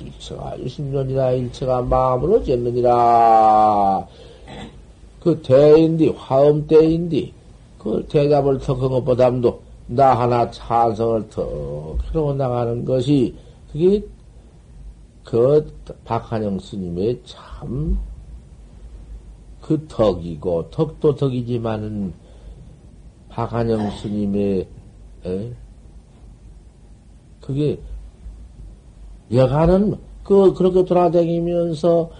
일체가 0.00 0.58
유심년이라 0.58 1.32
일체가 1.32 1.82
마음으로 1.82 2.42
졌느니라. 2.44 4.06
그 5.20 5.40
대인디 5.42 6.08
화엄 6.08 6.66
대인디 6.66 7.32
그 7.78 8.04
대답을 8.08 8.58
턱한 8.58 8.88
것보다도 8.88 9.62
나 9.86 10.14
하나 10.18 10.50
찬성을 10.50 11.28
턱 11.30 11.98
해놓고 12.08 12.34
나가는 12.34 12.84
것이 12.84 13.34
그게 13.70 14.02
그 15.24 15.72
박한영 16.04 16.58
스님의 16.58 17.20
참 17.24 18.12
그 19.62 19.86
덕이고 19.88 20.70
덕도 20.70 21.14
덕이지만은 21.14 22.12
박한영 23.30 23.90
스님의 23.92 24.68
에? 25.24 25.52
그게 27.42 27.78
여가는 29.32 29.96
그 30.24 30.54
그렇게 30.54 30.84
돌아다니면서 30.84 32.10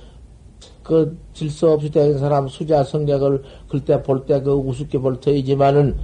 그 0.82 1.16
질서 1.32 1.72
없이 1.72 1.90
된 1.90 2.18
사람 2.18 2.48
수자 2.48 2.82
성격을 2.84 3.42
그때 3.68 4.02
볼 4.02 4.26
때 4.26 4.42
그 4.42 4.52
우습게 4.52 4.98
볼 4.98 5.20
터이지만은 5.20 5.96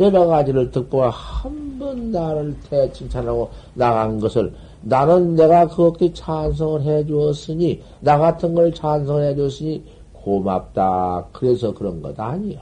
여러 0.00 0.26
가지를 0.26 0.70
듣고 0.72 1.04
한번 1.04 2.10
나를 2.10 2.56
대 2.68 2.90
칭찬하고 2.92 3.48
나간 3.74 4.18
것을 4.18 4.52
나는 4.82 5.36
내가 5.36 5.68
그렇게 5.68 6.12
찬성을 6.12 6.82
해 6.82 7.06
주었으니 7.06 7.80
나 8.00 8.18
같은 8.18 8.54
걸 8.54 8.74
찬성해 8.74 9.36
줬으니 9.36 9.84
고맙다. 10.12 11.28
그래서 11.32 11.72
그런 11.72 12.02
것 12.02 12.18
아니야. 12.18 12.60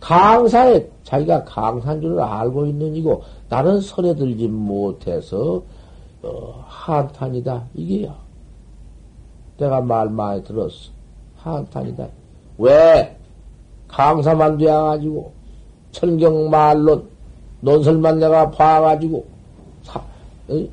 강사에 0.00 0.86
자기가 1.02 1.44
강사인 1.44 2.00
줄 2.00 2.20
알고 2.20 2.66
있는 2.66 2.94
이고 2.96 3.22
나는 3.48 3.80
선에 3.80 4.14
들지 4.14 4.48
못해서 4.48 5.62
어, 6.22 6.64
한탄이다 6.66 7.64
이게야. 7.74 8.14
내가 9.58 9.80
말 9.80 10.08
많이 10.08 10.42
들었어. 10.42 10.90
한탄이다. 11.36 12.08
왜? 12.58 13.16
강사만 13.88 14.58
되어가지고, 14.58 15.32
천경 15.92 16.50
말론, 16.50 17.06
논설만 17.60 18.18
내가 18.18 18.50
봐가지고, 18.50 19.24
사, 19.82 20.00
어? 20.48 20.66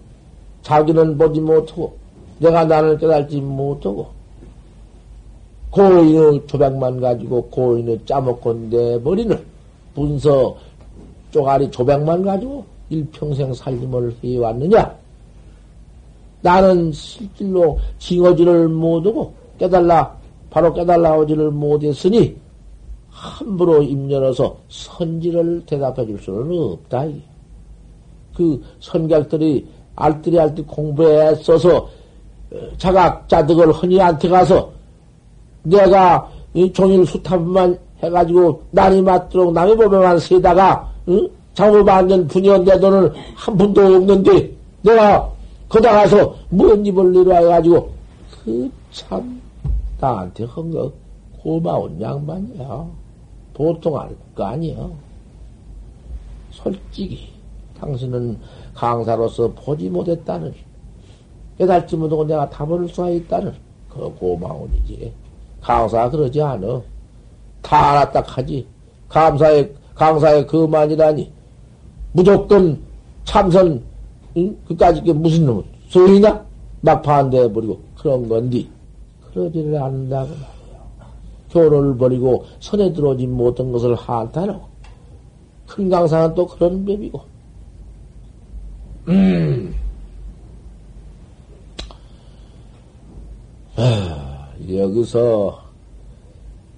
자기는 0.64 1.18
보지 1.18 1.42
못하고, 1.42 1.98
내가 2.40 2.66
나를 2.66 2.98
깨달지 2.98 3.40
못하고, 3.42 4.08
고인의 5.72 6.48
조백만 6.48 7.00
가지고 7.00 7.44
고인의 7.44 8.02
짜먹고 8.06 8.54
내버리는 8.70 9.40
분서 9.96 10.58
쪼가리 11.32 11.72
조백만 11.72 12.24
가지고 12.24 12.64
일평생 12.90 13.54
살림을 13.54 14.16
해왔느냐? 14.24 14.96
나는 16.42 16.92
실질로 16.92 17.80
징어지를 18.00 18.68
못하고 18.68 19.34
깨달라, 19.58 20.16
바로 20.50 20.74
깨달라 20.74 21.16
오지를 21.18 21.52
못했으니 21.52 22.36
함부로 23.10 23.82
입 23.84 24.10
열어서 24.10 24.58
선지를 24.70 25.64
대답해 25.66 26.06
줄 26.06 26.20
수는 26.20 26.74
없다. 26.74 27.06
그 28.36 28.62
선객들이 28.80 29.68
알뜰히 29.96 30.64
공부해 30.64 31.36
써서 31.36 31.90
어, 32.52 32.58
자각자득을 32.78 33.72
흔히한테 33.72 34.28
가서 34.28 34.72
내가 35.64 36.30
이 36.54 36.72
종일 36.74 37.06
수탑만 37.06 37.78
해가지고 38.02 38.62
날이 38.72 39.02
맞도록 39.02 39.54
남의 39.54 39.78
법에만 39.78 40.20
세다가 40.20 40.91
응? 41.08 41.30
만든 41.86 42.28
분이었 42.28 42.64
내 42.64 42.80
돈을 42.80 43.14
한 43.36 43.58
푼도 43.58 43.82
없는데 43.82 44.52
내가 44.82 45.32
거다 45.70 45.92
가서 45.92 46.36
뭔 46.50 46.86
입을 46.86 47.14
내려와가지고, 47.14 47.92
그 48.44 48.72
참, 48.92 49.42
나한테 50.00 50.44
헌거 50.44 50.92
고마운 51.42 52.00
양반이야. 52.02 52.86
보통 53.54 53.98
알거 53.98 54.44
아니야. 54.44 54.90
솔직히, 56.52 57.30
당신은 57.80 58.38
강사로서 58.74 59.50
보지 59.54 59.90
못했다는, 59.90 60.54
깨달지 61.58 61.96
못하고 61.96 62.26
내가 62.26 62.50
답을 62.50 62.88
쏴 62.88 63.16
있다는, 63.16 63.54
그 63.90 64.14
고마운이지. 64.20 65.14
강사 65.62 66.10
그러지 66.10 66.42
않아. 66.42 66.82
다 67.62 67.92
알았다 67.92 68.24
하지. 68.26 68.68
감사의, 69.08 69.74
강사의 69.96 70.48
그만이라니. 70.48 71.32
무조건 72.14 72.82
참선 73.24 73.82
응? 74.38 74.58
그까짓 74.68 75.04
게 75.04 75.14
무슨 75.14 75.46
놈, 75.46 75.64
소리냐? 75.90 76.46
막 76.82 77.02
반대해버리고, 77.02 77.80
그런 77.98 78.28
건디. 78.28 78.70
그러지를 79.34 79.82
않는다고 79.82 80.30
말이야. 80.30 80.52
교를 81.52 81.98
버리고 81.98 82.46
선에 82.60 82.92
들어오지 82.94 83.28
못한 83.28 83.72
것을 83.72 83.96
한탄하고, 83.96 84.66
큰 85.68 85.90
강사는 85.90 86.34
또 86.34 86.48
그런 86.48 86.86
법이고, 86.86 87.22
음. 89.10 89.76
아, 93.76 94.50
여기서 94.70 95.62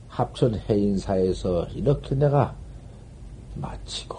합천 0.08 0.60
해인사에서 0.70 1.68
이렇게 1.76 2.16
내가 2.16 2.56
마치고, 3.56 4.18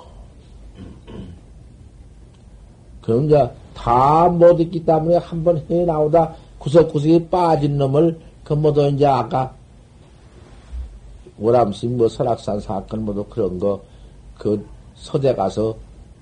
그럼 3.03 3.27
이제 3.27 3.51
다 3.75 4.29
못 4.29 4.61
있기 4.61 4.85
때문에 4.85 5.17
한번 5.17 5.65
해 5.71 5.85
나오다 5.85 6.35
구석구석에 6.59 7.29
빠진 7.29 7.77
놈을 7.77 8.19
그 8.45 8.55
모두 8.55 8.87
이제 8.89 9.07
아까 9.07 9.53
오람심 11.39 11.99
뭐 11.99 12.09
설악산 12.09 12.61
사건 12.61 13.05
모두 13.05 13.25
그런 13.25 13.59
거 13.59 13.81
그 14.39 14.65
서대 14.95 15.35
가서 15.35 15.77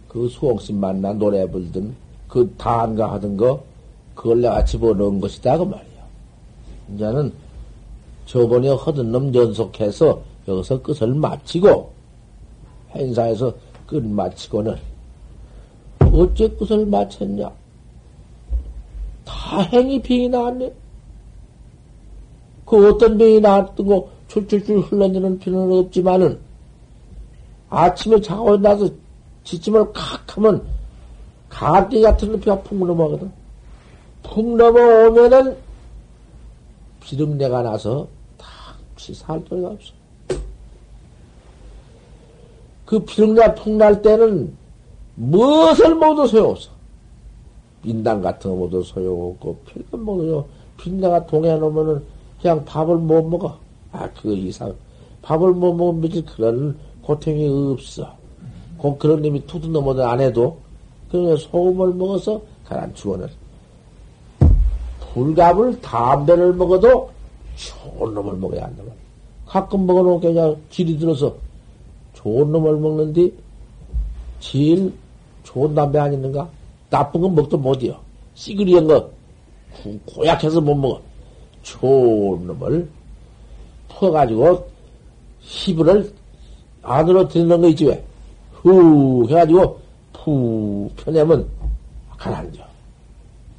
그 0.08 0.28
수홍심 0.28 0.78
만나 0.80 1.12
노래 1.12 1.48
불든 1.48 1.94
그 2.28 2.52
다한가 2.56 3.12
하던 3.12 3.36
거 3.36 3.62
그걸 4.14 4.40
내가 4.42 4.64
집어넣은 4.64 5.20
것이다 5.20 5.58
그 5.58 5.62
말이야. 5.64 6.02
이제는 6.94 7.32
저번에 8.26 8.68
허든 8.68 9.10
놈 9.12 9.34
연속해서 9.34 10.20
여기서 10.48 10.82
끝을 10.82 11.14
마치고 11.14 11.91
행사에서 12.94 13.54
끝 13.86 14.04
마치고는 14.04 14.76
어째 16.00 16.48
끝을 16.50 16.86
마쳤냐? 16.86 17.50
다 19.24 19.62
행이 19.62 20.02
병이 20.02 20.28
나왔네. 20.28 20.72
그 22.66 22.88
어떤 22.88 23.18
병이 23.18 23.40
나왔던 23.40 23.86
거 23.86 24.08
줄줄줄 24.28 24.80
흘러내는 24.80 25.38
피는 25.38 25.72
없지만은 25.72 26.38
아침에 27.68 28.20
자고 28.20 28.56
나서 28.56 28.88
지침을 29.44 29.92
칵 29.92 30.36
하면 30.36 30.64
가기 31.48 32.02
같은 32.02 32.38
피가 32.40 32.60
푹 32.62 32.78
넘어가거든. 32.78 33.30
푹 34.22 34.56
넘어오면은 34.56 35.56
비름내가 37.00 37.62
나서 37.62 38.06
당시 38.38 39.14
살 39.14 39.44
도리가 39.44 39.68
없어. 39.68 40.01
그 42.92 42.98
비름내 43.06 43.54
푹날 43.54 44.02
때는 44.02 44.54
무엇을 45.14 45.94
먹어도 45.94 46.26
소용없어. 46.26 46.68
인당 47.84 48.20
같은 48.20 48.50
거 48.50 48.56
먹어도 48.56 48.82
소용없고, 48.82 49.56
필금 49.64 50.04
먹어도 50.04 50.46
빈내가 50.76 51.24
동해 51.24 51.56
놓으면은 51.56 52.02
그냥 52.42 52.62
밥을 52.66 52.98
못 52.98 53.22
먹어. 53.22 53.56
아, 53.92 54.06
그 54.20 54.34
이상. 54.34 54.74
밥을 55.22 55.52
못 55.52 55.72
먹으면 55.72 56.02
며칠 56.02 56.22
그런 56.26 56.76
고통이 57.00 57.72
없어. 57.72 58.14
꼭 58.76 58.98
그런 58.98 59.22
놈이 59.22 59.46
투두 59.46 59.68
넘어도 59.68 60.04
안 60.04 60.20
해도, 60.20 60.58
그냥 61.10 61.34
소금을 61.38 61.94
먹어서 61.94 62.42
가라앉히고는. 62.66 63.26
불갑을 65.14 65.80
담배를 65.80 66.52
먹어도 66.52 67.08
좋은 67.56 68.12
놈을 68.12 68.34
먹어야 68.36 68.64
한다. 68.64 68.82
가끔 69.46 69.86
먹어놓으면 69.86 70.20
그냥 70.20 70.56
질이 70.68 70.98
들어서 70.98 71.34
좋은 72.22 72.52
놈을 72.52 72.76
먹는데, 72.78 73.30
제일 74.40 74.92
좋은 75.44 75.74
담배 75.74 75.98
아니는가? 75.98 76.48
나쁜 76.90 77.20
건 77.20 77.34
먹도 77.34 77.58
못이요. 77.58 77.98
시그리한 78.34 78.86
거, 78.86 79.10
고 80.06 80.26
약해서 80.26 80.60
못 80.60 80.74
먹어. 80.74 81.00
좋은 81.62 82.46
놈을 82.46 82.88
퍼가지고, 83.88 84.66
희불을 85.40 86.12
안으로 86.82 87.28
들는 87.28 87.60
거 87.60 87.68
있지 87.68 87.86
왜? 87.86 88.04
후 88.52 89.26
해가지고 89.28 89.80
푹 90.12 90.96
펴내면 90.96 91.48
가라앉아. 92.16 92.66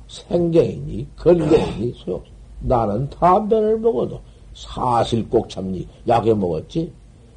생경이니 0.07 1.07
건강이니 1.17 1.93
소용없어. 1.97 2.31
나는 2.61 3.09
담배를 3.09 3.79
먹어도 3.79 4.21
사실 4.53 5.27
꼭 5.27 5.49
참니 5.49 5.87
약에 6.07 6.33
먹었지. 6.33 6.91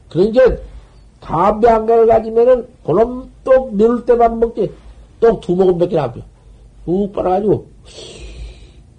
그러니까 0.08 0.56
담배 1.20 1.68
한 1.68 1.86
개를 1.86 2.06
가지면은 2.06 2.66
그놈 2.84 3.30
또 3.44 3.66
미룰 3.70 4.04
때만 4.04 4.38
먹지. 4.38 4.72
또 5.20 5.40
두 5.40 5.54
모금밖에 5.56 5.98
안 5.98 6.12
펴. 6.12 6.20
푹 6.84 7.12
빨아가지고 7.12 7.66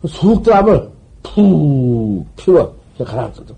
쑥 0.08 0.44
들어가면 0.44 0.92
푹 1.24 2.26
피워. 2.36 2.76
가라앉거든. 2.98 3.56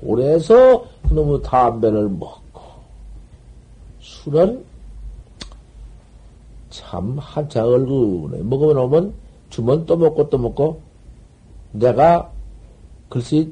그래서 0.00 0.84
너무 1.10 1.40
담배를 1.42 2.08
먹고 2.08 2.62
술은 4.00 4.64
참 6.70 7.18
한창 7.18 7.66
얼굴에 7.66 8.42
먹어놓으면 8.42 9.12
주면 9.50 9.84
또 9.84 9.96
먹고 9.96 10.30
또 10.30 10.38
먹고 10.38 10.80
내가 11.72 12.32
글쎄 13.10 13.46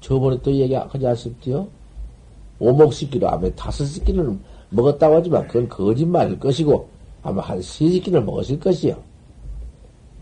저번에 0.00 0.38
또 0.42 0.52
얘기하지 0.52 1.06
않습니까? 1.06 1.66
오목시키로 2.58 3.28
아마 3.28 3.48
다섯 3.50 3.84
시끼는 3.84 4.38
먹었다고 4.70 5.16
하지만 5.16 5.46
그건 5.46 5.68
거짓말일 5.68 6.38
것이고 6.38 6.88
아마 7.22 7.42
한세 7.42 7.88
시끼는 7.90 8.24
먹었을 8.24 8.58
것이요. 8.60 8.96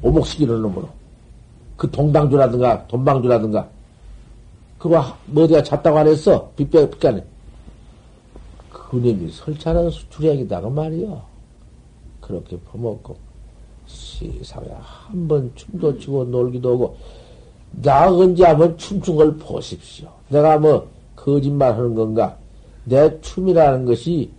오목시키는 0.03 0.63
놈으로. 0.63 0.89
그 1.77 1.91
동방주라든가 1.91 2.87
돈방주라든가 2.87 3.69
그거 4.79 5.05
뭐 5.27 5.45
어디가 5.45 5.63
잤다고 5.63 5.99
안 5.99 6.09
했어? 6.09 6.51
빗배 6.57 6.91
빗간에. 6.91 7.25
그놈이 8.71 9.31
설찬한 9.31 9.91
수출액이다가 9.91 10.69
말이요. 10.69 11.23
그렇게 12.21 12.59
퍼먹고 12.61 13.17
세상에 13.87 14.69
한 14.81 15.29
번 15.29 15.51
춤도 15.55 15.99
추고 15.99 16.25
놀기도 16.25 16.73
하고 16.73 16.97
나 17.71 18.09
언제 18.11 18.45
한번 18.45 18.77
춤춘 18.77 19.17
걸 19.17 19.37
보십시오. 19.37 20.09
내가 20.29 20.59
뭐 20.59 20.89
거짓말 21.23 21.73
하는 21.75 21.95
건가? 21.95 22.37
내 22.85 23.21
춤이라는 23.21 23.85
것이 23.85 24.31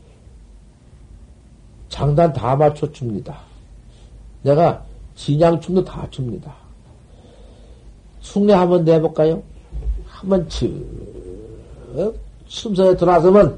장단 1.89 2.33
다 2.33 2.55
맞춰 2.55 2.91
춥니다. 2.91 3.39
내가 4.41 4.83
진양춤도 5.15 5.85
다 5.85 6.07
춥니다. 6.09 6.53
숭례 8.21 8.53
한번 8.53 8.83
내볼까요? 8.83 9.41
한번 10.05 10.47
쭉 10.49 10.73
춤선에 12.47 12.97
들어서면 12.97 13.57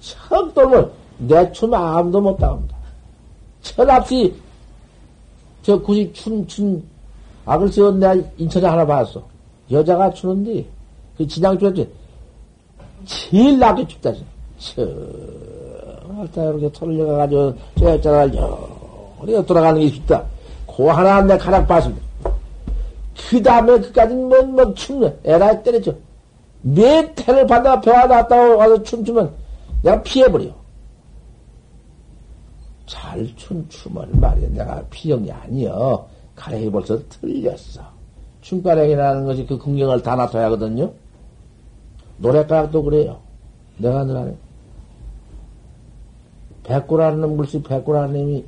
척 0.00 0.54
돌면 0.54 0.90
내 1.18 1.52
춤 1.52 1.74
아무도 1.74 2.20
못 2.20 2.36
따옵니다. 2.38 2.76
철없이 3.60 4.34
저 5.62 5.78
굳이 5.78 6.10
춤, 6.14 6.46
춘, 6.46 6.82
아, 7.44 7.58
글쎄, 7.58 7.82
내가 7.92 8.16
인천에 8.38 8.66
하나 8.66 8.86
봤어. 8.86 9.22
여자가 9.70 10.10
추는데, 10.14 10.66
그 11.20 11.26
진양 11.26 11.58
추었지. 11.58 11.86
제일 13.04 13.58
낮게 13.58 13.86
춥다, 13.86 14.10
저. 14.58 14.86
다 16.32 16.44
이렇게 16.44 16.72
털려가가지고, 16.72 17.54
저 17.78 17.90
여자가 17.90 18.34
여리가 19.22 19.44
돌아가는 19.44 19.78
게 19.78 19.90
춥다. 19.90 20.24
그 20.66 20.84
하나 20.86 21.20
내 21.20 21.36
가락 21.36 21.68
봤습니다. 21.68 22.02
그 23.28 23.42
다음에 23.42 23.78
그까지 23.80 24.14
뭐, 24.14 24.42
뭐, 24.44 24.72
춤네. 24.72 25.18
에라 25.24 25.62
때렸죠. 25.62 25.94
몇 26.62 27.14
태를 27.14 27.46
받아 27.46 27.78
배와 27.78 28.06
놨다고 28.06 28.56
와서 28.56 28.82
춤추면 28.82 29.30
내가 29.82 30.02
피해버려. 30.02 30.46
잘춘 32.86 33.66
춤을 33.68 34.08
말이야. 34.12 34.48
내가 34.48 34.82
피정이 34.88 35.30
아니여. 35.30 36.08
가령이 36.34 36.70
벌써 36.70 36.98
틀렸어. 37.10 37.82
춤가령이라는 38.40 39.24
것이 39.26 39.46
그 39.46 39.58
긍정을 39.58 40.02
다 40.02 40.16
나타야 40.16 40.46
하거든요. 40.46 40.92
노래가락도 42.20 42.82
그래요. 42.82 43.18
내가 43.78 44.04
늘 44.04 44.16
안해. 44.16 44.34
백구라는 46.64 47.20
놈, 47.20 47.36
글쎄, 47.36 47.62
백구라는 47.62 48.12
놈이, 48.12 48.44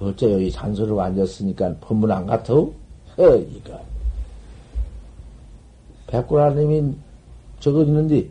어째 0.00 0.32
여기 0.32 0.50
산소를 0.50 0.98
앉았으니까 0.98 1.76
법문 1.80 2.10
안 2.10 2.26
같아? 2.26 2.54
어, 2.54 2.72
이거. 3.16 3.78
백구라는 6.08 6.62
놈이 6.62 6.94
저거 7.60 7.82
있는데, 7.82 8.26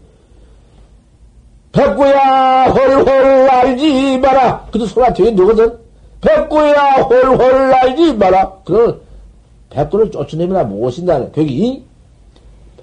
백구야 1.72 2.66
홀홀 2.66 3.50
알지 3.50 4.18
마라. 4.18 4.66
그도 4.72 4.86
소리가 4.86 5.14
되게 5.14 5.32
누거든. 5.32 5.80
백구야 6.20 7.04
홀홀 7.04 7.74
알지 7.74 8.14
마라. 8.16 8.52
그럼 8.66 9.00
백구를 9.70 10.12
쫓아내면 10.12 10.68
무엇인다. 10.68 11.32
거기 11.32 11.86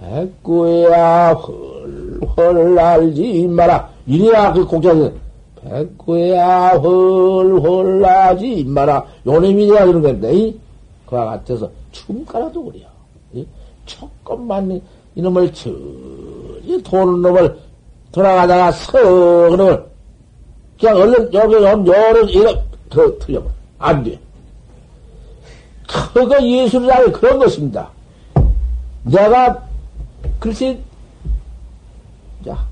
백구야 0.01 1.33
홀홀 1.33 2.79
알지 2.79 3.47
마라. 3.49 3.91
이래야 4.07 4.53
그 4.53 4.65
공자는 4.65 5.15
백구야 5.63 6.71
홀홀 6.77 8.05
알지 8.05 8.65
마라. 8.65 9.05
요놈이 9.27 9.67
내가 9.67 9.85
그런 9.87 10.03
건데 10.03 10.55
그와 11.07 11.25
같아서 11.25 11.71
춤가라도 11.93 12.65
그래요. 12.65 12.87
조금만 13.87 14.81
이놈을 15.15 15.53
저리 15.53 16.83
도는 16.85 17.23
놈을 17.23 17.59
돌아가다가 18.13 18.71
서그을 18.73 19.85
그냥 20.79 20.97
얼른 20.97 21.33
여기 21.33 21.55
오면 21.57 21.87
여러 21.87 22.23
이렇게 22.23 22.63
더 22.91 23.19
틀려버려. 23.19 23.53
안 23.79 24.05
돼. 24.05 24.19
그거 25.87 26.43
예술이라는 26.43 27.13
그런 27.13 27.39
것입니다. 27.39 27.89
내가 29.03 29.68
글쎄 30.39 30.81
자 32.45 32.67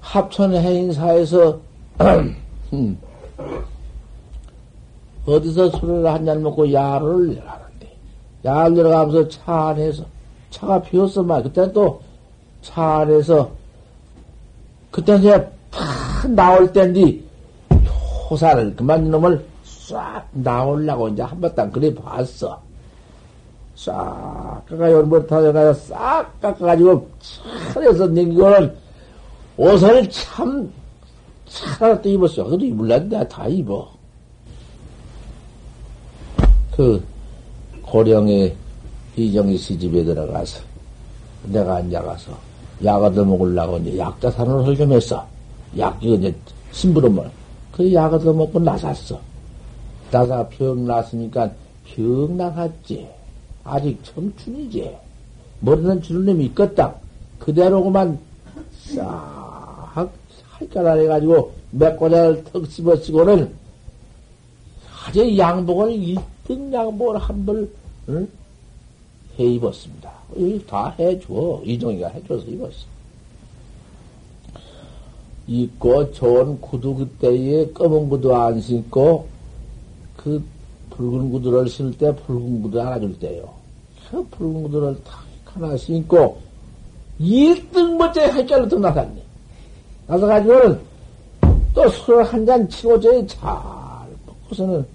합천 0.00 0.54
행사에서 0.54 1.58
음, 2.00 2.98
어디서 5.26 5.70
술을 5.70 6.06
한 6.06 6.24
잔 6.24 6.42
먹고 6.42 6.72
야를 6.72 7.28
내려가는데 7.28 7.96
야를 8.44 8.74
내려가면서 8.74 9.28
차 9.28 9.68
안에서 9.68 10.04
차가 10.50 10.80
비었어 10.82 11.22
말 11.22 11.42
그때 11.42 11.72
또 11.72 12.00
차 12.66 12.98
안에서 12.98 13.50
그때 14.90 15.16
이제 15.16 15.50
탁 15.70 16.28
나올 16.30 16.72
때인데 16.72 17.20
호사를 18.28 18.74
그만 18.74 19.08
놈을 19.10 19.46
싹 19.62 20.26
나오려고 20.32 21.08
이제 21.08 21.22
한번딱 21.22 21.70
그래 21.70 21.94
봤어. 21.94 22.60
싹 23.76 24.62
깎아 24.68 24.90
요번부터 24.90 25.52
가서 25.52 25.74
싹 25.74 26.40
깎아가지고 26.40 27.08
차려서 27.74 28.06
냉기고는 28.08 28.74
옷을 29.58 30.08
참 30.10 30.72
차라리 31.46 32.02
또 32.02 32.08
입었어. 32.08 32.44
그래도 32.44 32.64
입을란데 32.64 33.28
다 33.28 33.46
입어. 33.46 33.88
그 36.74 37.02
고령의 37.82 38.54
이정희 39.16 39.56
씨 39.56 39.78
집에 39.78 40.04
들어가서 40.04 40.60
내가 41.44 41.76
앉아가서 41.76 42.32
약 42.84 43.02
얻어먹으려고 43.02 43.78
이제 43.78 43.96
약자산을 43.98 44.64
설정했어. 44.64 45.26
약, 45.78 45.98
이거 46.02 46.14
이제 46.16 46.34
심부름을. 46.72 47.30
그 47.72 47.92
약 47.92 48.12
얻어먹고 48.12 48.58
나섰어. 48.58 49.18
나사 50.10 50.46
병 50.48 50.86
났으니까 50.86 51.50
병 51.84 52.36
나갔지. 52.36 53.06
아직 53.66 53.98
청춘이지. 54.04 54.96
주는 56.02 56.24
놈이 56.24 56.46
있겠다. 56.46 56.94
그대로고만 57.38 58.18
싹 58.72 60.10
할까라 60.50 60.92
해가지고 60.92 61.52
맥고자를 61.72 62.44
턱 62.44 62.66
씹어쓰고는 62.66 63.52
아주 65.06 65.36
양복을 65.36 65.90
1등 65.92 66.72
양복을 66.72 67.18
한벌 67.18 67.70
응? 68.08 68.28
해 69.38 69.44
입었습니다. 69.44 70.10
다 70.66 70.94
해줘. 70.98 71.60
이종이가 71.64 72.08
해줘서 72.08 72.46
입었어. 72.46 72.96
입고 75.48 76.12
좋은 76.12 76.60
구두 76.60 76.94
그때에 76.94 77.68
검은 77.72 78.08
구두 78.08 78.34
안 78.34 78.60
신고 78.60 79.28
그 80.16 80.42
붉은 80.90 81.30
구두를 81.30 81.68
신을 81.68 81.96
때 81.98 82.14
붉은 82.14 82.62
구두 82.62 82.80
안아줄 82.80 83.18
때요. 83.18 83.55
그 84.10 84.22
붉은 84.30 84.62
구두를 84.64 84.96
탁 85.04 85.24
하나 85.44 85.76
신고 85.76 86.38
1등 87.20 87.96
멋째 87.96 88.26
할자로 88.26 88.68
더 88.68 88.78
나갔네. 88.78 89.22
나서가지고는 90.06 90.80
또 91.74 91.82
술 91.88 92.22
한 92.24 92.46
잔 92.46 92.68
치고 92.68 93.00
저잘 93.00 93.48
먹고서는 94.26 94.86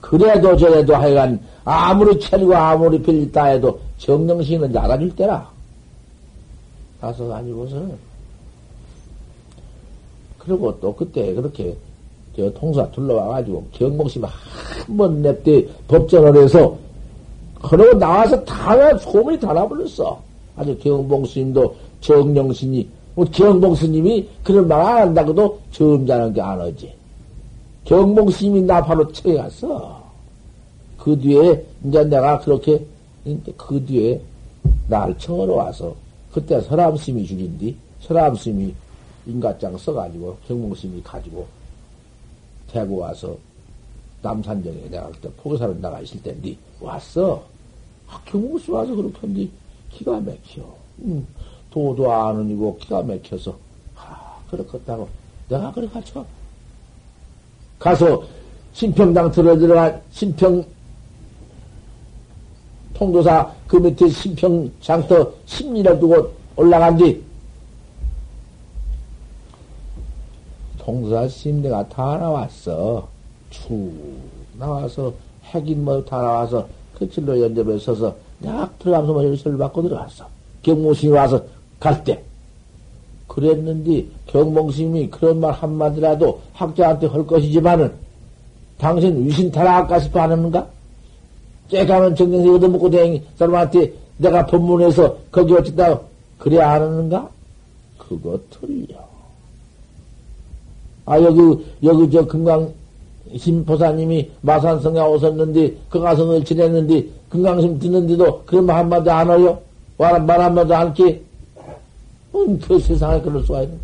그래도 0.00 0.56
저래도 0.56 0.94
하여간 0.94 1.38
아무리 1.64 2.18
차리고 2.20 2.54
아무리 2.54 3.00
빌리다 3.02 3.44
해도 3.46 3.78
정령신은 3.98 4.72
나가줄 4.72 5.14
때라. 5.16 5.48
가서 7.00 7.26
가지고서는 7.28 7.96
그리고 10.38 10.78
또 10.80 10.94
그때 10.94 11.34
그렇게 11.34 11.76
저 12.36 12.50
통사 12.52 12.88
둘러와가지고 12.92 13.66
경목심 13.72 14.24
한 14.24 14.30
번 14.96 15.22
냅대 15.22 15.66
법전을 15.88 16.42
해서 16.42 16.76
그러고 17.62 17.98
나와서 17.98 18.42
다 18.44 18.96
소문이 18.98 19.38
다 19.38 19.52
나버렸어. 19.52 20.20
아주 20.56 20.76
경봉 20.78 21.24
스님도 21.26 21.74
정령신이 22.00 22.88
뭐 23.14 23.24
경봉 23.26 23.74
스님이 23.74 24.28
그런 24.42 24.66
말 24.68 24.80
안 24.80 24.98
한다고도 25.08 25.58
점잖은 25.72 26.32
게 26.32 26.40
안 26.40 26.60
하지. 26.60 26.92
경봉 27.84 28.30
스님이 28.30 28.62
나 28.62 28.82
바로 28.82 29.10
쳐에 29.12 29.36
갔어. 29.36 30.00
그 30.98 31.18
뒤에 31.18 31.64
이제 31.84 32.04
내가 32.04 32.38
그렇게 32.40 32.84
그 33.56 33.84
뒤에 33.84 34.20
날 34.88 35.16
청으로 35.18 35.56
와서 35.56 35.94
그때 36.32 36.60
설암스님이 36.60 37.26
죽인디 37.26 37.76
설암스님이 38.02 38.74
인가장 39.26 39.76
써가지고 39.76 40.36
경봉 40.46 40.74
스님이 40.74 41.02
가지고 41.02 41.46
대구 42.70 42.98
와서 42.98 43.36
남산정에 44.22 44.88
내가 44.90 45.08
그때 45.08 45.30
포교사로 45.36 45.80
나가 45.80 46.00
있을 46.00 46.22
때인데 46.22 46.56
왔어. 46.80 47.42
아, 48.08 48.20
경봉스 48.24 48.70
와서 48.70 48.94
그렇게 48.94 49.18
한디 49.20 49.50
기가 49.90 50.20
막혀. 50.20 50.62
음, 51.00 51.26
도도 51.70 52.12
아는이고 52.12 52.76
기가 52.78 53.02
막혀서 53.02 53.56
아 53.96 54.38
그렇겠다고 54.50 55.08
내가 55.48 55.72
그래 55.72 55.88
가지고 55.88 56.24
가서 57.78 58.22
신평당 58.72 59.30
들어 59.30 59.56
들어간 59.56 60.00
신평 60.10 60.64
통도사 62.94 63.50
그 63.66 63.76
밑에 63.76 64.08
신평 64.08 64.70
장터 64.80 65.32
10리를 65.46 65.98
두고 65.98 66.34
올라간 66.56 66.96
뒤 66.98 67.24
통도사 70.78 71.28
심내가 71.28 71.88
다 71.88 72.18
나왔어. 72.18 73.08
축 73.50 73.92
나와서 74.58 75.12
핵인 75.44 75.84
뭐 75.84 76.04
다 76.04 76.18
나와서 76.18 76.68
그 76.98 77.08
칠로 77.10 77.40
연접에 77.40 77.78
서서 77.78 78.14
약 78.44 78.78
들어가면서 78.78 79.12
뭐 79.12 79.24
열쇠를 79.24 79.58
받고 79.58 79.82
들어갔어. 79.82 80.26
경몽스님이 80.62 81.16
와서 81.16 81.42
갈 81.78 82.04
때. 82.04 82.22
그랬는데 83.26 84.06
경몽스님이 84.26 85.08
그런 85.10 85.40
말 85.40 85.52
한마디라도 85.52 86.40
학자한테 86.52 87.06
할 87.06 87.26
것이지만은 87.26 87.92
당신 88.78 89.24
위신 89.26 89.50
타락할까 89.50 90.00
싶어 90.00 90.20
하는가? 90.22 90.68
째가면 91.70 92.16
정경세 92.16 92.48
얻어먹고 92.48 92.90
다니 92.90 93.22
사람한테 93.36 93.92
내가 94.18 94.46
법문에서 94.46 95.16
거기 95.30 95.54
어쨌다 95.54 96.00
그래 96.38 96.60
안 96.60 96.82
하는가? 96.82 97.30
그거 97.98 98.38
틀려. 98.50 98.96
아, 101.06 101.20
여기, 101.20 101.40
여기 101.82 102.10
저 102.10 102.26
금강 102.26 102.72
심포사님이 103.36 104.30
마산성에 104.42 105.00
오셨는데, 105.00 105.76
금강성을 105.90 106.44
지냈는데, 106.44 107.06
금강심 107.28 107.78
듣는데도 107.78 108.42
그런 108.44 108.66
말 108.66 108.76
한마디 108.76 109.10
안 109.10 109.30
해요? 109.30 109.58
말, 109.98 110.20
말 110.24 110.40
한마디 110.40 110.72
안 110.74 110.92
게? 110.94 111.22
음, 112.34 112.58
그 112.58 112.78
세상에 112.78 113.20
그럴 113.20 113.42
수가 113.44 113.62
있는. 113.62 113.78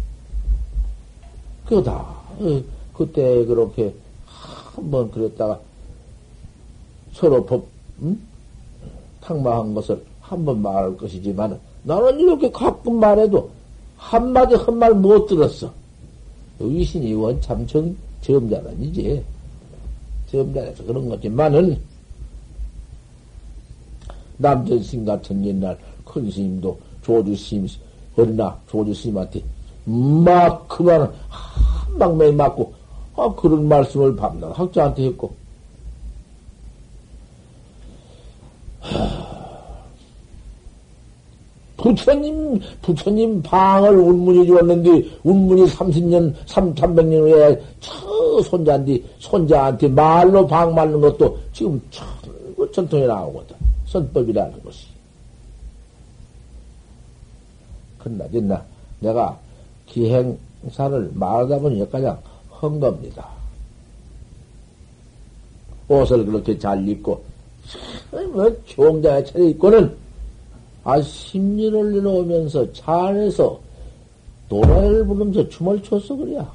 그거다. 1.66 1.92
어, 2.40 2.62
그때 2.94 3.44
그렇게 3.44 3.92
한 4.26 4.90
번 4.90 5.10
그랬다가 5.10 5.58
서로 7.12 7.44
법, 7.44 7.64
응? 8.02 8.18
탁마한 9.22 9.74
것을 9.74 10.02
한 10.20 10.44
번 10.44 10.60
말할 10.62 10.96
것이지만 10.96 11.58
나는 11.82 12.20
이렇게 12.20 12.50
가끔 12.50 13.00
말해도 13.00 13.48
한마디 13.96 14.54
한 14.54 14.76
말 14.76 14.92
못 14.94 15.26
들었어. 15.26 15.70
의신이 16.60 17.14
원참 17.14 17.66
정, 17.66 17.94
점자는이지. 18.22 19.24
점자라서 20.36 20.84
그런 20.84 21.08
거지만은 21.08 21.78
남전신 24.38 25.04
같은 25.04 25.44
옛날 25.44 25.78
큰 26.04 26.30
스님도 26.30 26.78
조주 27.02 27.36
스님, 27.36 27.66
어리나 28.16 28.58
조주 28.68 28.94
스님한테 28.94 29.42
막 29.84 30.68
그만 30.68 31.12
한 31.28 31.98
방매 31.98 32.32
맞고 32.32 32.74
아, 33.16 33.34
그런 33.34 33.66
말씀을 33.68 34.16
밤낮 34.16 34.58
학자한테 34.58 35.06
했고 35.06 35.34
부처님, 41.86 42.60
부처님 42.82 43.40
방을 43.42 43.96
운문이 43.96 44.46
주었는데, 44.46 45.08
운문이 45.22 45.66
30년, 45.66 46.34
3, 46.46 46.74
300년 46.74 47.20
후에 47.20 47.62
저 47.78 48.42
손자인데, 48.42 49.00
손자한테 49.20 49.86
말로 49.88 50.44
방 50.44 50.74
맞는 50.74 51.00
것도 51.00 51.38
지금 51.52 51.80
천, 51.90 52.06
전통에 52.72 53.06
나오거든. 53.06 53.54
선법이라는 53.86 54.62
것이. 54.64 54.86
끝나졌나? 57.98 58.64
내가 58.98 59.38
기행사를 59.86 61.10
말하다 61.14 61.58
보니 61.60 61.80
여기까지 61.80 62.06
한 62.50 62.80
겁니다. 62.80 63.28
옷을 65.88 66.26
그렇게 66.26 66.58
잘 66.58 66.88
입고, 66.88 67.22
뭐, 68.32 68.50
종자에 68.64 69.22
차려입고는, 69.22 70.05
아, 70.86 71.02
심리를 71.02 71.94
내놓으면서 71.94 72.72
차 72.72 73.08
안에서 73.08 73.58
노래를 74.48 75.04
부르면서 75.04 75.48
춤을 75.48 75.82
췄어, 75.82 76.14
그래야. 76.14 76.48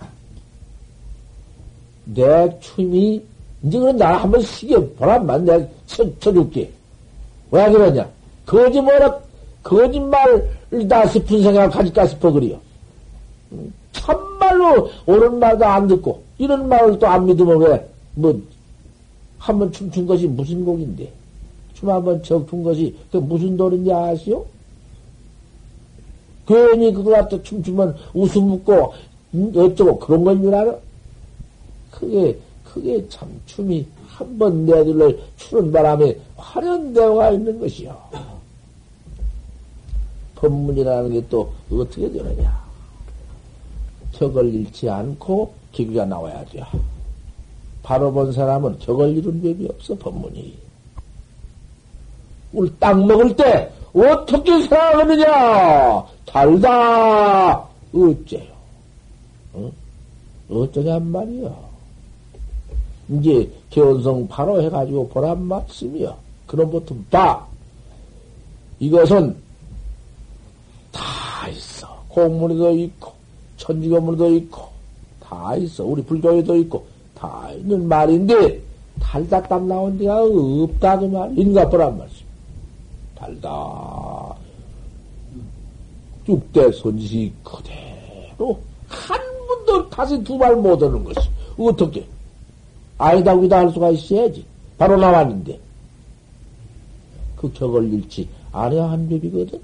내 2.05 2.59
춤이, 2.61 3.21
이제 3.63 3.77
그럼 3.77 3.97
나 3.97 4.15
한번 4.23 4.41
시계 4.41 4.79
보란만 4.95 5.43
내가 5.43 5.67
쳐, 5.85 6.05
쳐줄게. 6.21 6.71
왜 7.51 7.69
그러냐? 7.69 8.09
거짓말을, 8.45 9.11
거짓말이다 9.63 11.07
싶은 11.09 11.43
생각 11.43 11.69
가질까 11.69 12.07
싶어, 12.07 12.31
그래요. 12.31 12.57
참말로 13.91 14.89
옳은 15.07 15.39
말도 15.39 15.65
안 15.65 15.87
듣고, 15.89 16.23
이런 16.37 16.69
말을 16.69 16.97
또 16.99 17.07
안 17.07 17.25
믿으면 17.25 17.59
왜, 17.59 17.85
뭐, 18.15 18.41
한번 19.37 19.69
춤춘 19.73 20.07
것이 20.07 20.25
무슨 20.25 20.63
곡인데? 20.63 21.11
춤 21.81 21.89
한번 21.89 22.21
적춘 22.21 22.61
것이 22.63 22.95
그 23.11 23.17
무슨 23.17 23.57
도인지 23.57 23.91
아시오? 23.91 24.45
괜히 26.47 26.93
그거 26.93 27.09
갖다 27.11 27.41
춤추면 27.41 27.95
웃음 28.13 28.51
웃고, 28.51 28.93
음, 29.33 29.51
어쩌고 29.55 29.97
그런 29.99 30.23
건 30.23 30.41
줄 30.41 30.53
알아? 30.53 30.75
그게, 31.89 32.37
그게 32.63 33.03
참 33.09 33.27
춤이 33.47 33.85
한 34.07 34.37
번 34.37 34.65
내둘러 34.65 35.11
추는 35.37 35.71
바람에 35.71 36.15
화련대화가 36.37 37.31
있는 37.31 37.59
것이요. 37.59 37.97
법문이라는 40.35 41.11
게 41.13 41.27
또 41.29 41.51
어떻게 41.71 42.11
되느냐. 42.11 42.61
격을 44.13 44.53
잃지 44.53 44.89
않고 44.89 45.51
기기가 45.71 46.05
나와야 46.05 46.43
돼. 46.45 46.63
바로 47.81 48.11
본 48.11 48.31
사람은 48.31 48.77
격을 48.79 49.17
잃은 49.17 49.41
법이 49.41 49.67
없어, 49.69 49.95
법문이. 49.95 50.70
우리 52.53 52.71
땅 52.79 53.05
먹을 53.07 53.35
때 53.35 53.71
어떻게 53.93 54.59
생각하느냐? 54.61 56.05
달다. 56.25 57.57
어째요? 57.93 58.51
어? 59.53 59.71
어쩌냔 60.49 61.11
말이야. 61.11 61.51
이제 63.09 63.51
개원성 63.69 64.27
바로 64.27 64.61
해가지고 64.61 65.09
보란 65.09 65.43
말씀이야. 65.43 66.15
그럼부터 66.47 66.95
봐. 67.09 67.45
이것은 68.79 69.35
다 70.91 71.47
있어. 71.49 71.87
공문에도 72.09 72.71
있고, 72.71 73.11
천지건문에도 73.57 74.33
있고, 74.35 74.67
다 75.19 75.55
있어. 75.55 75.83
우리 75.85 76.01
불교에도 76.03 76.55
있고, 76.57 76.85
다 77.15 77.49
있는 77.55 77.87
말인데, 77.87 78.61
달다 78.99 79.41
땀 79.43 79.67
나온 79.67 79.97
데가 79.97 80.21
없다, 80.23 80.99
그 80.99 81.05
말. 81.05 81.37
인가 81.37 81.69
보란 81.69 81.97
말씀. 81.97 82.20
달다. 83.21 84.35
육대 86.27 86.71
손지 86.71 87.31
그대로 87.43 88.59
한 88.87 89.19
번도 89.47 89.89
다시 89.89 90.21
두 90.23 90.37
발 90.37 90.55
못 90.55 90.81
오는 90.81 91.03
것이. 91.03 91.29
어떻게? 91.57 92.05
아니다, 92.97 93.33
우리다 93.33 93.59
할 93.59 93.69
수가 93.71 93.91
있어야지. 93.91 94.43
바로 94.77 94.97
나왔는데. 94.97 95.59
그 97.35 97.51
격을 97.53 97.91
잃지 97.93 98.27
않아야 98.51 98.89
한 98.89 99.07
법이거든. 99.09 99.59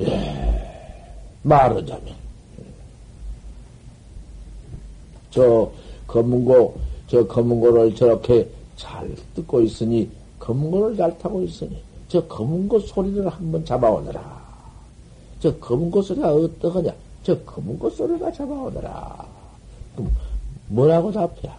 예, 0.00 1.02
말하자면. 1.42 2.14
저 5.30 5.70
검은고, 6.06 6.78
저 7.06 7.26
검은 7.26 7.60
고를 7.60 7.94
저렇게 7.94 8.48
잘 8.76 9.08
듣고 9.34 9.60
있으니, 9.62 10.10
검은 10.38 10.70
고를 10.70 10.96
잘 10.96 11.16
타고 11.18 11.42
있으니, 11.42 11.80
저 12.08 12.24
검은 12.26 12.68
고 12.68 12.78
소리를 12.80 13.26
한번 13.28 13.64
잡아오너라. 13.64 14.46
저 15.40 15.54
검은 15.58 15.90
고 15.90 16.02
소리가 16.02 16.32
어떠하냐? 16.34 16.92
저 17.22 17.38
검은 17.40 17.78
고 17.78 17.90
소리가 17.90 18.32
잡아오너라. 18.32 19.26
그럼 19.94 20.14
뭐라고 20.68 21.12
답해? 21.12 21.50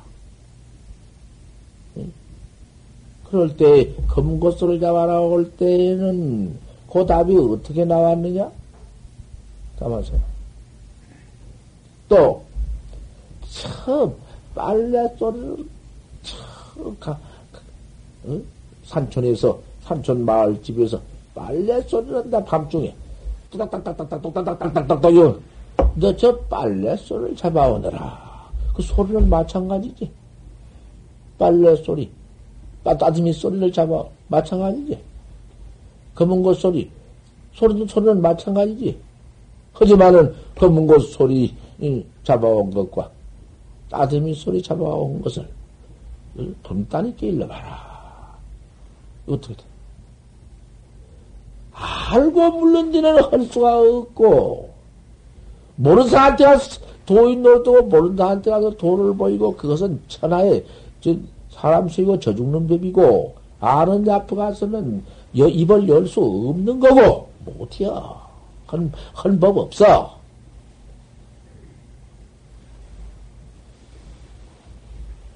그럴 3.30 3.56
때 3.58 3.94
검은 4.08 4.40
고 4.40 4.52
소리를 4.52 4.80
잡아라 4.80 5.20
올 5.20 5.52
때는 5.52 6.58
그 6.92 7.06
답이 7.06 7.36
어떻게 7.38 7.84
나왔느냐? 7.84 8.50
담아서요. 9.80 10.20
또, 12.08 12.42
처음 13.50 14.16
빨래 14.58 15.08
소리를 15.20 15.56
처음 16.24 17.00
가, 17.00 17.12
어? 18.26 18.42
산촌에서 18.84 19.58
산촌 19.82 20.26
마을 20.26 20.60
집에서 20.64 21.00
빨래 21.36 21.80
소리를 21.84 22.16
한다 22.16 22.44
밤중에 22.44 22.94
딱딱딱딱딱딱딱딱딱딱딱 23.52 25.40
너저 25.96 26.36
빨래 26.50 26.98
소리를 26.98 27.36
잡아오느라 27.36 28.50
그 28.74 28.82
소리는 28.82 29.30
마찬가지지 29.30 30.10
빨래 31.38 31.76
소리 31.76 32.10
따뜻미 32.84 33.32
소리를 33.34 33.72
잡아 33.72 34.04
마찬가지지 34.28 34.98
검은 36.16 36.42
것 36.42 36.58
소리 36.58 36.90
소리도 37.54 37.86
소리는 37.86 38.20
마찬가지지 38.22 38.98
하지만은 39.74 40.34
검은 40.56 40.88
것 40.88 41.00
소리 41.12 41.54
잡아온 42.24 42.72
것과 42.72 43.17
따뜻미 43.90 44.34
소리 44.34 44.62
잡아온 44.62 45.22
것을 45.22 45.48
분단히 46.64 47.14
일러봐라 47.20 48.38
어떻게 49.28 49.56
돼? 49.56 49.64
알고 51.74 52.52
물른 52.52 52.92
데는 52.92 53.24
할 53.24 53.44
수가 53.46 53.80
없고, 53.80 54.70
모르는 55.76 56.10
사람한테 56.10 56.44
가서 56.44 56.82
도인 57.06 57.44
노릇하고 57.44 57.88
모르는 57.88 58.18
사람한테 58.18 58.50
가서 58.50 58.72
도를 58.72 59.16
보이고, 59.16 59.56
그것은 59.56 60.02
천하의 60.08 60.66
사람 61.52 61.88
쓰이고 61.88 62.20
저 62.20 62.34
죽는 62.34 62.68
법이고, 62.68 63.36
아는 63.60 64.10
앞에 64.10 64.36
가서는 64.36 65.04
입을 65.34 65.88
열 65.88 66.08
수 66.08 66.20
없는 66.22 66.80
거고, 66.80 67.30
못해요. 67.46 68.16
한, 68.66 68.92
한법 69.14 69.58
없어. 69.58 70.17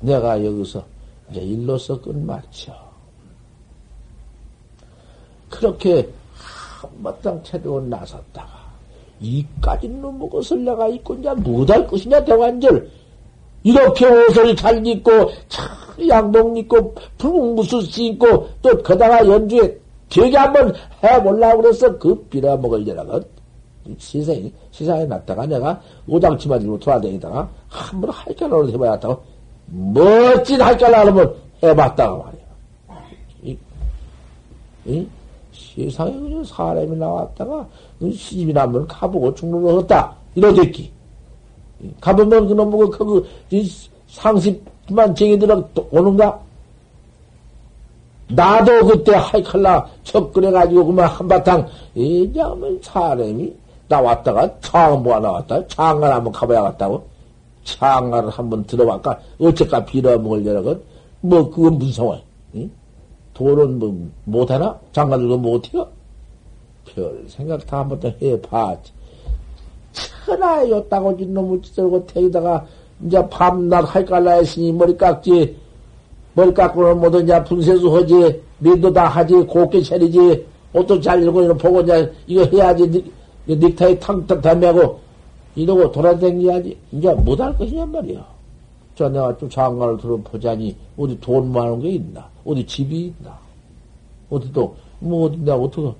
내가 0.01 0.43
여기서 0.43 0.83
이제 1.29 1.41
일로서 1.41 1.99
끝마쳐. 2.01 2.73
그렇게 5.49 6.07
한바탕 6.81 7.43
채도원 7.43 7.89
나섰다가 7.89 8.49
이까지 9.19 9.87
놈의 9.87 10.29
것을 10.29 10.63
내가 10.65 10.87
입고 10.87 11.15
이제 11.15 11.31
못할 11.33 11.85
것이냐 11.85 12.23
대관절 12.23 12.89
이렇게 13.63 14.05
옷을 14.07 14.55
잘 14.55 14.85
입고 14.85 15.11
양복 16.07 16.57
입고 16.57 16.95
붉은 17.17 17.55
무술 17.55 17.83
입고 17.83 18.49
또 18.61 18.81
거다가 18.81 19.27
연주에 19.27 19.77
되게 20.09 20.35
한번 20.35 20.73
해보려고 21.03 21.61
그래서 21.61 21.97
그 21.97 22.15
빌어먹을려라가 22.25 23.21
시상에, 23.97 24.51
시상에 24.71 25.05
났다가 25.05 25.45
내가 25.45 25.79
오장치마 26.07 26.57
들고 26.59 26.79
돌아다니다가 26.79 27.49
한번 27.67 28.09
할까라고 28.09 28.69
해봐야 28.69 28.93
했다고 28.93 29.21
멋진 29.71 30.61
할까라 30.61 31.09
면 31.11 31.33
해봤다가 31.63 32.17
말이야. 32.17 32.41
이, 33.43 33.57
이? 34.85 35.07
세상에 35.53 36.11
그냥 36.11 36.43
사람이 36.43 36.97
나왔다가 36.97 37.65
시집이 38.01 38.51
나면 38.51 38.87
가보고 38.87 39.33
죽는 39.33 39.61
거 39.61 39.77
없다. 39.77 40.13
이러겠기. 40.35 40.91
가보면 41.99 42.47
그놈의 42.47 42.89
그, 42.91 43.27
그, 43.49 43.65
상습만 44.07 45.15
쟁이 45.15 45.39
들어 45.39 45.63
오는가? 45.89 46.39
나도 48.27 48.87
그때 48.87 49.13
하이칼라 49.15 49.85
척그래가지고 50.03 50.85
그만 50.85 51.07
한바탕, 51.07 51.67
이자면 51.95 52.79
사람이 52.81 53.53
나왔다가 53.87 54.49
장보가 54.61 55.19
나왔다. 55.19 55.67
장가를 55.67 56.15
한번 56.15 56.31
가봐야겠다고. 56.31 57.10
장가를 57.63 58.29
한번 58.29 58.63
들어볼까? 58.65 59.19
어째까 59.39 59.85
빌어먹을 59.85 60.45
여러건? 60.45 60.81
뭐, 61.21 61.49
그건 61.49 61.77
무슨 61.77 61.93
상황? 61.93 62.21
응? 62.55 62.71
돈은 63.33 63.79
뭐, 63.79 64.09
못하나? 64.25 64.77
장가들도 64.91 65.37
못해요? 65.37 65.87
별 66.85 67.23
생각 67.27 67.65
다 67.65 67.79
한번 67.79 67.99
더 67.99 68.11
해봤지. 68.21 68.91
천하에 70.25 70.69
요따고 70.69 71.17
진 71.17 71.33
놈을 71.33 71.61
찌들고 71.61 72.05
태기다가 72.07 72.65
이제 73.05 73.27
밤낮 73.29 73.81
할깔라 73.81 74.33
했으니 74.33 74.71
머리 74.71 74.95
깎지. 74.95 75.55
머리 76.33 76.53
깎고는 76.53 76.99
뭐든 76.99 77.23
이제 77.23 77.43
분세수 77.43 77.95
하지. 77.95 78.41
밀도 78.59 78.93
다 78.93 79.07
하지. 79.07 79.33
곱게 79.33 79.81
차리지. 79.81 80.45
옷도 80.73 80.99
잘 81.01 81.21
입고 81.23 81.43
이거 81.43 81.53
보고 81.53 81.81
이제 81.81 82.11
이거 82.27 82.43
해야지. 82.45 82.89
닉, 82.89 83.13
닉타이 83.47 83.99
탕탕 83.99 84.41
담매고 84.41 84.99
이러고 85.55 85.91
돌아다녀야지. 85.91 86.77
이제 86.91 87.13
못할 87.13 87.55
것이냔 87.57 87.91
말이야. 87.91 88.25
저 88.95 89.09
내가 89.09 89.35
좀 89.37 89.49
장가를 89.49 89.97
들어보자니 89.97 90.75
어디 90.97 91.19
돈 91.19 91.51
많은 91.51 91.79
게 91.79 91.91
있나? 91.91 92.27
어디 92.45 92.65
집이 92.65 93.13
있나? 93.19 93.37
어디 94.29 94.51
또, 94.53 94.75
뭐, 94.99 95.25
어디, 95.25 95.37
내가 95.37 95.57
어떻게. 95.57 95.93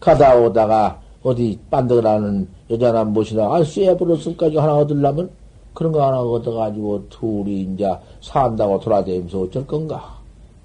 가다 0.00 0.36
오다가 0.36 1.00
어디 1.22 1.58
빤덕을하는 1.70 2.46
여자나 2.70 3.04
무엇이나, 3.04 3.52
아, 3.52 3.64
쇠버릇을까지 3.64 4.56
하나 4.56 4.76
얻으려면 4.76 5.28
그런 5.74 5.92
거 5.92 6.06
하나 6.06 6.20
얻어가지고 6.20 7.08
둘이 7.08 7.62
이제 7.62 7.92
산다고 8.20 8.78
돌아다니면서 8.80 9.40
어쩔 9.40 9.66
건가? 9.66 10.16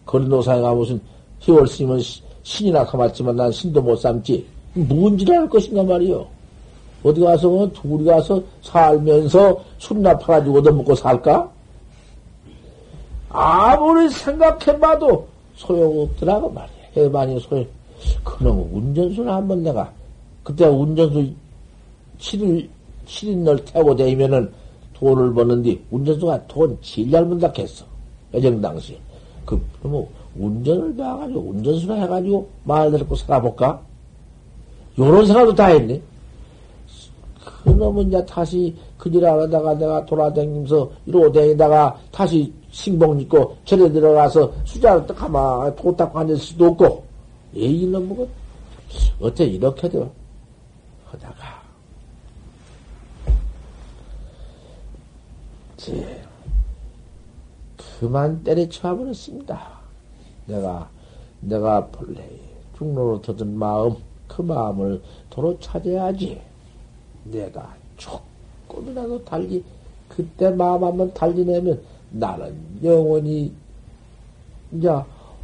거리노사에가 0.05 0.73
무슨 0.73 1.01
희월 1.39 1.67
스님은 1.67 1.99
신이나 2.43 2.85
가봤지만 2.85 3.35
난 3.35 3.51
신도 3.51 3.81
못 3.81 3.95
삼지. 3.95 4.45
뭔지를 4.73 5.37
할 5.37 5.49
것인가 5.49 5.83
말이요. 5.83 6.25
어디 7.03 7.21
가서 7.21 7.69
둘이 7.73 8.05
가서 8.05 8.41
살면서 8.61 9.63
술이나 9.79 10.17
팔아주고 10.17 10.59
얻어먹고 10.59 10.95
살까? 10.95 11.51
아무리 13.29 14.09
생각해봐도 14.09 15.27
소용없더라고 15.55 16.49
말이야. 16.49 16.75
해반이 16.95 17.39
소용. 17.39 17.65
그놈 18.23 18.69
운전수는 18.73 19.31
한번 19.31 19.63
내가 19.63 19.91
그때 20.43 20.65
운전수 20.65 21.31
7일 22.19 22.67
7인 23.05 23.37
널 23.37 23.63
태우고 23.65 23.95
다니면은 23.95 24.51
돈을 24.93 25.33
버는데 25.33 25.79
운전수가 25.89 26.47
돈 26.47 26.77
제일 26.81 27.11
잘 27.11 27.25
문다 27.25 27.51
했어. 27.57 27.85
예정 28.33 28.61
당시에. 28.61 28.97
그, 29.45 29.61
뭐, 29.81 30.09
운전을 30.37 30.95
배워가지고, 30.95 31.39
운전수나 31.39 31.95
해가지고, 31.95 32.47
말 32.63 32.91
듣고 32.91 33.15
살아볼까? 33.15 33.81
요런 34.97 35.25
생각도 35.25 35.55
다 35.55 35.67
했네. 35.67 36.01
그놈은 37.63 38.07
이제 38.07 38.25
다시 38.25 38.75
그질 38.97 39.25
안 39.25 39.39
하다가 39.39 39.75
내가 39.75 40.05
돌아다니면서 40.05 40.91
이러고 41.05 41.31
다니다가 41.31 41.99
다시 42.11 42.51
신봉 42.71 43.19
입고 43.21 43.57
절에 43.65 43.91
들어가서 43.91 44.51
수자를 44.65 45.05
딱 45.05 45.13
가만 45.15 45.75
도딱 45.75 46.15
앉을 46.15 46.37
수도 46.37 46.67
없고 46.67 47.03
에이 47.55 47.87
놈은 47.87 48.27
어째 49.19 49.45
이렇게도 49.45 50.11
하다가 51.05 51.61
제 55.77 56.21
그만 57.99 58.43
때려쳐 58.43 58.95
버렸습니다. 58.95 59.79
내가 60.45 60.89
내가 61.39 61.85
본래 61.87 62.27
중로로 62.77 63.21
터든 63.21 63.57
마음 63.57 63.95
그 64.31 64.41
마음을 64.41 65.01
도로 65.29 65.59
찾아야지. 65.59 66.39
내가 67.25 67.75
조금이라도 67.97 69.23
달리 69.25 69.63
그때 70.07 70.49
마음 70.49 70.83
한번 70.83 71.13
달리내면 71.13 71.81
나는 72.11 72.55
영원히 72.81 73.51
이제 74.71 74.89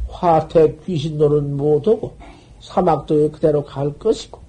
화태 0.08 0.74
귀신 0.86 1.18
노는 1.18 1.56
못하고 1.56 2.12
사막도에 2.60 3.28
그대로 3.28 3.62
갈 3.62 3.92
것이고 3.98 4.40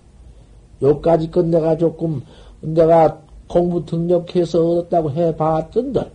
요까지 0.82 1.30
건 1.30 1.52
내가 1.52 1.78
조금 1.78 2.24
내가 2.61 3.22
공부 3.48 3.86
등록해서 3.86 4.66
얻었다고 4.66 5.11
해봤던들 5.11 6.11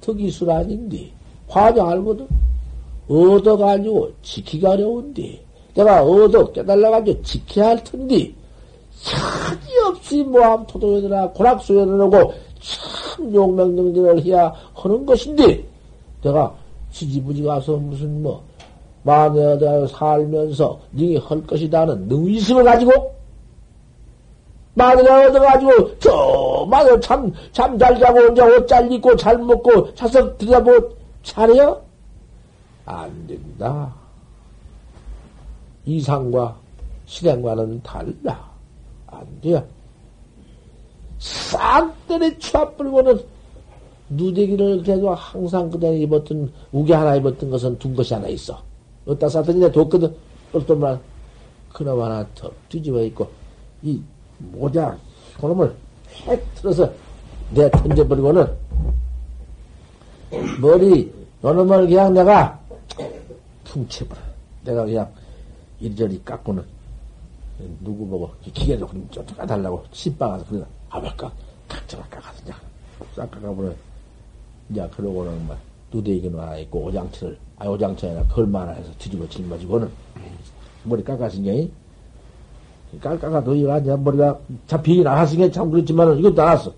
특이술 0.00 0.50
아닌데 0.50 1.10
화장 1.48 1.88
알거든. 1.88 2.28
얻어가지고 3.08 4.12
지키기 4.22 4.66
어려운데 4.66 5.45
내가 5.76 6.02
얻어 6.02 6.50
깨달아가지고 6.52 7.22
지켜야 7.22 7.68
할 7.68 7.84
텐데 7.84 8.32
사기 8.94 9.78
없이 9.86 10.24
모함 10.24 10.66
토도에들아 10.66 11.30
고락소연을 11.30 12.00
하고 12.00 12.32
참 12.60 13.34
용맹정진을 13.34 14.24
해야 14.24 14.52
하는 14.74 15.04
것인데 15.04 15.64
내가 16.22 16.54
지지부지 16.90 17.42
가서 17.42 17.76
무슨 17.76 18.22
뭐 18.22 18.42
마음에 19.02 19.56
살면서 19.86 20.80
능히 20.92 21.16
할 21.18 21.46
것이다는 21.46 22.08
능의심을 22.08 22.64
가지고 22.64 23.14
마늘을 24.74 25.28
얻어가지고 25.28 25.98
저 25.98 26.66
마늘 26.68 27.00
참잠 27.00 27.78
잘 27.78 27.98
자고 27.98 28.18
혼자 28.18 28.46
옷잘 28.46 28.90
입고 28.92 29.16
잘 29.16 29.38
먹고 29.38 29.94
자석 29.94 30.36
들여다보 30.38 30.90
잘해요? 31.22 31.80
안 32.84 33.26
된다. 33.26 33.94
이상과 35.86 36.56
실행과는 37.06 37.82
달라. 37.82 38.50
안 39.06 39.40
돼. 39.40 39.64
싹 41.18 41.94
때려 42.06 42.38
쳐 42.38 42.70
버리고는 42.76 43.18
누대기를 44.10 44.82
그래도 44.82 45.14
항상 45.14 45.70
그대 45.70 45.96
입었던 45.98 46.52
우개 46.72 46.92
하나 46.92 47.16
입었던 47.16 47.48
것은 47.50 47.78
둔 47.78 47.94
것이 47.94 48.12
하나 48.12 48.28
있어. 48.28 48.60
어디다 49.06 49.28
쌌더니 49.28 49.60
내 49.60 49.72
뒀거든. 49.72 50.14
똘똘만 50.52 51.00
그놈 51.72 52.00
하나 52.02 52.26
더 52.34 52.50
뒤집어 52.68 53.02
있고 53.02 53.28
이 53.82 54.00
모자 54.38 54.96
그놈을 55.40 55.74
획 56.26 56.54
틀어서 56.54 56.90
내 57.52 57.70
던져버리고는 57.70 58.46
머리 60.60 61.12
요놈을 61.44 61.86
그냥 61.86 62.14
내가 62.14 62.60
퉁쳐버려. 63.64 64.20
내가 64.64 64.84
그냥 64.84 65.12
이리저리 65.80 66.22
깎고는 66.24 66.64
누구 67.80 68.06
보고 68.06 68.30
기계 68.42 68.78
조금 68.78 69.08
좀 69.10 69.24
깎아달라고 69.26 69.84
신방가서 69.92 70.46
그래 70.46 70.64
아ber까 70.90 71.32
각자가 71.68 72.04
깎아서 72.08 72.42
그냥 72.42 72.58
싹 73.14 73.30
깎아버려. 73.30 73.72
이제 74.70 74.88
그러고는 74.96 75.46
막 75.46 75.58
누대기는 75.92 76.38
하나 76.38 76.56
있고 76.58 76.84
오장치를 76.86 77.38
아 77.58 77.66
걸마 78.28 78.62
하나 78.62 78.72
해서 78.72 78.90
뒤집어 78.98 79.28
짊어지고는 79.28 79.90
머리 80.84 81.02
깎아신게 81.04 81.70
깎아도 83.00 83.54
이거 83.54 83.78
이제 83.78 83.94
머리가 83.96 84.38
잡히기 84.66 85.02
나갔으니까 85.02 85.50
참 85.50 85.70
그렇지만은 85.70 86.18
이것도 86.18 86.34
나왔어. 86.34 86.72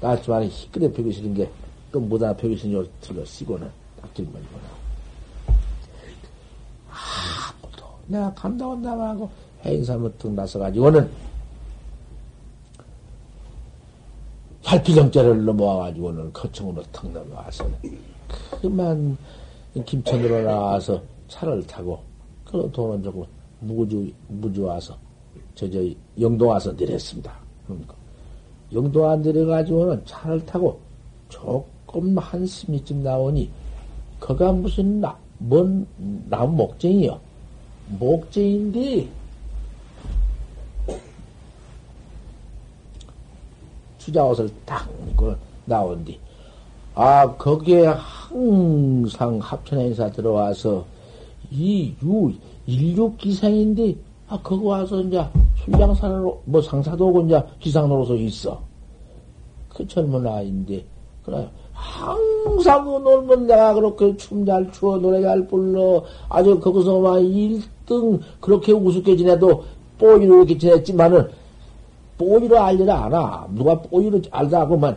나왔지만 0.00 0.44
희끄레 0.44 0.92
펴기 0.92 1.12
싫은 1.12 1.34
게또 1.34 2.00
못하나 2.00 2.34
펴기 2.34 2.56
싫은 2.56 2.74
요 2.74 2.84
들어 3.00 3.24
쓰고는 3.24 3.70
딱 4.00 4.14
짊어지고는 4.14 4.64
아무도 6.90 7.86
내가 8.06 8.32
간다 8.34 8.66
온다 8.66 8.90
하고 8.92 9.30
턱 10.18 10.32
나서가지고는 10.32 11.08
할피정자를 14.64 15.44
넘어와가지고는 15.44 16.32
거청으로 16.32 16.82
턱 16.92 17.10
넘어와서는 17.10 17.74
그만 18.60 19.16
김천으로 19.84 20.42
나와서 20.42 21.02
차를 21.28 21.66
타고 21.66 22.00
그런 22.44 22.70
돈은 22.72 23.02
조금 23.02 23.24
무주 23.60 24.10
무주 24.28 24.64
와서 24.64 24.96
저저 25.54 25.80
영도 26.20 26.46
와서 26.48 26.72
내렸습니다. 26.72 27.32
그러니까 27.66 27.94
영도 28.72 29.08
안 29.08 29.22
내려가지고는 29.22 30.02
차를 30.04 30.44
타고 30.46 30.80
조금 31.28 32.16
한시미쯤 32.18 33.02
나오니 33.02 33.50
거가 34.20 34.52
무슨 34.52 35.00
나, 35.00 35.16
뭔 35.38 35.86
나무 36.28 36.56
목쟁이요. 36.56 37.20
목쟁인데 37.88 39.08
수자옷을 43.98 44.50
딱 44.66 44.88
입고 45.08 45.34
나온디. 45.64 46.18
아, 46.94 47.26
거기에 47.36 47.86
항상 47.86 49.38
합천행사 49.38 50.10
들어와서 50.10 50.84
이 51.50 51.94
유, 52.02 52.32
인류 52.66 53.16
기상인데, 53.16 53.96
아, 54.28 54.38
거기 54.42 54.64
와서 54.64 55.00
이제 55.00 55.24
출장산으로, 55.64 56.42
뭐 56.44 56.62
상사도 56.62 57.08
오고 57.08 57.22
이제 57.22 57.42
기상으로서 57.58 58.14
있어. 58.16 58.60
그 59.70 59.86
젊은 59.88 60.26
아이인데, 60.26 60.84
그래. 61.24 61.48
항상 61.72 62.84
그 62.84 62.90
놀면 62.98 63.46
내가 63.46 63.74
그렇게 63.74 64.16
춤 64.16 64.44
잘 64.46 64.70
추어, 64.70 64.98
노래 64.98 65.20
잘 65.20 65.46
불러, 65.48 66.04
아주 66.28 66.60
거기서 66.60 66.92
막1 66.92 67.62
등 67.86 68.20
그렇게 68.40 68.72
우습게 68.72 69.16
지내도 69.16 69.64
뽀이로 69.98 70.38
이렇게 70.38 70.58
지냈지만은, 70.58 71.28
뽀이로 72.18 72.58
알리라 72.58 73.04
않아. 73.04 73.48
누가 73.54 73.80
뽀이로 73.80 74.20
알다 74.30 74.60
하고만, 74.60 74.96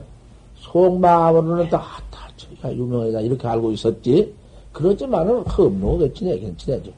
속마음으로는 0.55 1.69
다, 1.69 1.77
아, 1.77 1.99
다, 2.09 2.27
저기가 2.35 2.75
유명하다. 2.75 3.21
이렇게 3.21 3.47
알고 3.47 3.71
있었지. 3.71 4.33
그렇지만은, 4.71 5.41
흠노게 5.41 6.13
지내긴 6.13 6.57
지내죠. 6.57 6.91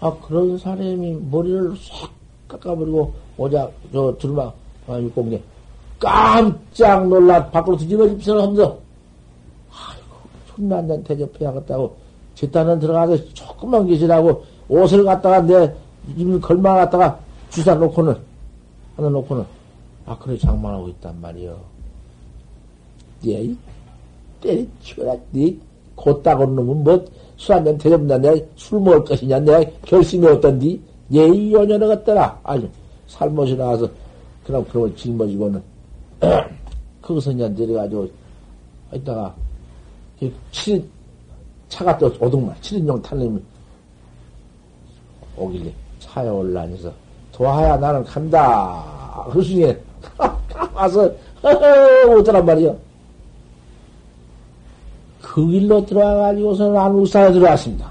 아, 0.00 0.12
그런 0.20 0.58
사람이 0.58 1.18
머리를 1.30 1.74
싹 1.76 2.10
깎아버리고, 2.48 3.12
오자, 3.36 3.70
저, 3.92 4.14
두루마, 4.18 4.52
아, 4.88 4.98
육공개. 4.98 5.40
깜짝 5.98 7.06
놀라, 7.06 7.48
밖으로 7.50 7.76
뒤집어집시오 7.76 8.40
하면서, 8.40 8.78
아이고, 9.70 10.28
손난장 10.48 11.04
대접해야겠다고, 11.04 11.96
제단은 12.34 12.80
들어가서 12.80 13.16
조금만 13.32 13.86
계시라고, 13.86 14.44
옷을 14.72 15.04
갖다가 15.04 15.40
내 15.42 15.72
입을 16.16 16.40
걸마 16.40 16.74
갖다가 16.74 17.18
주사 17.50 17.74
놓고는, 17.74 18.16
하나 18.96 19.08
놓고는, 19.10 19.44
아, 20.06 20.16
그래, 20.18 20.36
장만하고 20.38 20.88
있단 20.88 21.20
말이요. 21.20 21.60
예, 23.26 23.54
때리치워라, 24.40 25.14
네, 25.30 25.54
곧다고 25.94 26.46
놈은 26.46 26.84
뭐, 26.84 27.04
술 27.36 27.54
한잔 27.54 27.76
대접나, 27.76 28.16
내가 28.18 28.44
술 28.56 28.80
먹을 28.80 29.04
것이냐, 29.04 29.40
내가 29.40 29.62
결심이 29.84 30.26
어떤디? 30.26 30.80
예, 31.12 31.26
이 31.28 31.52
요년을 31.52 31.88
갖더라. 31.88 32.40
아니, 32.42 32.68
살못이 33.06 33.54
나와서, 33.56 33.88
그럼, 34.44 34.64
그러면 34.70 34.96
짊어지고는, 34.96 35.62
거기서 37.02 37.32
이제 37.32 37.48
내려가지고, 37.48 38.08
이따가, 38.94 39.34
칠, 40.50 40.82
차가 41.68 41.96
또 41.98 42.10
오동만, 42.18 42.56
7인용 42.62 43.02
탄님이 43.02 43.38
오길래 45.36 45.72
차에 45.98 46.28
올라앉아서, 46.28 46.92
도하야, 47.32 47.76
나는 47.76 48.04
간다. 48.04 49.28
그 49.30 49.42
중에, 49.42 49.80
와서, 50.74 51.10
오더란 52.08 52.44
말이요. 52.44 52.76
그 55.20 55.46
길로 55.46 55.84
들어와가지고서는 55.86 56.76
안국사에 56.76 57.32
들어왔습니다. 57.32 57.90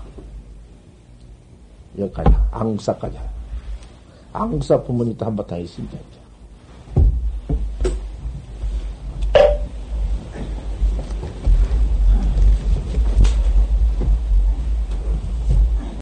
여기까지, 1.97 2.29
안국사까지. 2.51 3.17
안국사 4.33 4.81
부모님도 4.83 5.25
한바탕 5.25 5.59
있습니다. 5.59 5.97